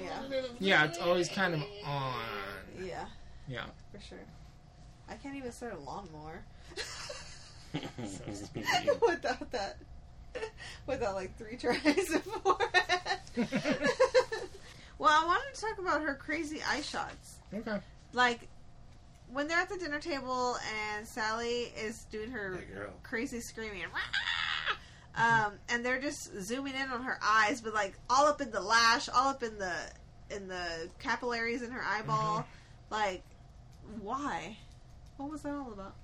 [0.00, 0.22] yeah,
[0.58, 0.84] yeah.
[0.84, 2.14] It's always kind of on.
[2.82, 3.06] yeah,
[3.48, 4.18] Yeah, for sure.
[5.08, 6.44] I can't even start a lawnmower
[8.06, 8.64] stupid.
[9.06, 9.78] without that.
[10.86, 12.58] Without like three tries before.
[14.98, 17.36] well, I wanted to talk about her crazy eye shots.
[17.54, 17.78] okay.
[18.12, 18.48] Like
[19.32, 20.56] when they're at the dinner table
[20.96, 22.58] and Sally is doing her
[23.02, 23.84] crazy screaming,
[25.14, 28.60] um, and they're just zooming in on her eyes, but like all up in the
[28.60, 29.74] lash, all up in the
[30.34, 32.46] in the capillaries in her eyeball.
[32.90, 33.22] Like,
[34.00, 34.56] why?
[35.18, 35.94] What was that all about?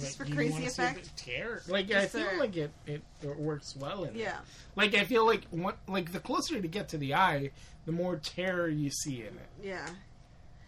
[0.00, 1.04] Just for you crazy wanna see effect?
[1.16, 1.62] the Tear.
[1.68, 2.38] Like I feel there.
[2.38, 4.16] like it, it it works well in it.
[4.16, 4.38] Yeah,
[4.74, 7.50] Like I feel like what like the closer to get to the eye,
[7.84, 9.48] the more terror you see in it.
[9.62, 9.86] yeah.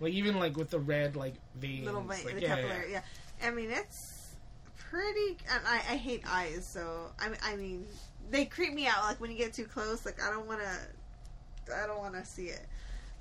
[0.01, 1.85] Like even like with the red like veins.
[1.85, 2.93] Little vein, like, the yeah, capillary.
[2.93, 3.03] Yeah.
[3.43, 4.35] I mean it's
[4.77, 5.39] pretty.
[5.53, 7.87] And I, I hate eyes, so I mean, I mean
[8.31, 9.03] they creep me out.
[9.05, 11.75] Like when you get too close, like I don't want to.
[11.75, 12.66] I don't want to see it.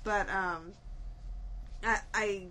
[0.04, 0.72] But um,
[1.84, 2.46] I I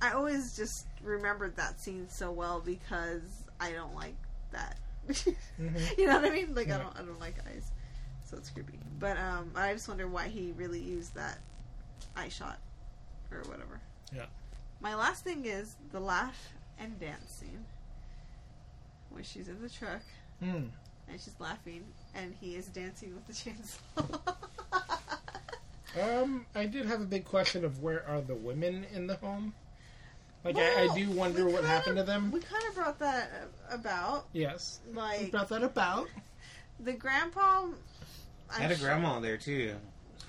[0.00, 4.16] I always just remembered that scene so well because I don't like
[4.52, 4.78] that.
[5.60, 5.98] Mhm.
[5.98, 6.54] you know what I mean?
[6.54, 7.70] Like I don't I don't like eyes,
[8.24, 8.78] so it's creepy.
[8.98, 11.38] But um, I just wonder why he really used that
[12.16, 12.58] eye shot
[13.32, 13.80] or whatever.
[14.14, 14.26] Yeah.
[14.80, 17.64] My last thing is the laugh and dance scene,
[19.10, 20.02] where she's in the truck
[20.40, 20.64] Hmm.
[21.08, 21.84] and she's laughing
[22.14, 24.20] and he is dancing with the chainsaw.
[26.00, 29.52] Um, I did have a big question of where are the women in the home?
[30.44, 32.30] Like I, Well, I do wonder what kinda- happened to them.
[32.30, 33.28] We kind of brought that
[33.68, 36.08] about, Yes, like we like brought that about.
[36.78, 37.66] the grandpa.
[38.48, 39.74] I had a I'm grandma there too.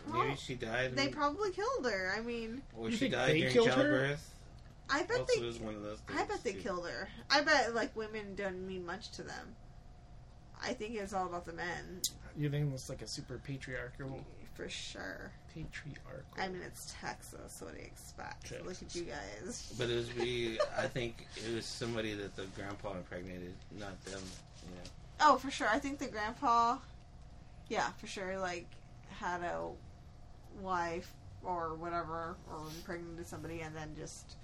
[0.07, 0.95] Maybe Well, she died.
[0.95, 2.13] They probably killed her.
[2.17, 3.73] I mean, or she died they during killed her?
[3.73, 4.27] childbirth.
[4.89, 5.45] I bet Also, they.
[5.45, 5.99] was one of those.
[6.13, 6.59] I bet they too.
[6.61, 7.07] killed her.
[7.29, 9.55] I bet like women don't mean much to them.
[10.63, 12.01] I think it's all about the men
[12.37, 14.23] You think it's like a super patriarchal,
[14.53, 15.31] for sure.
[15.53, 16.23] patriarchal?
[16.37, 17.53] I mean, it's Texas.
[17.57, 18.51] So what do you expect?
[18.63, 19.73] Look at you guys.
[19.77, 20.59] But it was be.
[20.77, 24.21] I think it was somebody that the grandpa impregnated, not them.
[24.69, 24.81] You know.
[25.21, 25.67] Oh, for sure.
[25.67, 26.77] I think the grandpa,
[27.69, 28.67] yeah, for sure, like
[29.19, 29.69] had a
[30.61, 31.11] wife
[31.43, 34.35] or whatever, or pregnant impregnated somebody, and then just.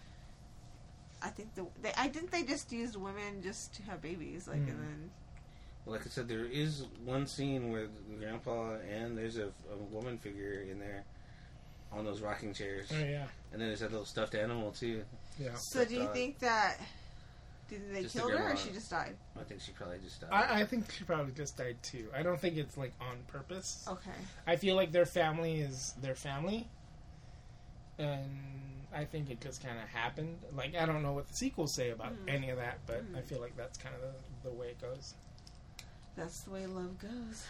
[1.21, 4.57] I think the they I didn't they just used women just to have babies like
[4.59, 4.69] Hmm.
[4.69, 5.09] and then
[5.87, 7.87] Like I said, there is one scene where
[8.19, 11.03] grandpa and there's a, a woman figure in there
[11.91, 15.03] on those rocking chairs, Oh yeah, and then there's that little stuffed animal too.
[15.39, 15.55] yeah.
[15.55, 16.13] so do you dog.
[16.13, 16.79] think that
[17.69, 20.29] did they Just the her or she just died I think she probably just died.
[20.31, 22.07] I, I think she probably just died too.
[22.15, 23.85] I don't think it's like on purpose.
[23.87, 24.11] okay
[24.45, 26.67] I feel like their family is their family,
[27.99, 28.29] and
[28.95, 30.37] I think it just kind of happened.
[30.55, 32.33] Like I don't know what the sequels say about Mm.
[32.33, 33.17] any of that, but Mm.
[33.17, 35.13] I feel like that's kind of the, the way it goes.
[36.15, 37.45] that's the way love goes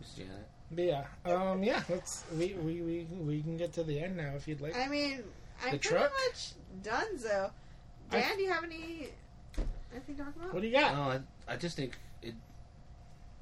[0.00, 0.48] Miss Janet.
[0.72, 1.82] But yeah, um, yeah.
[1.88, 4.76] Let's we, we we we can get to the end now if you'd like.
[4.76, 5.22] I mean
[5.62, 6.12] I'm The pretty truck?
[6.28, 7.50] much done so
[8.10, 9.08] I- Dan do you have any
[9.92, 10.94] anything to talk about What do you got?
[10.94, 12.34] No, I, I just think it,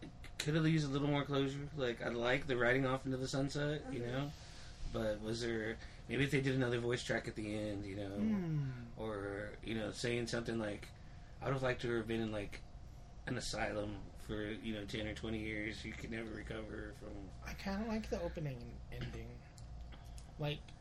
[0.02, 0.08] it
[0.38, 1.58] could have used a little more closure.
[1.76, 4.12] Like I like the riding off into the sunset, you Mhm.
[4.12, 4.30] know.
[4.92, 5.76] But was there
[6.08, 8.70] maybe if they did another voice track at the end, you know, Hmm.
[8.96, 10.88] or you know, saying something like,
[11.42, 12.60] I would have liked to have been in like
[13.26, 13.96] an asylum
[14.26, 15.84] for you know ten or twenty years.
[15.84, 17.10] You could never recover from.
[17.46, 18.56] I kind of like the opening
[18.92, 19.28] and ending.
[20.38, 20.77] Like, Huh?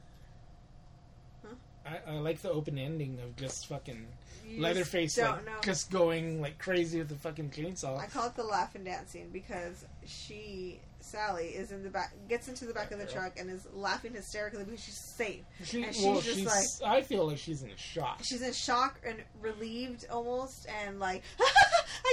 [1.87, 4.05] I, I like the open ending of just fucking
[4.45, 5.51] You Leatherface, just like know.
[5.61, 7.99] just going like crazy with the fucking chainsaw.
[7.99, 12.13] I call it the laugh and dance scene because she, Sally, is in the back,
[12.27, 15.41] gets into the back of the truck and is laughing hysterically because she's safe.
[15.63, 16.81] She, and she's well, just she's.
[16.85, 18.19] I feel like she's in shock.
[18.23, 21.43] She's in shock and relieved almost, and like, I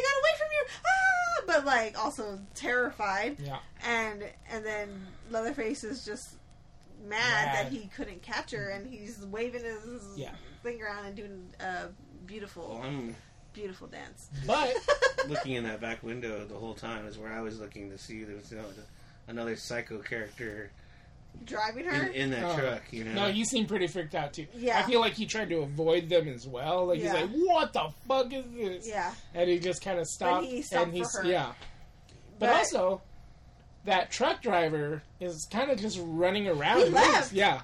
[0.03, 1.43] got away from you, ah!
[1.47, 3.37] but like also terrified.
[3.41, 6.37] Yeah, And and then Leatherface is just
[7.09, 7.66] mad Mad.
[7.66, 10.32] that he couldn't catch her, and he's waving his Yeah.
[10.62, 11.89] thing around and doing a
[12.26, 13.14] beautiful, Well, I'm
[13.52, 14.28] beautiful dance.
[14.47, 14.74] but
[15.28, 18.24] looking in that back window the whole time is where I was looking to see
[18.24, 18.64] there was you know,
[19.28, 20.70] another psycho character
[21.44, 22.06] Driving her.
[22.06, 22.56] in, in that Oh.
[22.59, 22.82] truck.
[22.93, 24.47] You know, no, he seemed pretty freaked out too.
[24.55, 24.78] Yeah.
[24.78, 26.86] I feel like he tried to avoid them as well.
[26.86, 27.12] Like Yeah.
[27.12, 29.12] he's like, "What the fuck is this?" yeah.
[29.35, 30.47] and he just kind of stopped.
[30.47, 31.24] he stopped and he's her.
[31.26, 31.52] yeah.
[32.39, 33.02] But, But- also,
[33.85, 36.78] that truck driver is kind of just running around.
[36.78, 37.32] He left.
[37.32, 37.61] Yeah,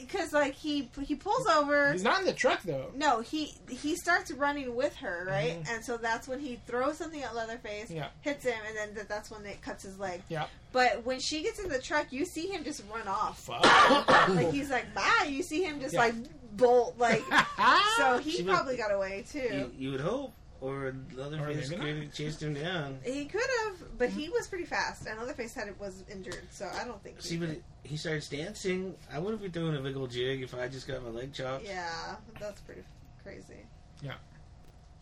[0.00, 1.92] because like he he pulls over.
[1.92, 2.90] he's not in the truck though.
[2.94, 5.58] No, he he starts running with her, right?
[5.70, 7.96] And so that's when he throws something at Leatherface, Mm-hmm.
[7.96, 8.08] Yeah.
[8.20, 10.22] hits him, and then th- that's when it cuts his leg.
[10.28, 13.40] Yeah, But when she gets in the truck, you see him just run off.
[13.40, 14.28] fuck.
[14.28, 15.26] Like he's like, bye.
[15.28, 16.00] You see him just Yeah.
[16.00, 16.14] like
[16.56, 16.94] bolt.
[16.98, 17.22] Like
[17.96, 19.70] so he She was- probably got away you, too.
[19.76, 22.98] you would hope, or Leatherface maybe could have chased him down.
[23.04, 26.68] He could have, but he was pretty fast, and Leatherface had it was injured, so
[26.80, 27.16] I don't think.
[27.20, 27.50] He See, but
[27.82, 28.94] he starts dancing.
[29.12, 31.64] I wouldn't be doing a big old jig if I just got my leg chopped.
[31.64, 32.82] Yeah, that's pretty
[33.22, 33.66] crazy.
[34.02, 34.14] Yeah.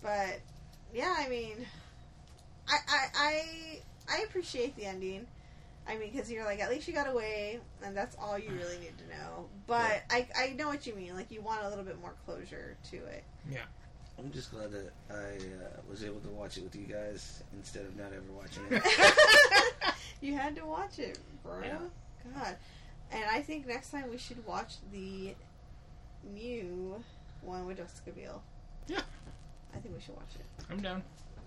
[0.02, 0.40] But
[0.92, 1.66] yeah, I mean,
[2.68, 5.26] I I I, I appreciate the ending.
[5.86, 8.78] I mean, because you're like, at least you got away, and that's all you really
[8.78, 9.46] need to know.
[9.66, 11.14] But I I know what you mean.
[11.14, 13.24] Like, you want a little bit more closure to it.
[13.50, 13.64] yeah,
[14.18, 17.84] I'm just glad that I uh, was able to watch it with you guys instead
[17.84, 19.94] of not ever watching it.
[20.20, 21.60] you had to watch it, bro.
[21.62, 21.78] Yeah.
[22.34, 22.56] God.
[23.12, 25.34] And I think next time we should watch the
[26.32, 27.02] new
[27.42, 28.42] one with Jessica Biel.
[28.86, 29.00] Yeah.
[29.74, 30.64] I think we should watch it.
[30.70, 31.02] I'm down.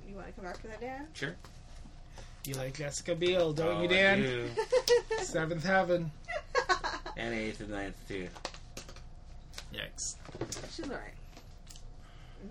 [0.08, 1.08] You want to come back for that, Dan?
[1.14, 1.36] sure.
[2.46, 4.22] You like Jessica Biel, don't Oh, you, I Dan?
[4.22, 4.50] do.
[5.24, 6.12] Seventh Heaven.
[7.18, 8.28] And eighth and ninth too.
[9.74, 10.16] Yikes.
[10.74, 11.14] She's alright.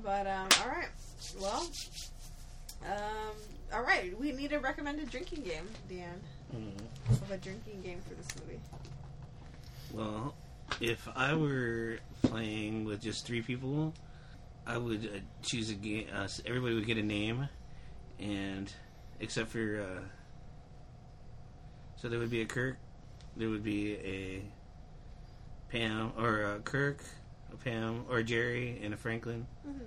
[0.03, 0.89] But, um, alright.
[1.41, 1.67] Well,
[2.85, 3.37] um,
[3.73, 4.19] alright.
[4.19, 6.21] We need a recommended drinking game, Dan.
[6.55, 7.13] Mm-hmm.
[7.13, 8.61] Of a drinking game for this movie.
[9.93, 10.35] Well,
[10.81, 13.95] if I were playing with just three people,
[14.67, 16.07] I would uh, choose a game.
[16.13, 17.49] Uh, everybody would get a name,
[18.19, 18.73] and
[19.21, 20.03] except for uh,
[21.97, 22.77] so there would be a Kirk,
[23.37, 24.43] there would be a
[25.71, 27.03] Pam or a Kirk,
[27.53, 29.47] a Pam or a Jerry and a Franklin.
[29.67, 29.79] Mm-hmm.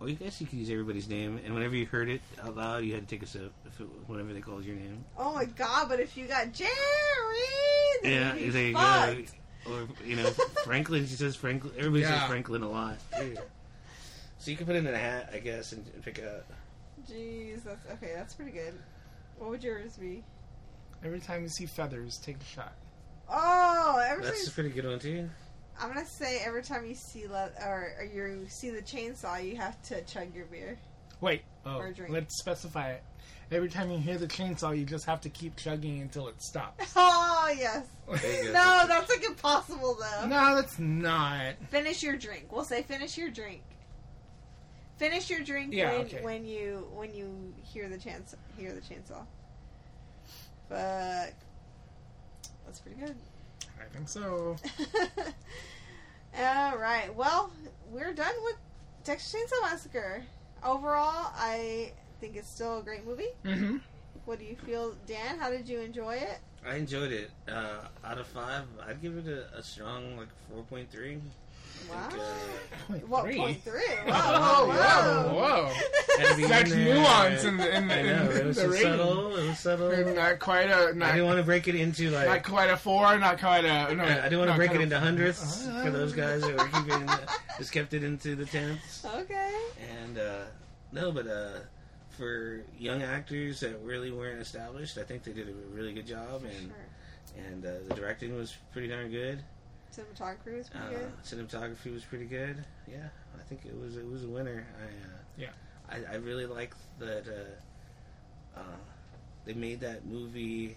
[0.00, 2.84] Or you guess you could use everybody's name, and whenever you heard it out loud,
[2.84, 3.52] you had to take a sip.
[3.64, 6.70] If it, whenever they called your name, Oh my god, but if you got Jerry!
[8.02, 9.34] then yeah, you'd be there you fucked.
[9.66, 9.72] go.
[9.72, 10.24] Or you know,
[10.64, 11.06] Franklin.
[11.06, 11.72] She says Franklin.
[11.78, 12.18] Everybody Yeah.
[12.18, 12.96] says Franklin a lot.
[13.18, 13.36] too.
[14.38, 16.44] So you can put it in a hat, I guess, and, and pick out.
[17.10, 18.12] Jeez, that's okay.
[18.14, 18.74] That's pretty good.
[19.38, 20.22] What would yours be?
[21.02, 22.72] Every time you see feathers, take a shot.
[23.30, 25.30] Oh, every That's a pretty good one too.
[25.80, 29.56] I'm gonna say every time you see le- or, or you see the chainsaw, you
[29.56, 30.78] have to chug your beer.
[31.20, 32.12] Wait, oh, Or drink.
[32.12, 33.02] let's specify it.
[33.50, 36.92] Every time you hear the chainsaw, you just have to keep chugging until it stops.
[36.96, 37.86] Oh yes.
[38.22, 38.52] There you go.
[38.54, 40.26] No, that's like impossible though.
[40.26, 41.54] no, that's not.
[41.70, 42.50] Finish your drink.
[42.50, 43.60] We'll say finish your drink.
[44.96, 46.22] Finish your drink Yeah, when, okay.
[46.22, 49.26] when you when you hear the chance hear the chainsaw.
[50.68, 51.34] But
[52.64, 53.14] that's pretty good.
[53.84, 54.56] I think so.
[56.38, 57.14] All right.
[57.14, 57.52] Well,
[57.90, 58.56] we're done with
[59.04, 60.22] Texas Chainsaw Massacre.
[60.64, 63.28] Overall, I think it's still a great movie.
[63.44, 63.76] hmm
[64.24, 65.38] What do you feel, Dan?
[65.38, 66.38] How did you enjoy it?
[66.66, 67.30] I enjoyed it.
[67.46, 71.18] Uh, out of five, I'd give it a, a strong like four point three.
[71.90, 72.08] Wow.
[72.88, 73.36] Point What three.
[73.36, 73.80] point three?
[74.06, 75.72] Whoa, Whoa, whoa!
[76.48, 78.82] Such nuance in the in the, I know in it was the so rating.
[78.92, 79.36] subtle.
[79.36, 80.14] It was subtle.
[80.14, 82.26] Not quite a I not, didn't want to break it into like.
[82.26, 83.94] not quite a four, not quite a.
[83.94, 87.08] No, I didn't want to break it into hundredths for those guys that were keeping
[87.58, 89.04] just kept it into the tenths.
[89.04, 89.50] Okay.
[90.02, 90.44] And uh,
[90.92, 91.60] no, but uh,
[92.10, 96.42] for young actors that really weren't established, I think they did a really good job,
[96.44, 97.44] and Sure.
[97.48, 99.42] and uh, the directing was pretty darn good.
[99.96, 101.12] Cinematography was pretty Uh, good.
[101.24, 102.64] cinematography was pretty good.
[102.88, 103.08] Yeah,
[103.38, 104.66] I think it was it was a winner.
[104.80, 105.50] I uh, Yeah.
[105.88, 108.76] I, I really like that uh, uh,
[109.44, 110.76] they made that movie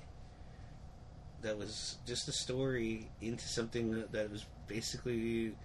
[1.42, 5.56] that was just a story into something that, that was basically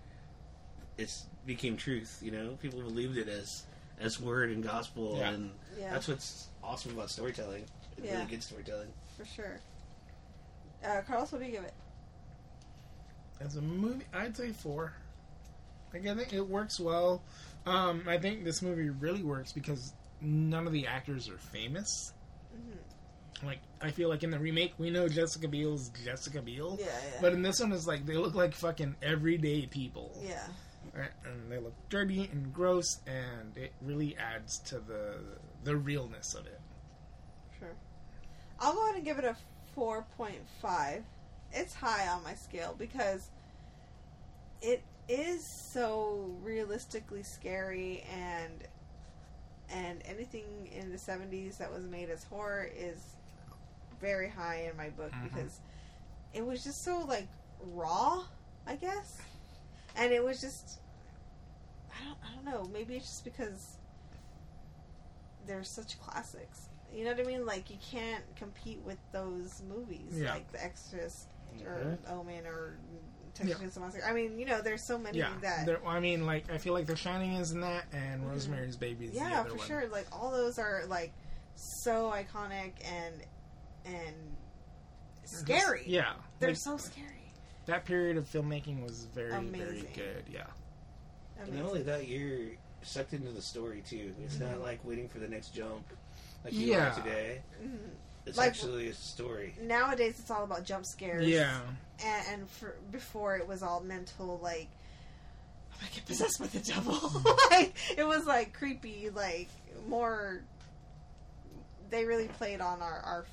[0.99, 2.21] it's became truth.
[2.23, 3.65] You know, people believed it as
[4.01, 5.31] as word and gospel, Yeah.
[5.31, 7.65] and Yeah, that's what's awesome about storytelling.
[8.03, 8.15] Yeah.
[8.15, 8.93] Really good storytelling.
[9.17, 9.61] for sure.
[10.85, 11.75] Uh, Carlos, what do you give it?
[13.45, 14.93] As a movie, I'd say four.
[15.93, 17.23] Like I think it works well.
[17.67, 22.13] Um, I think this movie really works because none of the actors are famous.
[22.57, 23.47] Mm-hmm.
[23.47, 27.19] Like I feel like in the remake, we know Jessica Biel's Jessica Biel, Yeah, yeah.
[27.21, 30.47] but in this one, it's like they look like fucking everyday people, yeah.
[30.95, 31.11] Right?
[31.25, 35.17] and they look dirty and gross, and it really adds to the
[35.65, 36.61] the realness of it.
[37.59, 37.75] Sure.
[38.61, 39.37] I'll go ahead and give it a
[39.77, 41.03] 4.5.
[41.53, 43.29] It's high on my scale because
[44.61, 48.53] it is so realistically scary and
[49.71, 50.45] and anything
[50.79, 52.99] in the 70s that was made as horror is
[54.01, 55.25] very high in my book Mhm.
[55.25, 55.61] because
[56.35, 57.27] it was just so like
[57.61, 58.25] raw,
[58.67, 59.19] I guess.
[59.97, 60.79] And it was just
[62.01, 63.77] I don't I don't know, maybe it's just because
[65.47, 66.69] they're such classics.
[66.93, 67.47] You know what I mean?
[67.47, 70.33] Like you can't compete with those movies, Yeah.
[70.35, 71.27] like The Exorcist
[71.67, 72.11] or Mhm.
[72.11, 72.79] Omen or
[73.35, 73.67] Texas Yeah.
[73.67, 74.05] Chainsaw Massacre.
[74.05, 75.65] I mean, you know, there's so many Yeah, that.
[75.67, 78.31] there- I mean, like I feel like The Shining is in that, and Mhm.
[78.31, 79.67] Rosemary's Baby is the Yeah, other for one.
[79.67, 79.87] sure.
[79.89, 81.13] Like all those are like
[81.55, 83.25] so iconic and
[83.85, 84.37] and
[85.25, 85.85] scary.
[85.87, 87.33] Yeah, they're like, so scary.
[87.67, 90.25] that period of filmmaking was very very good.
[90.29, 90.47] Yeah.
[91.39, 91.63] And Amazing.
[91.63, 92.51] not only that, you're
[92.83, 94.15] sucked into the story too.
[94.25, 95.85] It's not like waiting for the next jump,
[96.45, 96.93] like you Yeah.
[96.93, 97.43] are today.
[97.63, 97.91] Mhm.
[98.27, 99.55] It's Like- actually a story.
[99.61, 101.27] Nowadays, it's all about jump scares.
[101.27, 101.61] Yeah.
[102.05, 104.69] and, and for before it was all mental like
[105.71, 106.95] oh I'm gonna get possessed by the devil
[107.51, 109.49] like it was like creepy like
[109.89, 110.43] more
[111.91, 113.27] they really played on our, our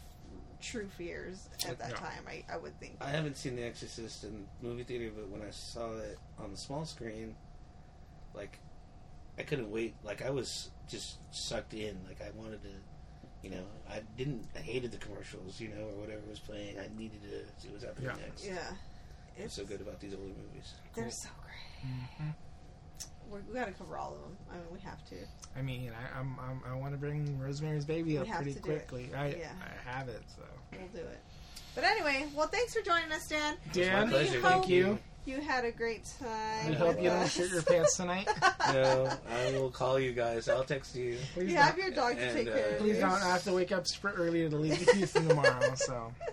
[0.62, 1.96] true fears at that Yeah.
[1.98, 5.42] time I, I would think I haven't seen The Exorcist in movie theater, but when
[5.42, 7.36] I saw it on the small screen,
[8.34, 8.60] like
[9.38, 9.96] I couldn't wait.
[10.04, 11.98] Like I was just sucked in.
[12.08, 12.70] Like I wanted to,
[13.44, 14.46] you know, I didn't.
[14.56, 16.78] I hated the commercials, you know, or whatever was playing.
[16.80, 18.26] I needed to see what's happening Yeah.
[18.26, 18.46] next.
[18.46, 18.72] yeah
[19.38, 20.74] What's so good about these older movies?
[20.96, 22.34] they're so great Mhm.
[23.30, 25.16] We're, we gotta cover all of them I mean we have to
[25.56, 28.60] I mean, I, I'm, I'm I want to bring Rosemary's Baby We up pretty to
[28.60, 28.88] do it.
[28.88, 29.12] quickly.
[29.16, 29.52] I Yeah.
[29.88, 30.42] I have it so.
[30.74, 31.20] we'll do it
[31.76, 34.42] but anyway well thanks for joining us Dan Dan, my pleasure.
[34.42, 35.00] hope- thank you.
[35.30, 37.32] You had a great time We hope with you don't us.
[37.32, 38.28] shit your pants tonight.
[38.74, 40.50] no, I will call you guys.
[40.50, 41.18] I'll text you.
[41.34, 43.02] Please you don't, have your dog to And, take uh, care of please you.
[43.02, 45.74] don't have to wake up super early to leave to Houston tomorrow.
[45.76, 46.12] So,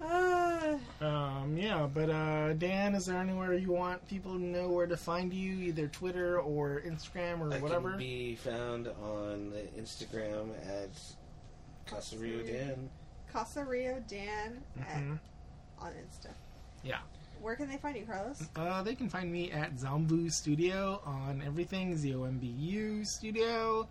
[0.00, 0.76] Ah.
[1.00, 1.88] um, yeah.
[1.92, 5.54] But uh, Dan, is there anywhere you want people to know where to find you,
[5.68, 7.90] either Twitter or Instagram or I whatever?
[7.90, 10.90] can be found on Instagram at
[11.92, 12.88] Casario Dan.
[13.32, 15.18] Casa Rio Dan at, Mhm.
[15.80, 16.28] on Insta.
[16.82, 16.98] Yeah.
[17.40, 18.42] Where can they find you, Carlos?
[18.56, 23.04] Uh, they can find me at Zombu Studio on everything, Z O M B U
[23.04, 23.88] Studio.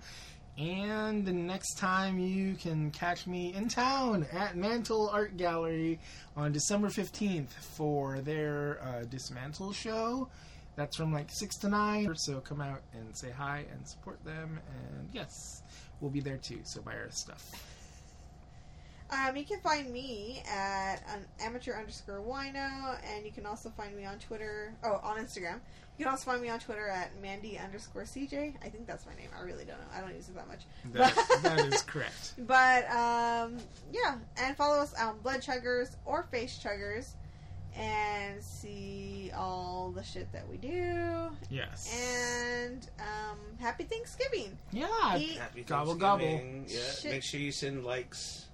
[0.58, 6.00] And the next time you can catch me in town at Mantle Art Gallery
[6.36, 10.28] on December 15th for their uh, Dismantle show.
[10.76, 12.16] That's from like 6 to 9.
[12.16, 14.60] So come out and say hi and support them.
[14.68, 15.62] And yes,
[16.02, 16.60] we'll be there too.
[16.64, 17.52] So buy our stuff.
[19.10, 23.96] Um, you can find me at an amateur underscore wino, and you can also find
[23.96, 24.74] me on Twitter.
[24.84, 25.60] Oh, on Instagram.
[25.98, 28.54] You can also find me on Twitter at Mandy underscore CJ.
[28.64, 29.30] I think that's my name.
[29.38, 29.88] I really don't know.
[29.96, 30.60] I don't use it that much.
[30.94, 32.34] That, that is correct.
[32.46, 33.58] But um,
[33.92, 37.14] yeah, and follow us on Blood Chuggers or Face Chuggers,
[37.76, 41.30] and see all the shit that we do.
[41.50, 41.92] Yes.
[41.96, 44.58] And um, happy Thanksgiving.
[44.72, 45.18] yeah.
[45.18, 46.66] Eat Happy Gobble, Thanksgiving.
[46.68, 46.80] Yeah.
[47.00, 47.12] Shit.
[47.12, 48.47] Make sure you send likes.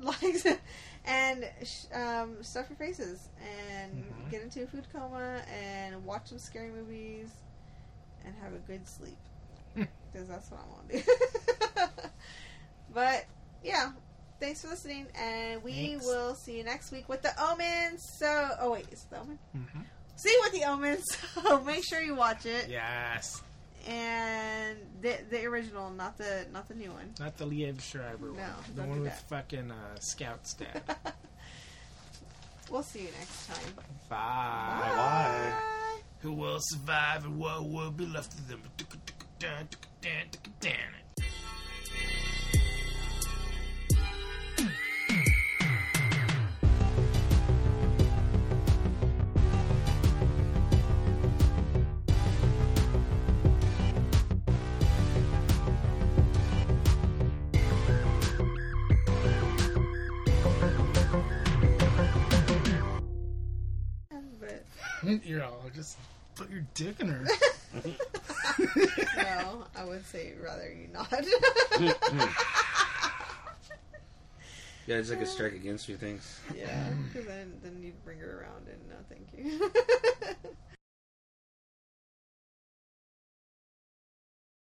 [0.00, 0.46] Likes
[1.06, 1.44] and
[1.94, 4.30] um, stuff your faces and Mhm.
[4.30, 7.30] get into a food coma and watch some scary movies
[8.24, 9.16] and have a good sleep
[9.74, 12.08] because that's what I want to do.
[12.94, 13.24] but
[13.62, 13.90] yeah,
[14.40, 16.04] thanks for listening, and we Thanks.
[16.06, 18.00] will see you next week with the Omens.
[18.18, 19.38] So, oh wait, is it the Omen?
[19.52, 19.80] hmm
[20.16, 21.04] See you with the Omens.
[21.42, 23.42] So make sure you watch it Yes.
[23.86, 27.14] And the the original, not the not the new one.
[27.18, 28.36] Not the Liev Schreiber one.
[28.36, 29.28] No, the don't one do with that.
[29.28, 30.98] fucking uh, Scout stat.
[32.70, 33.74] we'll see you next time.
[34.08, 34.92] Bye.
[34.96, 35.52] Bye.
[36.20, 38.62] Who will survive and what will be left of them?
[65.04, 65.96] But You're all just
[66.34, 67.26] put your dick in her.
[69.16, 71.12] no, I would say rather you not.
[74.86, 76.40] Yeah, it's like a strike against you Thanks.
[76.54, 79.70] yeah, because then then you'd bring her around and no, thank you.